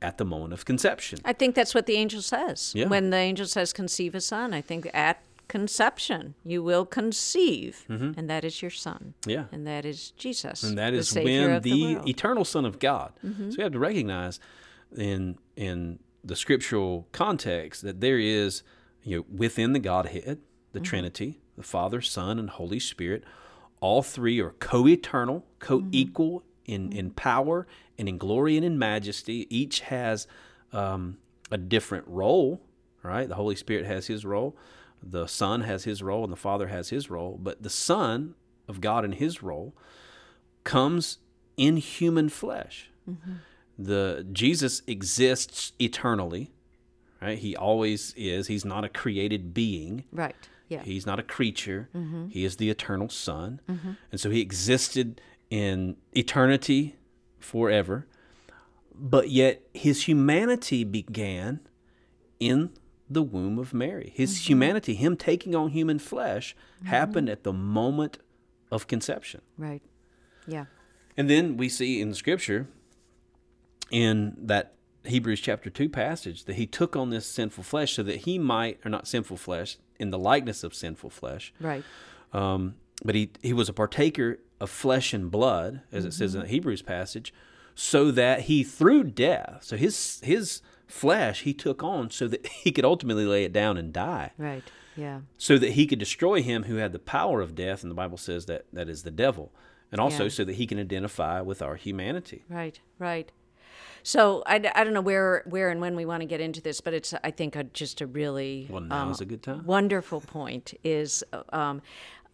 at 0.00 0.18
the 0.18 0.24
moment 0.24 0.52
of 0.52 0.64
conception. 0.64 1.18
I 1.24 1.32
think 1.32 1.54
that's 1.54 1.74
what 1.74 1.86
the 1.86 1.94
angel 1.94 2.22
says. 2.22 2.72
Yeah. 2.74 2.88
When 2.88 3.10
the 3.10 3.16
angel 3.16 3.46
says 3.46 3.72
conceive 3.72 4.14
a 4.14 4.20
son, 4.20 4.52
I 4.54 4.60
think 4.60 4.88
at 4.94 5.22
conception 5.48 6.34
you 6.44 6.62
will 6.62 6.86
conceive, 6.86 7.84
and 7.88 8.28
that 8.30 8.44
is 8.44 8.62
your 8.62 8.70
son. 8.70 9.14
Mm-hmm. 9.22 9.30
Yeah. 9.30 9.44
And 9.52 9.66
that 9.66 9.84
is 9.84 10.10
Jesus. 10.12 10.62
and 10.62 10.78
that 10.78 10.94
is 10.94 11.10
the 11.10 11.24
when 11.24 11.52
the, 11.54 11.60
the. 11.60 11.70
Mm-hmm. 11.70 12.08
eternal 12.08 12.44
Son 12.44 12.64
of 12.64 12.78
God. 12.78 13.12
So 13.22 13.56
we 13.58 13.62
have 13.62 13.72
to 13.72 13.78
recognize 13.78 14.40
in 14.96 15.38
in 15.56 15.98
the 16.24 16.36
scriptural 16.36 17.06
context 17.12 17.82
that 17.82 18.00
there 18.00 18.18
is, 18.18 18.62
you 19.04 19.18
know, 19.18 19.24
within 19.34 19.72
the 19.72 19.78
Godhead, 19.78 20.38
the 20.72 20.80
Mm-hmm. 20.80 20.84
Trinity, 20.84 21.40
the 21.56 21.62
Father, 21.62 22.00
Son, 22.00 22.38
and 22.38 22.50
Holy 22.50 22.80
Spirit, 22.80 23.22
all 23.80 24.02
three 24.02 24.40
are 24.40 24.50
co-eternal, 24.58 25.44
co-equal 25.60 26.42
in 26.64 26.90
in 26.92 27.10
power 27.10 27.66
and 27.98 28.08
in 28.08 28.18
glory 28.18 28.56
and 28.56 28.64
in 28.64 28.78
majesty. 28.78 29.46
Each 29.54 29.80
has 29.80 30.26
um, 30.72 31.18
a 31.50 31.58
different 31.58 32.06
role, 32.08 32.60
right? 33.02 33.28
The 33.28 33.34
Holy 33.36 33.54
Spirit 33.56 33.86
has 33.86 34.06
His 34.08 34.24
role. 34.24 34.56
The 35.06 35.26
Son 35.26 35.60
has 35.62 35.84
his 35.84 36.02
role 36.02 36.24
and 36.24 36.32
the 36.32 36.36
Father 36.36 36.68
has 36.68 36.88
his 36.88 37.10
role, 37.10 37.38
but 37.40 37.62
the 37.62 37.68
Son 37.68 38.34
of 38.66 38.80
God 38.80 39.04
in 39.04 39.12
his 39.12 39.42
role 39.42 39.74
comes 40.64 41.18
in 41.58 41.76
human 41.76 42.30
flesh. 42.30 42.90
The 43.78 44.26
Jesus 44.32 44.80
exists 44.86 45.72
eternally, 45.78 46.52
right? 47.24 47.38
He 47.38 47.56
always 47.56 48.12
is. 48.16 48.46
He's 48.46 48.64
not 48.64 48.84
a 48.84 48.88
created 48.88 49.54
being. 49.54 50.04
right. 50.12 50.36
Yeah. 50.68 50.82
He's 50.82 51.04
not 51.04 51.18
a 51.18 51.22
creature. 51.22 51.90
Mm-hmm. 51.94 52.28
He 52.28 52.44
is 52.44 52.56
the 52.56 52.70
eternal 52.70 53.10
Son. 53.10 53.60
Mm-hmm. 53.68 53.92
And 54.10 54.20
so 54.20 54.30
he 54.30 54.40
existed 54.40 55.20
in 55.50 55.96
eternity 56.12 56.96
forever. 57.38 58.06
But 58.94 59.28
yet 59.28 59.62
his 59.74 60.08
humanity 60.08 60.82
began 60.82 61.60
in 62.40 62.70
the 63.10 63.22
womb 63.22 63.58
of 63.58 63.74
Mary. 63.74 64.12
His 64.14 64.34
mm-hmm. 64.34 64.46
humanity, 64.52 64.94
him 64.94 65.16
taking 65.18 65.54
on 65.54 65.68
human 65.68 65.98
flesh, 65.98 66.56
happened 66.84 67.28
at 67.28 67.44
the 67.44 67.52
moment 67.52 68.18
of 68.70 68.86
conception. 68.86 69.42
right. 69.58 69.82
Yeah. 70.46 70.64
And 71.16 71.30
then 71.30 71.56
we 71.56 71.68
see 71.68 72.00
in 72.00 72.12
scripture, 72.14 72.66
in 73.90 74.34
that 74.38 74.74
Hebrews 75.04 75.40
chapter 75.40 75.70
2 75.70 75.88
passage, 75.88 76.44
that 76.44 76.56
he 76.56 76.66
took 76.66 76.96
on 76.96 77.10
this 77.10 77.26
sinful 77.26 77.64
flesh 77.64 77.94
so 77.94 78.02
that 78.02 78.18
he 78.18 78.38
might, 78.38 78.78
or 78.84 78.90
not 78.90 79.06
sinful 79.06 79.36
flesh, 79.36 79.76
in 79.98 80.10
the 80.10 80.18
likeness 80.18 80.64
of 80.64 80.74
sinful 80.74 81.10
flesh, 81.10 81.52
Right. 81.60 81.84
um, 82.32 82.74
but 83.04 83.14
he, 83.14 83.30
he 83.42 83.52
was 83.52 83.68
a 83.68 83.72
partaker 83.72 84.38
of 84.60 84.70
flesh 84.70 85.12
and 85.12 85.30
blood, 85.30 85.82
as 85.92 86.04
it 86.04 86.12
says 86.12 86.34
in 86.34 86.40
the 86.42 86.48
Hebrews 86.48 86.82
passage, 86.82 87.32
so 87.74 88.10
that 88.12 88.42
he 88.42 88.62
through 88.64 89.04
death, 89.04 89.58
so 89.62 89.76
his 89.76 90.20
his 90.22 90.62
flesh 90.86 91.42
he 91.42 91.52
took 91.54 91.82
on 91.82 92.08
so 92.10 92.28
that 92.28 92.46
he 92.46 92.70
could 92.70 92.84
ultimately 92.84 93.24
lay 93.26 93.42
it 93.44 93.52
down 93.52 93.76
and 93.76 93.92
die 93.92 94.30
Right. 94.38 94.62
Yeah. 94.96 95.20
so 95.38 95.58
that 95.58 95.72
he 95.72 95.86
could 95.86 95.98
destroy 95.98 96.40
him 96.42 96.64
who 96.64 96.76
had 96.76 96.92
the 96.92 96.98
power 97.00 97.40
of 97.40 97.54
death, 97.54 97.82
and 97.82 97.90
the 97.90 97.94
Bible 97.96 98.16
says 98.18 98.46
that 98.46 98.66
that 98.72 98.88
is 98.88 99.02
the 99.02 99.10
devil, 99.10 99.52
and 99.90 100.00
also 100.00 100.24
Yeah. 100.24 100.28
so 100.30 100.44
that 100.44 100.54
he 100.54 100.66
can 100.66 100.78
identify 100.78 101.40
with 101.40 101.60
our 101.62 101.74
humanity. 101.76 102.44
Right, 102.48 102.78
right. 102.98 103.30
So 104.06 104.42
I 104.46 104.58
don't 104.58 104.92
know 104.92 105.00
where 105.00 105.42
where 105.46 105.70
and 105.70 105.80
when 105.80 105.96
we 105.96 106.04
want 106.04 106.20
to 106.20 106.26
get 106.26 106.40
into 106.40 106.60
this, 106.60 106.80
but 106.82 106.92
it's 106.94 107.14
I 107.24 107.30
think 107.30 107.56
a, 107.56 107.64
just 107.64 108.00
a 108.02 108.06
really 108.06 108.68
Well, 108.70 108.82
now 108.82 109.04
um, 109.04 109.14
a 109.18 109.24
good 109.24 109.42
time. 109.42 109.64
wonderful 109.64 110.20
point 110.20 110.74
is 110.84 111.24
um, 111.52 111.80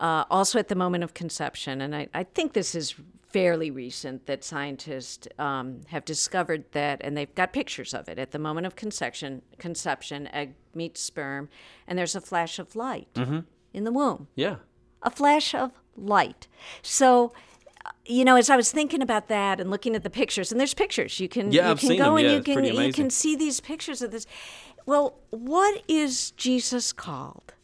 uh, 0.01 0.25
also 0.31 0.59
at 0.59 0.67
the 0.69 0.75
moment 0.75 1.05
of 1.05 1.15
conception, 1.15 1.81
and 1.81 1.95
I, 1.95 2.09
I 2.13 2.25
think 2.25 2.55
this 2.55 2.75
is 2.75 2.95
fairly 3.29 3.71
recent 3.71 4.27
that 4.27 4.43
scientists 4.43 5.29
um, 5.39 5.83
have 5.89 6.05
discovered 6.05 6.65
that, 6.73 7.01
and 7.05 7.17
they've 7.17 7.33
got 7.37 7.53
pictures 7.53 7.95
of 7.95 8.09
it 8.09 8.19
at 8.19 8.33
the 8.33 8.39
moment 8.41 8.67
of 8.67 8.75
conception. 8.75 9.43
Conception, 9.59 10.27
egg 10.29 10.55
meets 10.75 11.01
sperm, 11.01 11.49
and 11.87 11.97
there's 11.97 12.17
a 12.17 12.21
flash 12.21 12.59
of 12.59 12.75
light 12.75 13.15
Mm-hmm. 13.15 13.41
in 13.73 13.85
the 13.85 13.93
womb 13.93 14.27
Yeah, 14.35 14.57
a 15.05 15.11
flash 15.11 15.55
of 15.55 15.71
light. 15.97 16.49
So, 16.83 17.27
uh, 17.27 17.50
you 18.07 18.25
know, 18.25 18.37
as 18.37 18.51
I 18.51 18.57
was 18.57 18.71
thinking 18.73 19.03
about 19.03 19.29
that 19.29 19.61
and 19.61 19.71
looking 19.71 19.95
at 19.97 20.03
the 20.03 20.11
pictures, 20.11 20.51
and 20.51 20.61
there's 20.61 20.75
pictures 20.75 21.21
you 21.21 21.29
can 21.29 21.53
Yeah, 21.53 21.67
you 21.67 21.71
I've 21.73 21.81
can 21.81 21.97
go 21.97 22.05
them. 22.17 22.17
and 22.19 22.27
Yeah, 22.27 22.35
you 22.37 22.43
can 22.43 22.65
you 22.65 22.93
can 22.93 23.11
see 23.11 23.37
these 23.37 23.61
pictures 23.61 24.03
of 24.03 24.11
this. 24.11 24.27
Well, 24.87 25.15
what 25.31 25.83
is 25.89 26.31
Jesus 26.33 26.93
called? 26.93 27.55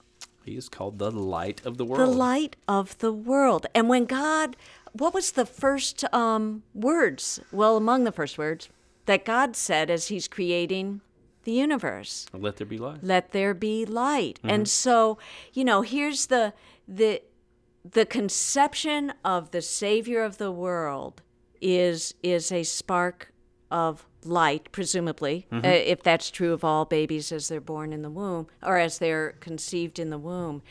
he 0.44 0.56
is 0.56 0.68
called 0.68 1.00
the 1.00 1.10
light 1.10 1.60
of 1.66 1.76
the 1.76 1.84
world. 1.84 2.00
The 2.08 2.14
light 2.14 2.54
of 2.68 2.96
the 2.98 3.12
world. 3.12 3.66
And 3.74 3.88
when 3.88 4.04
God, 4.04 4.54
what 4.92 5.12
was 5.12 5.32
the 5.32 5.44
first 5.44 6.04
um, 6.14 6.62
words? 6.72 7.40
Well, 7.50 7.76
among 7.76 8.04
the 8.04 8.12
first 8.12 8.38
words 8.38 8.68
that 9.06 9.24
God 9.24 9.56
said 9.56 9.90
as 9.90 10.06
He's 10.06 10.28
creating 10.28 11.00
the 11.42 11.50
universe 11.52 12.26
Let 12.32 12.56
there 12.58 12.66
be 12.66 12.78
light. 12.78 13.02
let 13.02 13.30
there 13.32 13.54
be 13.54 13.84
light 13.86 14.38
Mm-hmm. 14.38 14.50
and 14.50 14.68
so 14.68 15.16
you 15.52 15.64
know 15.64 15.82
here's 15.82 16.26
the 16.26 16.52
the 16.88 17.22
the 17.92 18.06
conception 18.06 19.12
of 19.24 19.50
the 19.50 19.62
savior 19.62 20.22
of 20.22 20.38
the 20.38 20.50
world 20.50 21.22
is 21.60 22.14
is 22.22 22.50
a 22.52 22.62
spark 22.62 23.32
of 23.70 24.06
light 24.24 24.70
presumably 24.72 25.46
Mm-hmm. 25.50 25.64
uh, 25.64 25.68
if 25.68 26.02
that's 26.02 26.30
true 26.30 26.52
of 26.52 26.64
all 26.64 26.84
babies 26.84 27.30
as 27.32 27.48
they're 27.48 27.60
born 27.60 27.92
in 27.92 28.02
the 28.02 28.10
womb 28.10 28.46
or 28.62 28.78
as 28.78 28.98
they're 28.98 29.32
conceived 29.40 29.98
in 29.98 30.10
the 30.10 30.18
womb 30.18 30.62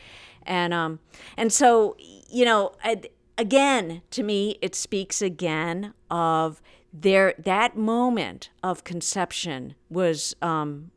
and 0.44 0.74
um 0.74 0.98
and 1.36 1.52
so 1.52 1.96
you 2.30 2.44
know 2.44 2.72
again 3.38 4.02
to 4.10 4.22
me 4.22 4.58
it 4.60 4.74
speaks 4.74 5.22
again 5.22 5.94
of 6.10 6.60
there 6.92 7.34
that 7.38 7.76
moment 7.76 8.50
of 8.62 8.84
conception 8.84 9.74
was 9.90 10.34
um 10.42 10.90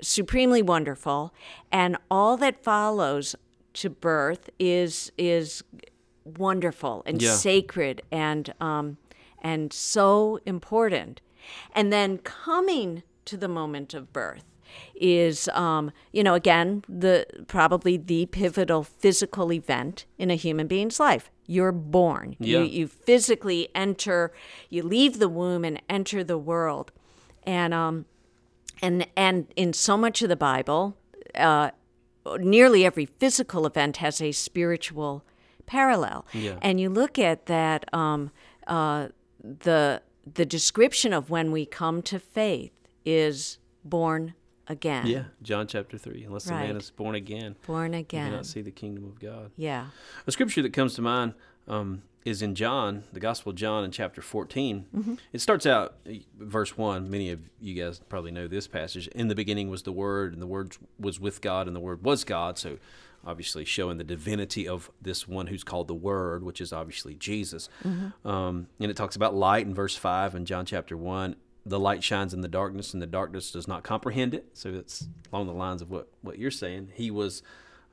supremely 0.00 0.62
wonderful 0.62 1.32
and 1.70 1.96
all 2.10 2.36
that 2.36 2.62
follows 2.62 3.36
to 3.74 3.90
birth 3.90 4.50
is 4.58 5.12
is 5.18 5.62
wonderful 6.24 7.02
and 7.06 7.20
Yeah. 7.20 7.34
sacred 7.34 8.02
and 8.10 8.52
um 8.60 8.96
and 9.42 9.72
so 9.72 10.38
important. 10.46 11.20
And 11.74 11.92
then 11.92 12.18
coming 12.18 13.02
to 13.24 13.36
the 13.36 13.48
moment 13.48 13.92
of 13.94 14.12
birth 14.12 14.44
is 14.94 15.48
um, 15.48 15.90
you 16.12 16.22
know 16.22 16.34
again 16.34 16.84
the 16.88 17.26
probably 17.48 17.96
the 17.96 18.26
pivotal 18.26 18.82
physical 18.84 19.52
event 19.52 20.06
in 20.16 20.30
a 20.30 20.34
human 20.34 20.66
being's 20.66 20.98
life 20.98 21.30
you're 21.46 21.72
born 21.72 22.36
Yeah. 22.38 22.60
you, 22.60 22.64
you 22.64 22.86
physically 22.86 23.68
enter 23.74 24.32
you 24.70 24.82
leave 24.82 25.18
the 25.18 25.28
womb 25.28 25.64
and 25.64 25.82
enter 25.90 26.24
the 26.24 26.38
world 26.38 26.90
and 27.42 27.74
um 27.74 28.06
and 28.80 29.06
and 29.16 29.46
in 29.56 29.72
so 29.74 29.96
much 29.98 30.22
of 30.22 30.30
the 30.30 30.36
bible 30.36 30.96
uh 31.34 31.70
nearly 32.38 32.84
every 32.84 33.06
physical 33.06 33.66
event 33.66 33.98
has 33.98 34.20
a 34.20 34.32
spiritual 34.32 35.24
parallel 35.66 36.26
Yeah. 36.32 36.58
and 36.62 36.80
you 36.80 36.88
look 36.90 37.18
at 37.18 37.46
that 37.46 37.92
um 37.94 38.30
uh 38.66 39.08
the 39.42 40.02
the 40.34 40.44
description 40.46 41.12
of 41.12 41.30
when 41.30 41.50
we 41.52 41.66
come 41.66 42.02
to 42.02 42.18
faith 42.18 42.72
is 43.04 43.58
born 43.84 44.34
again 44.68 45.06
Yeah, 45.06 45.24
John 45.42 45.66
chapter 45.66 45.98
3. 45.98 46.24
Unless 46.24 46.46
a 46.48 46.52
man 46.52 46.76
is 46.76 46.90
born 46.90 47.14
again, 47.16 47.56
born 47.66 47.94
again 47.94 48.30
cannot 48.30 48.46
see 48.46 48.62
the 48.62 48.70
kingdom 48.70 49.04
of 49.04 49.18
God. 49.18 49.50
yeah 49.56 49.86
A 50.26 50.30
scripture 50.32 50.62
that 50.62 50.72
comes 50.72 50.94
to 50.94 51.02
mind 51.02 51.34
um, 51.66 52.02
is 52.24 52.42
in 52.42 52.54
John, 52.54 53.04
the 53.12 53.20
Gospel 53.20 53.50
of 53.50 53.56
John, 53.56 53.84
in 53.84 53.90
chapter 53.90 54.22
14. 54.22 54.86
Mm-hmm. 54.94 55.14
It 55.32 55.40
starts 55.40 55.66
out, 55.66 55.94
uh, 56.08 56.14
verse 56.38 56.76
1. 56.76 57.10
Many 57.10 57.30
of 57.30 57.40
you 57.60 57.74
guys 57.74 58.00
probably 58.08 58.30
know 58.30 58.46
this 58.46 58.68
passage. 58.68 59.08
In 59.08 59.28
the 59.28 59.34
beginning 59.34 59.70
was 59.70 59.82
the 59.82 59.92
Word, 59.92 60.32
and 60.32 60.40
the 60.40 60.46
Word 60.46 60.76
was 60.98 61.18
with 61.18 61.40
God, 61.40 61.66
and 61.66 61.74
the 61.74 61.80
Word 61.80 62.04
was 62.04 62.24
God. 62.24 62.58
So, 62.58 62.78
obviously, 63.26 63.64
showing 63.64 63.98
the 63.98 64.04
divinity 64.04 64.68
of 64.68 64.90
this 65.00 65.26
one 65.26 65.48
who's 65.48 65.64
called 65.64 65.88
the 65.88 65.94
Word, 65.94 66.44
which 66.44 66.60
is 66.60 66.72
obviously 66.72 67.14
Jesus. 67.14 67.68
Mm-hmm. 67.84 68.28
Um, 68.28 68.68
and 68.78 68.90
it 68.90 68.96
talks 68.96 69.16
about 69.16 69.34
light 69.34 69.66
in 69.66 69.74
verse 69.74 69.96
5 69.96 70.34
in 70.34 70.44
John 70.44 70.64
chapter 70.64 70.96
1. 70.96 71.34
The 71.64 71.80
light 71.80 72.02
shines 72.02 72.34
in 72.34 72.40
the 72.40 72.48
darkness, 72.48 72.92
and 72.92 73.02
the 73.02 73.06
darkness 73.06 73.50
does 73.50 73.66
not 73.66 73.82
comprehend 73.82 74.34
it. 74.34 74.46
So, 74.54 74.70
it's 74.70 75.08
along 75.32 75.46
the 75.46 75.52
lines 75.52 75.82
of 75.82 75.90
what, 75.90 76.08
what 76.20 76.38
you're 76.38 76.50
saying. 76.50 76.92
He 76.94 77.10
was. 77.10 77.42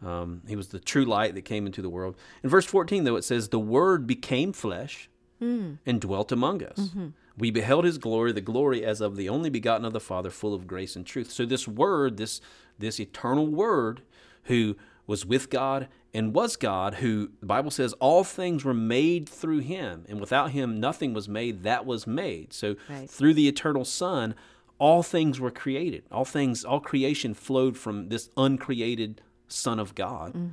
Um, 0.06 0.42
he 0.48 0.56
was 0.56 0.70
the 0.70 0.80
true 0.80 1.06
light 1.06 1.36
that 1.36 1.42
came 1.44 1.66
into 1.66 1.82
the 1.82 1.90
world. 1.90 2.16
In 2.44 2.50
verse 2.50 2.66
14, 2.66 3.04
though, 3.04 3.16
it 3.18 3.24
says, 3.24 3.50
The 3.50 3.60
Word 3.60 4.08
became 4.08 4.54
flesh 4.54 5.10
and 5.42 6.02
dwelt 6.02 6.32
among 6.34 6.64
us. 6.64 6.92
We 7.38 7.50
beheld 7.52 7.86
his 7.86 7.98
glory, 7.98 8.34
the 8.34 8.42
glory 8.42 8.84
as 8.84 9.00
of 9.00 9.16
the 9.16 9.30
only 9.30 9.50
begotten 9.50 9.86
of 9.86 9.94
the 9.94 10.02
Father, 10.02 10.30
full 10.30 10.54
of 10.54 10.68
grace 10.68 10.98
and 10.98 11.06
truth. 11.06 11.32
So, 11.32 11.46
this 11.46 11.66
Word, 11.68 12.18
this, 12.18 12.42
this 12.78 13.00
eternal 13.00 13.48
Word, 13.48 14.02
who 14.44 14.76
was 15.08 15.26
with 15.26 15.50
God 15.50 15.88
and 16.14 16.34
was 16.36 16.56
God, 16.58 16.96
who 16.96 17.30
the 17.40 17.46
Bible 17.46 17.72
says 17.72 17.94
all 17.94 18.24
things 18.26 18.66
were 18.66 18.74
made 18.74 19.30
through 19.30 19.60
him, 19.60 20.04
and 20.10 20.20
without 20.20 20.52
him 20.52 20.80
nothing 20.80 21.14
was 21.14 21.30
made 21.30 21.64
that 21.64 21.86
was 21.86 22.06
made. 22.06 22.52
So, 22.52 22.76
Right. 22.90 23.10
through 23.10 23.34
the 23.36 23.48
eternal 23.48 23.86
Son, 23.86 24.36
all 24.78 25.04
things 25.04 25.40
were 25.40 25.52
created. 25.52 26.04
All 26.12 26.26
things, 26.26 26.66
all 26.66 26.80
creation 26.82 27.34
flowed 27.34 27.78
from 27.78 28.10
this 28.10 28.30
uncreated 28.38 29.22
Son 29.50 29.80
of 29.80 29.96
God. 29.96 30.52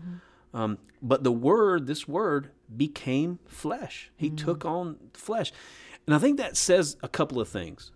Um, 0.53 0.79
but 1.03 1.23
the 1.23 1.33
Word, 1.33 1.87
this 1.87 2.09
Word, 2.09 2.51
became 2.75 3.39
flesh. 3.47 4.11
He 4.17 4.31
took 4.31 4.65
on 4.65 4.97
flesh. 5.15 5.53
And 6.07 6.15
I 6.15 6.19
think 6.19 6.39
that 6.39 6.57
says 6.57 6.97
a 7.03 7.09
couple 7.09 7.41
of 7.41 7.49
things. 7.49 7.91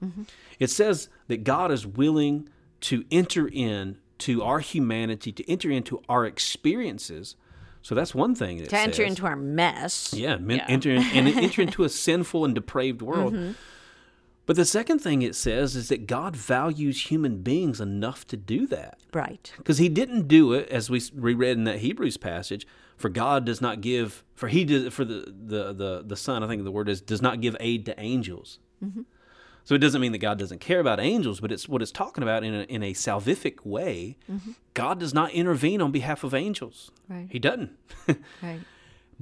It 0.58 0.68
says 0.70 1.08
that 1.28 1.44
God 1.44 1.70
is 1.72 1.86
willing 1.86 2.48
to 2.82 3.04
enter 3.10 3.48
in 3.50 3.98
to 4.18 4.42
our 4.42 4.58
humanity, 4.58 5.32
to 5.32 5.50
enter 5.50 5.70
into 5.70 6.02
our 6.08 6.26
experiences. 6.26 7.36
So 7.82 7.94
that's 7.94 8.14
one 8.14 8.34
thing. 8.34 8.58
It 8.58 8.68
to 8.70 8.78
enter 8.78 8.96
says. 8.96 9.06
into 9.06 9.26
our 9.26 9.36
mess 9.36 10.12
Yeah, 10.14 10.36
men, 10.36 10.60
enter 10.68 10.90
in, 10.90 11.02
and 11.02 11.28
enter 11.36 11.62
into 11.62 11.84
a 11.84 11.88
sinful 11.88 12.44
and 12.44 12.54
depraved 12.54 13.00
world. 13.00 13.32
Mm-hmm. 13.32 13.52
But 14.50 14.56
the 14.56 14.64
second 14.64 14.98
thing 14.98 15.22
it 15.22 15.36
says 15.36 15.76
is 15.76 15.90
that 15.90 16.08
God 16.08 16.34
values 16.34 17.08
human 17.08 17.40
beings 17.40 17.80
enough 17.80 18.26
to 18.26 18.36
do 18.36 18.66
that. 18.66 18.98
right 19.14 19.52
Because 19.56 19.78
he 19.78 19.88
didn't 19.88 20.26
do 20.26 20.54
it, 20.54 20.68
as 20.70 20.90
we 20.90 21.00
reread 21.14 21.56
in 21.56 21.62
that 21.66 21.78
Hebrews 21.78 22.16
passage. 22.16 22.66
For 22.96 23.08
God 23.08 23.44
does 23.44 23.60
not 23.60 23.80
give, 23.80 24.24
for 24.34 24.48
he 24.48 24.64
did, 24.64 24.92
for 24.92 25.04
the 25.04 25.32
the 25.46 25.72
the 25.72 26.02
the 26.04 26.16
Son, 26.16 26.42
I 26.42 26.48
think 26.48 26.64
the 26.64 26.72
word 26.72 26.88
is, 26.88 27.00
does 27.00 27.22
not 27.22 27.40
give 27.40 27.56
aid 27.60 27.86
to 27.86 28.00
angels. 28.00 28.58
Mm-hmm. 28.84 29.02
So 29.62 29.76
it 29.76 29.78
doesn't 29.78 30.00
mean 30.00 30.10
that 30.10 30.18
God 30.18 30.36
doesn't 30.36 30.58
care 30.58 30.80
about 30.80 30.98
angels, 30.98 31.38
but 31.38 31.52
it's 31.52 31.68
what 31.68 31.80
it's 31.80 31.92
talking 31.92 32.24
about 32.24 32.42
in 32.42 32.52
a, 32.52 32.62
in 32.62 32.82
a 32.82 32.92
salvific 32.92 33.64
way. 33.64 34.16
God 34.74 34.98
does 34.98 35.14
not 35.14 35.30
intervene 35.30 35.80
on 35.80 35.92
behalf 35.92 36.24
of 36.24 36.34
angels. 36.34 36.90
Mm-hmm. 37.04 37.14
Right. 37.14 37.28
He 37.30 37.38
doesn't. 37.38 37.70
right 38.42 38.58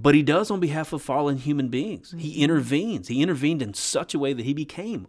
but 0.01 0.15
he 0.15 0.23
does 0.23 0.49
on 0.49 0.61
behalf 0.61 0.93
of 0.93 1.03
fallen 1.03 1.39
human 1.39 1.69
beings. 1.69 2.11
Mm-hmm. 2.11 2.19
He 2.21 2.43
intervenes. 2.43 3.09
He 3.09 3.21
intervened 3.21 3.61
in 3.61 3.75
such 3.75 4.15
a 4.15 4.19
way 4.19 4.33
that 4.33 4.45
he 4.45 4.55
became 4.55 5.09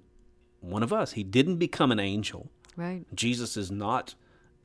one 0.62 0.84
of 0.84 0.92
us. 0.94 1.14
He 1.14 1.24
didn't 1.24 1.58
become 1.58 1.92
an 1.92 2.00
angel. 2.00 2.50
right 2.76 3.04
Jesus 3.16 3.58
is 3.58 3.72
not 3.72 4.16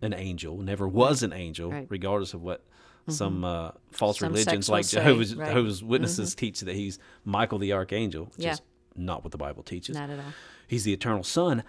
an 0.02 0.12
angel, 0.12 0.58
never 0.58 0.86
was 0.88 1.22
an 1.22 1.32
angel, 1.32 1.70
Right. 1.70 1.84
Mm-hmm. 1.84 1.92
regardless 1.92 2.34
of 2.34 2.42
what 2.42 2.64
some 3.08 3.44
uh, 3.44 3.70
false 3.90 4.18
Some 4.18 4.32
religions 4.32 4.68
like 4.68 4.84
say, 4.86 4.96
Jehovah's, 4.98 5.34
right. 5.34 5.54
Mm-hmm. 5.54 5.86
Witnesses 5.86 6.34
teach 6.34 6.60
that 6.60 6.74
he's 6.74 6.98
Michael 7.24 7.58
the 7.58 7.72
Archangel, 7.74 8.26
which 8.36 8.44
Yeah. 8.46 8.52
is 8.52 8.62
not 8.96 9.22
what 9.24 9.30
the 9.32 9.38
Bible 9.38 9.62
teaches. 9.62 9.94
not 9.96 10.08
at 10.10 10.18
all 10.18 10.32
He's 10.66 10.84
the 10.84 10.92
eternal 10.94 11.22
Son 11.22 11.62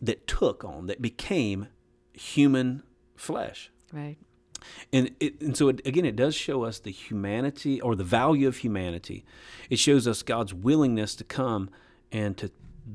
that 0.00 0.26
took 0.26 0.64
on, 0.64 0.86
that 0.86 1.02
became 1.02 1.68
human 2.14 2.82
flesh. 3.16 3.70
right 3.92 4.16
And, 4.92 5.10
it, 5.20 5.40
and 5.42 5.54
so, 5.56 5.68
it, 5.68 5.86
again, 5.86 6.04
it 6.06 6.16
does 6.16 6.34
show 6.34 6.62
us 6.64 6.78
the 6.78 6.90
humanity 6.90 7.80
or 7.80 7.94
the 7.94 8.04
value 8.04 8.48
of 8.48 8.58
humanity. 8.58 9.24
It 9.68 9.78
shows 9.78 10.08
us 10.08 10.22
God's 10.22 10.54
willingness 10.54 11.14
to 11.16 11.24
come 11.24 11.68
and 12.10 12.36
to 12.38 12.50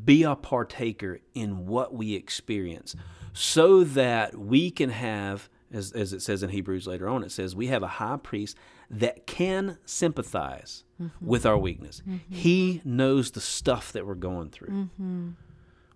be 0.05 0.23
a 0.23 0.35
partaker 0.35 1.19
in 1.33 1.65
what 1.67 1.93
we 1.93 2.13
experience 2.13 2.95
so 3.33 3.83
that 3.83 4.37
we 4.37 4.71
can 4.71 4.89
have, 4.89 5.49
as, 5.71 5.91
as 5.91 6.13
it 6.13 6.21
says 6.21 6.43
in 6.43 6.49
Hebrews 6.49 6.87
later 6.87 7.07
on, 7.09 7.23
it 7.23 7.31
says, 7.31 7.55
we 7.55 7.67
have 7.67 7.83
a 7.83 7.87
high 7.87 8.17
priest 8.17 8.57
that 8.89 9.25
can 9.25 9.77
sympathize 9.85 10.83
mm-hmm. 11.01 11.25
with 11.25 11.45
our 11.45 11.57
weakness. 11.57 12.01
Mm-hmm. 12.01 12.33
He 12.33 12.81
knows 12.83 13.31
the 13.31 13.41
stuff 13.41 13.91
that 13.93 14.05
we're 14.05 14.15
going 14.15 14.49
through, 14.49 14.69
mm-hmm. 14.69 15.29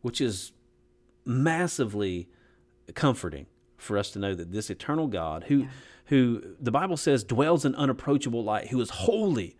which 0.02 0.22
is 0.22 0.54
massively 1.26 2.30
comforting 2.94 3.48
for 3.78 3.98
us 3.98 4.12
to 4.12 4.20
know 4.20 4.34
that 4.34 4.52
this 4.52 4.70
eternal 4.70 5.08
God, 5.08 5.46
who 5.48 5.68
who 6.06 6.56
the 6.60 6.72
Bible 6.72 6.98
says 6.98 7.24
dwells 7.24 7.66
in 7.66 7.74
unapproachable 7.76 8.44
light, 8.44 8.68
who 8.68 8.80
is 8.80 8.92
holy, 8.92 9.58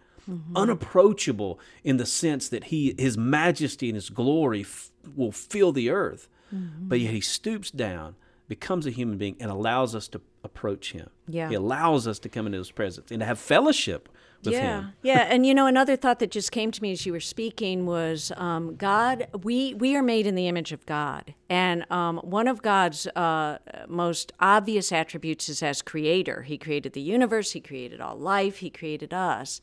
unapproachable 0.56 1.60
in 1.84 1.98
the 1.98 2.06
sense 2.06 2.50
that 2.50 2.66
he 2.66 2.96
his 2.98 3.18
majesty 3.18 3.90
and 3.90 3.96
his 3.96 4.10
glory 4.10 4.62
f- 4.62 4.92
will 5.16 5.32
fill 5.32 5.72
the 5.72 5.90
earth, 5.90 6.28
but 6.52 7.00
yet 7.00 7.14
he 7.14 7.22
stoops 7.22 7.72
down, 7.72 8.16
becomes 8.48 8.86
a 8.86 8.92
human 8.92 9.18
being, 9.18 9.36
and 9.40 9.52
allows 9.52 9.96
us 9.96 10.08
to 10.10 10.22
approach 10.44 10.92
him. 10.94 11.10
Yeah. 11.28 11.50
he 11.50 11.56
allows 11.56 12.08
us 12.08 12.20
to 12.20 12.30
come 12.30 12.46
into 12.46 12.60
his 12.60 12.72
presence 12.72 13.12
and 13.12 13.20
to 13.20 13.26
have 13.26 13.40
fellowship 13.40 14.10
with 14.46 14.54
yeah, 14.54 14.82
him. 14.82 14.94
yeah, 15.02 15.20
and 15.30 15.46
you 15.46 15.54
know 15.54 15.66
another 15.66 15.96
thought 15.96 16.20
that 16.20 16.32
just 16.32 16.52
came 16.52 16.72
to 16.72 16.82
me 16.82 16.92
as 16.92 17.06
you 17.06 17.12
were 17.12 17.20
speaking 17.20 17.86
was 17.86 18.32
um, 18.38 18.76
God. 18.76 19.28
We 19.44 19.74
we 19.74 19.96
are 19.96 20.04
made 20.04 20.28
in 20.28 20.36
the 20.36 20.48
image 20.48 20.72
of 20.72 20.86
God, 20.86 21.34
and 21.50 21.90
um, 21.92 22.18
one 22.18 22.48
of 22.48 22.62
God's 22.62 23.08
uh, 23.08 23.58
most 23.88 24.32
obvious 24.40 24.92
attributes 24.92 25.50
is 25.50 25.64
as 25.64 25.82
creator. 25.82 26.44
He 26.44 26.58
created 26.58 26.94
the 26.94 27.02
universe. 27.02 27.52
He 27.52 27.60
created 27.60 28.02
all 28.02 28.16
life. 28.16 28.58
He 28.58 28.70
created 28.70 29.14
us, 29.14 29.62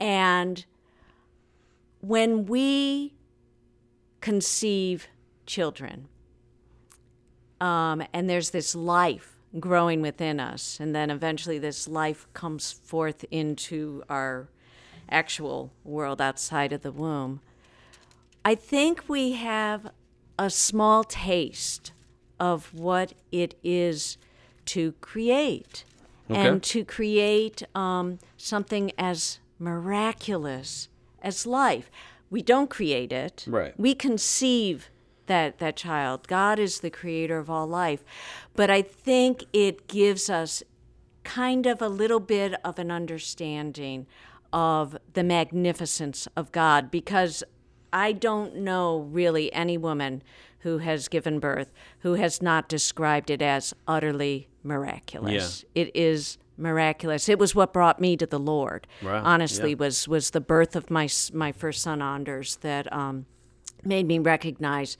and 0.00 0.64
when 2.00 2.46
we 2.46 3.14
conceive 4.20 5.08
children, 5.46 6.08
um, 7.60 8.02
and 8.12 8.28
there's 8.28 8.50
this 8.50 8.74
life 8.74 9.36
growing 9.58 10.00
within 10.00 10.40
us, 10.40 10.78
and 10.80 10.94
then 10.94 11.10
eventually 11.10 11.58
this 11.58 11.86
life 11.86 12.26
comes 12.32 12.72
forth 12.72 13.24
into 13.30 14.02
our 14.08 14.48
actual 15.10 15.72
world 15.84 16.20
outside 16.20 16.72
of 16.72 16.82
the 16.82 16.92
womb. 16.92 17.40
I 18.44 18.54
think 18.54 19.04
we 19.08 19.32
have 19.32 19.90
a 20.38 20.48
small 20.48 21.04
taste 21.04 21.92
of 22.38 22.72
what 22.72 23.12
it 23.30 23.54
is 23.62 24.16
to 24.66 24.92
create 25.00 25.84
and 26.28 26.62
to 26.62 26.84
create 26.84 27.64
um, 27.74 28.18
something 28.36 28.92
as 28.96 29.40
miraculous 29.60 30.88
as 31.22 31.46
life. 31.46 31.90
We 32.30 32.42
don't 32.42 32.70
create 32.70 33.12
it. 33.12 33.44
Right. 33.46 33.78
We 33.78 33.94
conceive 33.94 34.90
that 35.26 35.58
that 35.58 35.76
child. 35.76 36.26
God 36.26 36.58
is 36.58 36.80
the 36.80 36.90
creator 36.90 37.38
of 37.38 37.48
all 37.48 37.66
life. 37.66 38.02
But 38.54 38.70
I 38.70 38.82
think 38.82 39.44
it 39.52 39.86
gives 39.86 40.28
us 40.28 40.62
kind 41.22 41.66
of 41.66 41.80
a 41.80 41.88
little 41.88 42.18
bit 42.20 42.54
of 42.64 42.78
an 42.78 42.90
understanding 42.90 44.06
of 44.52 44.96
the 45.12 45.22
magnificence 45.22 46.26
of 46.34 46.50
God 46.50 46.90
because 46.90 47.44
I 47.92 48.12
don't 48.12 48.56
know 48.56 49.00
really 49.00 49.52
any 49.52 49.78
woman 49.78 50.22
who 50.60 50.78
has 50.78 51.08
given 51.08 51.38
birth 51.38 51.72
who 52.00 52.14
has 52.14 52.42
not 52.42 52.68
described 52.68 53.30
it 53.30 53.42
as 53.42 53.74
utterly 53.86 54.48
miraculous. 54.62 55.64
It 55.74 55.90
is 55.94 56.38
miraculous. 56.60 57.28
It 57.28 57.38
was 57.38 57.54
what 57.54 57.72
brought 57.72 58.00
me 58.00 58.16
to 58.16 58.26
the 58.26 58.38
Lord. 58.38 58.86
Right, 59.02 59.22
Honestly, 59.22 59.70
yeah. 59.70 59.76
was 59.76 60.06
was 60.06 60.30
the 60.30 60.40
birth 60.40 60.76
of 60.76 60.90
my 60.90 61.08
my 61.32 61.52
first 61.52 61.82
son 61.82 62.02
Anders 62.02 62.56
that 62.56 62.92
um, 62.92 63.26
made 63.84 64.06
me 64.06 64.18
recognize 64.18 64.96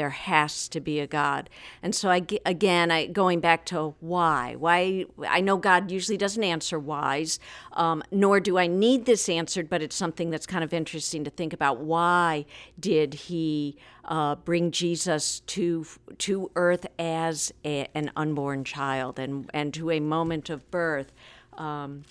there 0.00 0.08
has 0.08 0.66
to 0.66 0.80
be 0.80 0.98
a 0.98 1.06
God. 1.06 1.50
And 1.82 1.94
so 1.94 2.08
I 2.08 2.22
again, 2.46 2.90
I 2.90 3.04
going 3.04 3.38
back 3.40 3.66
to 3.66 3.94
why. 4.00 4.54
Why 4.58 5.04
I 5.28 5.42
know 5.42 5.58
God 5.58 5.90
usually 5.90 6.16
doesn't 6.16 6.42
answer 6.42 6.78
whys, 6.78 7.38
um, 7.74 8.02
nor 8.10 8.40
do 8.40 8.56
I 8.56 8.66
need 8.66 9.04
this 9.04 9.28
answered, 9.28 9.68
but 9.68 9.82
it's 9.82 9.94
something 9.94 10.30
that's 10.30 10.46
kind 10.46 10.64
of 10.64 10.72
interesting 10.72 11.22
to 11.24 11.30
think 11.30 11.52
about. 11.52 11.80
Why 11.80 12.46
did 12.78 13.12
He 13.12 13.76
uh, 14.06 14.36
bring 14.36 14.70
Jesus 14.70 15.40
to 15.48 15.84
to 16.16 16.50
earth 16.56 16.86
as 16.98 17.52
a, 17.62 17.86
an 17.94 18.10
unborn 18.16 18.64
child 18.64 19.18
and 19.18 19.50
and 19.52 19.74
to 19.74 19.90
a 19.90 20.00
moment 20.00 20.48
of 20.48 20.70
birth? 20.70 21.12
Um, 21.58 22.04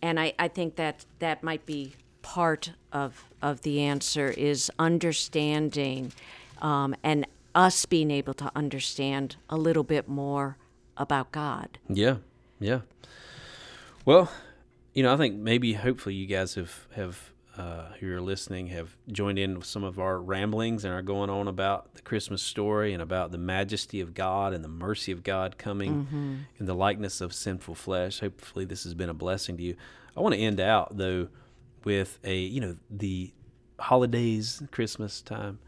and 0.00 0.18
I, 0.18 0.32
I 0.38 0.48
think 0.48 0.76
that 0.76 1.04
that 1.18 1.42
might 1.42 1.66
be 1.66 1.92
part 2.22 2.72
of 2.90 3.26
of 3.42 3.60
the 3.62 3.82
answer 3.82 4.28
is 4.30 4.72
understanding 4.78 6.12
um, 6.60 6.94
and 7.02 7.26
us 7.54 7.86
being 7.86 8.10
able 8.10 8.34
to 8.34 8.50
understand 8.54 9.36
a 9.48 9.56
little 9.56 9.82
bit 9.82 10.08
more 10.08 10.56
about 10.96 11.32
God. 11.32 11.78
Yeah, 11.88 12.16
yeah. 12.60 12.80
Well, 14.04 14.30
you 14.94 15.02
know, 15.02 15.12
I 15.12 15.16
think 15.16 15.36
maybe, 15.36 15.74
hopefully, 15.74 16.14
you 16.14 16.26
guys 16.26 16.54
have 16.54 16.86
have 16.94 17.32
uh, 17.56 17.92
who 17.98 18.12
are 18.14 18.20
listening 18.20 18.68
have 18.68 18.96
joined 19.10 19.38
in 19.38 19.56
with 19.56 19.66
some 19.66 19.82
of 19.82 19.98
our 19.98 20.20
ramblings 20.20 20.84
and 20.84 20.94
are 20.94 21.02
going 21.02 21.28
on 21.28 21.48
about 21.48 21.92
the 21.94 22.02
Christmas 22.02 22.40
story 22.40 22.92
and 22.92 23.02
about 23.02 23.32
the 23.32 23.38
majesty 23.38 24.00
of 24.00 24.14
God 24.14 24.54
and 24.54 24.62
the 24.62 24.68
mercy 24.68 25.10
of 25.10 25.24
God 25.24 25.58
coming 25.58 26.46
in 26.58 26.66
the 26.66 26.74
likeness 26.74 27.20
of 27.20 27.34
sinful 27.34 27.74
flesh. 27.74 28.20
Hopefully, 28.20 28.64
this 28.64 28.84
has 28.84 28.94
been 28.94 29.08
a 29.08 29.14
blessing 29.14 29.56
to 29.56 29.62
you. 29.62 29.74
I 30.16 30.20
want 30.20 30.34
to 30.34 30.40
end 30.40 30.60
out 30.60 30.96
though 30.96 31.28
with 31.84 32.18
a 32.22 32.36
you 32.36 32.60
know 32.60 32.76
the 32.88 33.32
holidays, 33.78 34.62
Christmas 34.70 35.20
time 35.20 35.58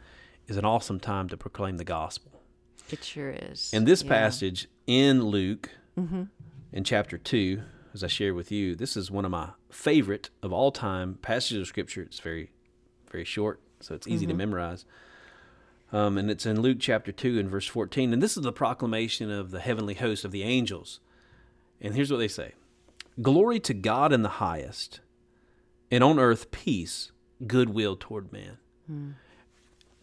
is 0.50 0.56
an 0.56 0.64
awesome 0.64 0.98
time 0.98 1.28
to 1.28 1.36
proclaim 1.36 1.76
the 1.76 1.84
gospel. 1.84 2.42
It 2.90 3.04
sure 3.04 3.30
is. 3.30 3.70
In 3.72 3.84
this 3.84 4.02
Yeah. 4.02 4.08
passage 4.08 4.68
in 4.86 5.22
Luke, 5.24 5.70
mm-hmm. 5.96 6.24
in 6.72 6.84
chapter 6.84 7.16
2, 7.16 7.62
as 7.94 8.02
I 8.02 8.08
shared 8.08 8.34
with 8.34 8.50
you, 8.50 8.74
this 8.74 8.96
is 8.96 9.10
one 9.10 9.24
of 9.24 9.30
my 9.30 9.50
favorite 9.70 10.30
of 10.42 10.52
all 10.52 10.72
time 10.72 11.14
passages 11.22 11.62
of 11.62 11.66
Scripture. 11.68 12.02
It's 12.02 12.18
very, 12.18 12.50
very 13.10 13.24
short, 13.24 13.60
so 13.78 13.94
it's 13.94 14.08
easy 14.08 14.26
to 14.26 14.32
mm-hmm. 14.32 14.38
memorize. 14.38 14.84
Um, 15.92 16.18
and 16.18 16.30
it's 16.30 16.46
in 16.46 16.60
Luke 16.60 16.78
chapter 16.80 17.12
2 17.12 17.38
and 17.38 17.48
verse 17.48 17.66
14. 17.66 18.12
And 18.12 18.22
this 18.22 18.36
is 18.36 18.42
the 18.42 18.52
proclamation 18.52 19.30
of 19.30 19.52
the 19.52 19.60
heavenly 19.60 19.94
host 19.94 20.24
of 20.24 20.32
the 20.32 20.42
angels. 20.42 21.00
And 21.80 21.94
here's 21.94 22.10
what 22.10 22.18
they 22.18 22.28
say 22.28 22.54
Glory 23.22 23.60
to 23.60 23.74
God 23.74 24.12
in 24.12 24.22
the 24.22 24.28
highest, 24.28 25.00
and 25.92 26.02
on 26.02 26.18
earth 26.18 26.50
peace, 26.50 27.12
goodwill 27.46 27.96
toward 27.96 28.32
man. 28.32 28.58
Hmm. 28.86 29.10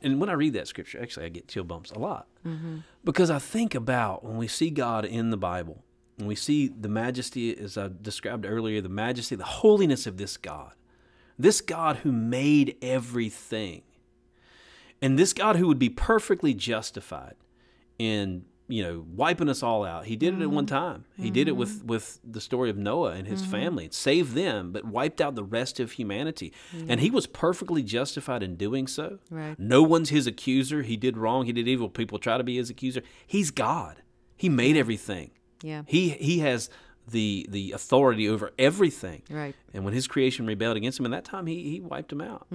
And 0.02 0.20
when 0.20 0.30
I 0.30 0.34
read 0.34 0.54
that 0.54 0.68
scripture, 0.68 1.02
actually, 1.02 1.26
I 1.26 1.30
get 1.30 1.48
chill 1.48 1.64
bumps 1.64 1.92
a 1.92 2.00
lot. 2.00 2.28
Mm-hmm. 2.46 2.80
Because 3.04 3.30
I 3.32 3.40
think 3.40 3.74
about 3.74 4.24
when 4.24 4.38
we 4.38 4.48
see 4.48 4.70
God 4.70 5.06
in 5.06 5.32
the 5.32 5.38
Bible, 5.38 5.84
and 6.18 6.28
we 6.28 6.36
see 6.36 6.68
the 6.68 6.90
majesty, 6.90 7.58
as 7.58 7.78
I 7.78 7.90
described 8.02 8.46
earlier, 8.46 8.82
the 8.82 8.90
majesty, 8.90 9.36
the 9.36 9.44
holiness 9.44 10.08
of 10.08 10.18
this 10.18 10.38
God, 10.38 10.74
this 11.38 11.62
God 11.62 11.98
who 11.98 12.12
made 12.12 12.76
everything, 12.82 13.84
and 15.02 15.18
this 15.18 15.34
God 15.34 15.58
who 15.58 15.68
would 15.68 15.80
be 15.80 15.90
perfectly 15.90 16.54
justified 16.54 17.36
in 18.00 18.46
you 18.68 18.84
know 18.84 19.06
wiping 19.14 19.50
us 19.50 19.64
all 19.64 19.86
out. 19.86 20.06
He 20.06 20.16
did 20.16 20.34
it 20.34 20.42
at 20.42 20.50
one 20.50 20.66
mm-hmm. 20.66 20.76
time. 20.76 21.06
He 21.18 21.30
did 21.30 21.48
it 21.48 21.56
with 21.56 21.80
mm-hmm. 21.80 21.88
with 21.88 22.20
the 22.24 22.42
story 22.42 22.70
of 22.70 22.78
Noah 22.78 23.12
and 23.12 23.28
his 23.28 23.42
mm-hmm. 23.42 23.52
family. 23.52 23.90
Saved 23.92 24.34
them, 24.34 24.72
but 24.72 24.86
wiped 24.86 25.22
out 25.22 25.36
the 25.36 25.44
rest 25.44 25.80
of 25.80 25.94
humanity. 25.94 26.54
And 26.88 27.00
he 27.00 27.10
was 27.10 27.28
perfectly 27.28 27.84
justified 27.84 28.44
in 28.44 28.56
doing 28.56 28.88
so. 28.88 29.20
Right. 29.30 29.58
No 29.58 29.84
one's 29.84 30.10
his 30.10 30.28
accuser. 30.28 30.84
He 30.84 30.98
did 30.98 31.18
wrong. 31.18 31.46
He 31.46 31.54
did 31.54 31.68
evil. 31.68 31.90
People 31.90 32.20
try 32.20 32.38
to 32.38 32.44
be 32.44 32.58
his 32.58 32.70
accuser. 32.70 33.02
He's 33.26 33.52
God. 33.52 34.02
He 34.36 34.50
made 34.50 34.78
everything. 34.78 35.32
Yeah. 35.62 35.84
He 35.86 36.10
he 36.10 36.40
has 36.40 36.70
the 37.08 37.48
the 37.50 37.72
authority 37.72 38.28
over 38.28 38.52
everything. 38.60 39.24
Right. 39.30 39.56
And 39.74 39.86
when 39.86 39.94
his 39.94 40.08
creation 40.08 40.46
rebelled 40.46 40.78
against 40.78 41.00
him, 41.00 41.06
in 41.06 41.12
that 41.12 41.26
time 41.26 41.48
he 41.48 41.70
he 41.70 41.80
wiped 41.80 42.10
them 42.10 42.22
out. 42.22 42.48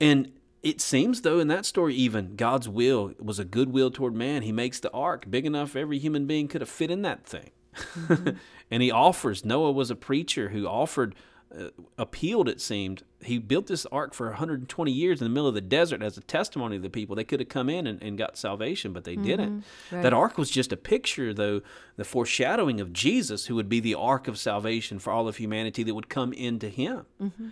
And 0.00 0.32
it 0.62 0.80
seems 0.80 1.22
though 1.22 1.38
in 1.38 1.48
that 1.48 1.66
story 1.66 1.94
even 1.94 2.36
God's 2.36 2.68
will 2.68 3.12
was 3.18 3.38
a 3.38 3.44
good 3.44 3.72
will 3.72 3.90
toward 3.90 4.14
man. 4.14 4.42
He 4.42 4.52
makes 4.52 4.80
the 4.80 4.90
ark 4.92 5.26
big 5.28 5.44
enough 5.44 5.74
every 5.74 5.98
human 5.98 6.26
being 6.26 6.48
could 6.48 6.60
have 6.60 6.70
fit 6.70 6.90
in 6.90 7.02
that 7.02 7.24
thing. 7.26 7.50
Mm-hmm. 7.74 8.36
and 8.70 8.82
he 8.82 8.90
offers 8.90 9.44
Noah 9.44 9.72
was 9.72 9.90
a 9.90 9.96
preacher 9.96 10.50
who 10.50 10.66
offered 10.66 11.14
uh, 11.58 11.68
appealed 11.98 12.48
it 12.48 12.60
seemed. 12.60 13.02
He 13.22 13.38
built 13.38 13.66
this 13.66 13.84
ark 13.86 14.14
for 14.14 14.28
120 14.28 14.90
years 14.90 15.20
in 15.20 15.24
the 15.24 15.30
middle 15.30 15.48
of 15.48 15.54
the 15.54 15.60
desert 15.60 16.02
as 16.02 16.16
a 16.16 16.22
testimony 16.22 16.76
to 16.76 16.82
the 16.82 16.88
people. 16.88 17.14
They 17.14 17.24
could 17.24 17.40
have 17.40 17.48
come 17.48 17.68
in 17.68 17.86
and, 17.86 18.02
and 18.02 18.16
got 18.16 18.38
salvation 18.38 18.92
but 18.92 19.04
they 19.04 19.16
didn't. 19.16 19.60
Mm-hmm. 19.90 20.02
That 20.02 20.14
ark 20.14 20.38
was 20.38 20.50
just 20.50 20.72
a 20.72 20.76
picture 20.76 21.34
though 21.34 21.60
the 21.96 22.04
foreshadowing 22.04 22.80
of 22.80 22.92
jesus 22.92 23.46
who 23.46 23.56
would 23.56 23.68
be 23.68 23.80
the 23.80 23.94
ark 23.94 24.28
of 24.28 24.38
salvation 24.38 24.98
for 24.98 25.12
all 25.12 25.28
of 25.28 25.36
humanity 25.36 25.82
that 25.82 25.94
would 25.94 26.08
come 26.08 26.32
into 26.32 26.68
him. 26.68 27.04
Mm-hmm. 27.20 27.48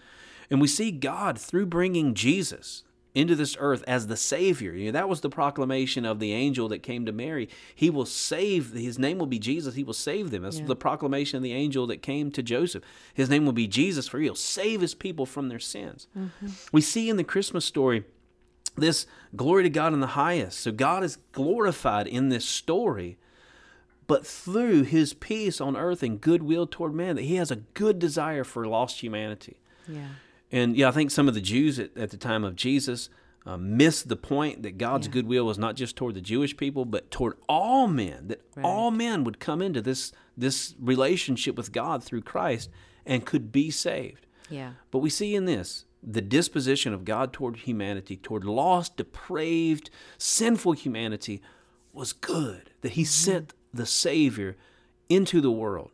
And 0.51 0.61
we 0.61 0.69
see 0.69 0.91
God 0.91 1.39
through 1.39 1.67
bringing 1.67 2.15
Jesus 2.15 2.85
into 3.15 3.35
this 3.35 3.57
earth 3.59 3.83
as 3.87 4.07
the 4.07 4.17
Savior. 4.17 4.73
You 4.73 4.87
know, 4.87 4.93
that 4.93 5.09
was 5.09 5.21
the 5.21 5.29
proclamation 5.29 6.05
of 6.05 6.21
the 6.21 6.33
angel 6.33 6.69
that 6.69 6.83
came 6.83 7.07
to 7.07 7.13
Mary. 7.13 7.49
He 7.75 7.91
will 7.91 8.07
save, 8.07 8.73
his 8.73 8.99
name 8.99 9.19
will 9.19 9.27
be 9.27 9.39
Jesus. 9.39 9.75
He 9.75 9.85
will 9.85 9.95
save 9.95 10.31
them. 10.31 10.43
That's 10.43 10.61
the 10.61 10.77
proclamation 10.77 11.37
of 11.37 11.43
the 11.43 11.53
angel 11.53 11.87
that 11.89 12.03
came 12.03 12.31
to 12.33 12.43
Joseph. 12.43 12.85
His 13.13 13.29
name 13.29 13.45
will 13.45 13.53
be 13.53 13.67
Jesus, 13.67 14.09
for 14.09 14.19
he'll 14.19 14.35
save 14.35 14.81
his 14.81 14.95
people 14.95 15.27
from 15.27 15.49
their 15.49 15.59
sins. 15.59 16.07
Mm-hmm. 16.17 16.49
We 16.73 16.81
see 16.81 17.09
in 17.09 17.17
the 17.17 17.25
Christmas 17.25 17.65
story 17.65 18.05
this 18.77 19.07
glory 19.35 19.65
to 19.65 19.71
God 19.71 19.93
in 19.93 20.01
the 20.01 20.09
highest. 20.09 20.61
So 20.61 20.71
God 20.73 21.03
is 21.03 21.19
glorified 21.33 22.07
in 22.07 22.29
this 22.29 22.45
story 22.45 23.19
but 24.11 24.27
through 24.27 24.83
his 24.83 25.15
peace 25.15 25.61
on 25.61 25.77
earth 25.77 26.03
and 26.03 26.21
goodwill 26.21 26.67
toward 26.67 26.93
man, 26.93 27.15
that 27.15 27.23
he 27.23 27.37
has 27.37 27.53
a 27.53 27.57
good 27.75 28.01
desire 28.01 28.43
for 28.43 28.67
lost 28.67 29.05
humanity. 29.05 29.57
Yeah. 29.87 30.09
And 30.53 30.77
yeah, 30.77 30.89
I 30.89 30.91
think 30.91 31.11
some 31.11 31.29
of 31.29 31.35
the 31.35 31.41
Jews 31.41 31.79
at, 31.79 31.97
at 31.97 32.11
the 32.11 32.17
time 32.17 32.45
of 32.45 32.57
Jesus 32.57 33.09
uh, 33.47 33.57
missed 33.57 34.09
the 34.09 34.17
point 34.17 34.63
that 34.63 34.79
God's 34.79 35.09
goodwill 35.09 35.47
was 35.47 35.59
not 35.59 35.77
just 35.77 35.97
toward 35.97 36.15
the 36.15 36.21
Jewish 36.21 36.57
people, 36.57 36.85
but 36.85 37.11
toward 37.11 37.35
all 37.49 37.87
men. 37.87 38.29
That 38.29 38.43
all 38.63 38.91
men 38.91 39.25
would 39.25 39.41
come 39.41 39.63
into 39.63 39.81
this 39.81 40.13
this 40.37 40.75
relationship 40.81 41.57
with 41.57 41.73
God 41.73 42.03
through 42.03 42.23
Christ 42.23 42.71
and 43.07 43.25
could 43.25 43.53
be 43.53 43.71
saved. 43.71 44.27
Yeah. 44.49 44.73
But 44.91 44.99
we 44.99 45.11
see 45.11 45.35
in 45.35 45.45
this 45.47 45.87
the 46.03 46.23
disposition 46.23 46.93
of 46.95 47.05
God 47.05 47.33
toward 47.33 47.57
humanity, 47.57 48.17
toward 48.17 48.45
lost, 48.45 48.97
depraved, 48.97 49.91
sinful 50.19 50.73
humanity, 50.73 51.43
was 51.93 52.13
good. 52.13 52.71
That 52.83 52.93
He 52.93 53.05
sent 53.05 53.55
the 53.73 53.87
Savior 53.87 54.57
into 55.09 55.41
the 55.41 55.51
world. 55.51 55.91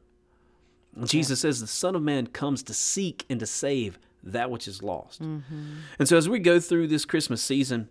Jesus 1.05 1.41
says 1.41 1.61
the 1.61 1.67
Son 1.67 1.95
of 1.95 2.03
Man 2.03 2.27
comes 2.27 2.63
to 2.63 2.73
seek 2.73 3.27
and 3.29 3.39
to 3.41 3.47
save 3.47 3.99
that 4.27 4.51
which 4.51 4.69
is 4.69 4.83
lost. 4.83 5.21
And 5.21 6.09
so 6.09 6.17
as 6.17 6.29
we 6.29 6.39
go 6.39 6.61
through 6.61 6.89
this 6.89 7.05
Christmas 7.05 7.43
season, 7.43 7.89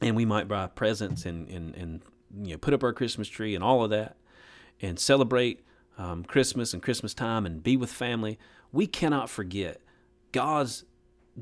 and 0.00 0.14
we 0.14 0.24
might 0.24 0.46
buy 0.48 0.66
presents 0.66 1.24
and, 1.24 1.48
and, 1.48 1.74
and 1.74 2.02
you 2.42 2.52
know 2.52 2.58
put 2.58 2.74
up 2.74 2.82
our 2.82 2.92
Christmas 2.92 3.28
tree 3.28 3.54
and 3.54 3.64
all 3.64 3.82
of 3.84 3.90
that, 3.90 4.16
and 4.80 4.98
celebrate 4.98 5.64
um, 5.98 6.24
Christmas 6.24 6.72
and 6.74 6.82
Christmas 6.82 7.14
time 7.14 7.46
and 7.46 7.62
be 7.62 7.76
with 7.76 7.90
family, 7.90 8.38
we 8.72 8.86
cannot 8.86 9.30
forget 9.30 9.80
God's 10.32 10.84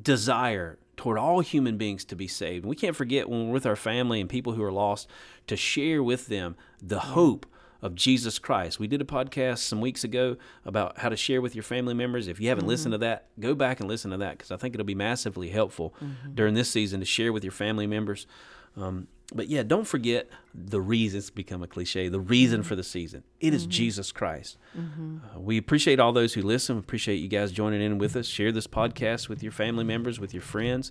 desire 0.00 0.78
toward 0.96 1.18
all 1.18 1.40
human 1.40 1.76
beings 1.76 2.04
to 2.04 2.16
be 2.16 2.28
saved. 2.28 2.64
And 2.64 2.70
we 2.70 2.76
can't 2.76 2.94
forget 2.94 3.28
when 3.28 3.48
we're 3.48 3.52
with 3.54 3.66
our 3.66 3.76
family 3.76 4.20
and 4.20 4.30
people 4.30 4.52
who 4.52 4.62
are 4.62 4.72
lost 4.72 5.08
to 5.48 5.56
share 5.56 6.02
with 6.02 6.28
them 6.28 6.56
the 6.80 7.00
hope 7.00 7.46
of 7.84 7.94
Jesus 7.94 8.38
Christ. 8.38 8.80
We 8.80 8.86
did 8.86 9.02
a 9.02 9.04
podcast 9.04 9.58
some 9.58 9.82
weeks 9.82 10.04
ago 10.04 10.38
about 10.64 10.98
how 10.98 11.10
to 11.10 11.16
share 11.16 11.42
with 11.42 11.54
your 11.54 11.62
family 11.62 11.92
members. 11.92 12.28
If 12.28 12.40
you 12.40 12.48
haven't 12.48 12.66
listened 12.66 12.92
to 12.92 12.98
that, 12.98 13.26
go 13.38 13.54
back 13.54 13.78
and 13.78 13.88
listen 13.88 14.10
to 14.10 14.16
that 14.16 14.38
because 14.38 14.50
I 14.50 14.56
think 14.56 14.74
it'll 14.74 14.86
be 14.86 14.94
massively 14.94 15.50
helpful 15.50 15.94
during 16.32 16.54
this 16.54 16.70
season 16.70 17.00
to 17.00 17.06
share 17.06 17.30
with 17.30 17.44
your 17.44 17.52
family 17.52 17.86
members. 17.86 18.26
Um, 18.74 19.08
but 19.34 19.48
yeah, 19.48 19.62
don't 19.62 19.86
forget 19.86 20.30
the 20.54 20.80
reason. 20.80 21.18
It's 21.18 21.28
become 21.28 21.62
a 21.62 21.66
cliche. 21.66 22.08
The 22.08 22.20
reason 22.20 22.62
for 22.62 22.74
the 22.74 22.82
season. 22.82 23.22
It 23.38 23.52
is 23.52 23.66
Jesus 23.66 24.12
Christ. 24.12 24.56
Uh, 24.74 25.40
we 25.40 25.58
appreciate 25.58 26.00
all 26.00 26.12
those 26.12 26.32
who 26.32 26.40
listen. 26.40 26.76
We 26.76 26.80
appreciate 26.80 27.16
you 27.16 27.28
guys 27.28 27.52
joining 27.52 27.82
in 27.82 27.98
with 27.98 28.16
us. 28.16 28.26
Share 28.26 28.50
this 28.50 28.66
podcast 28.66 29.28
with 29.28 29.42
your 29.42 29.52
family 29.52 29.84
members, 29.84 30.18
with 30.18 30.32
your 30.32 30.42
friends. 30.42 30.90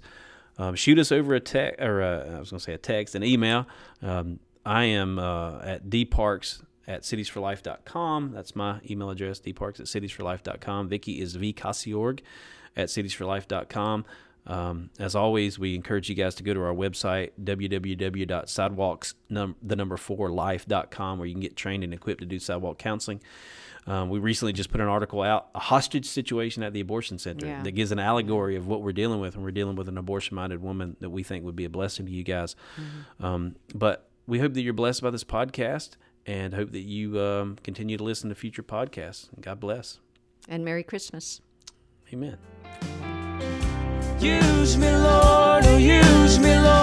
Um, 0.59 0.75
shoot 0.75 0.99
us 0.99 1.11
over 1.11 1.33
a 1.33 1.39
text, 1.39 1.81
or 1.81 2.01
a, 2.01 2.35
I 2.35 2.39
was 2.39 2.51
going 2.51 2.59
to 2.59 2.63
say 2.63 2.73
a 2.73 2.77
text, 2.77 3.15
an 3.15 3.23
email. 3.23 3.65
Um, 4.03 4.39
I 4.63 4.83
am 4.85 5.17
uh, 5.17 5.59
at 5.63 5.89
dparks 5.89 6.61
at 6.87 7.01
citiesforlife.com. 7.03 8.31
That's 8.33 8.55
my 8.55 8.79
email 8.89 9.09
address, 9.09 9.39
dparks 9.39 9.79
at 9.79 9.85
citiesforlife.com. 9.87 10.89
Vicky 10.89 11.21
is 11.21 11.37
vcasiorg 11.37 12.19
at 12.75 12.87
citiesforlife.com. 12.89 14.05
Um, 14.45 14.89
as 14.99 15.15
always, 15.15 15.57
we 15.57 15.73
encourage 15.75 16.09
you 16.09 16.15
guys 16.15 16.35
to 16.35 16.43
go 16.43 16.53
to 16.53 16.61
our 16.61 16.73
website, 16.73 17.31
www.sidewalks, 17.41 19.15
num- 19.29 19.55
the 19.61 19.75
number 19.75 19.97
four 19.97 20.29
life.com, 20.29 21.17
where 21.17 21.25
you 21.27 21.33
can 21.33 21.41
get 21.41 21.55
trained 21.55 21.83
and 21.83 21.93
equipped 21.93 22.19
to 22.21 22.25
do 22.25 22.39
sidewalk 22.39 22.77
counseling. 22.77 23.21
Um, 23.85 24.09
we 24.09 24.19
recently 24.19 24.53
just 24.53 24.69
put 24.71 24.79
an 24.79 24.87
article 24.87 25.21
out, 25.21 25.49
a 25.55 25.59
hostage 25.59 26.05
situation 26.05 26.63
at 26.63 26.71
the 26.73 26.79
abortion 26.79 27.19
center, 27.19 27.45
Yeah. 27.47 27.63
that 27.63 27.71
gives 27.71 27.91
an 27.91 27.99
allegory 27.99 28.55
of 28.55 28.65
what 28.67 28.81
we're 28.81 28.93
dealing 28.93 29.19
with, 29.19 29.35
and 29.35 29.43
we're 29.43 29.51
dealing 29.51 29.75
with 29.75 29.89
an 29.89 29.97
abortion-minded 29.97 30.61
woman 30.61 30.95
that 31.01 31.09
we 31.09 31.21
think 31.23 31.43
would 31.43 31.55
be 31.55 31.65
a 31.65 31.69
blessing 31.69 32.05
to 32.05 32.11
you 32.11 32.23
guys. 32.23 32.55
Um, 33.19 33.55
but 33.75 34.09
we 34.25 34.39
hope 34.39 34.53
that 34.53 34.61
you're 34.61 34.73
blessed 34.73 35.01
by 35.01 35.09
this 35.09 35.25
podcast, 35.25 35.91
and 36.25 36.53
hope 36.53 36.71
that 36.71 36.81
you 36.81 37.19
um, 37.19 37.57
continue 37.63 37.97
to 37.97 38.03
listen 38.03 38.29
to 38.29 38.35
future 38.35 38.63
podcasts. 38.63 39.31
And 39.33 39.43
God 39.43 39.59
bless. 39.59 39.99
And 40.47 40.63
Merry 40.63 40.83
Christmas. 40.83 41.41
Amen. 42.11 42.37
Use 44.19 44.77
me, 44.77 44.89
Lord, 44.89 45.65
oh, 45.65 45.77
use 45.77 46.39
me, 46.39 46.57
Lord. 46.59 46.82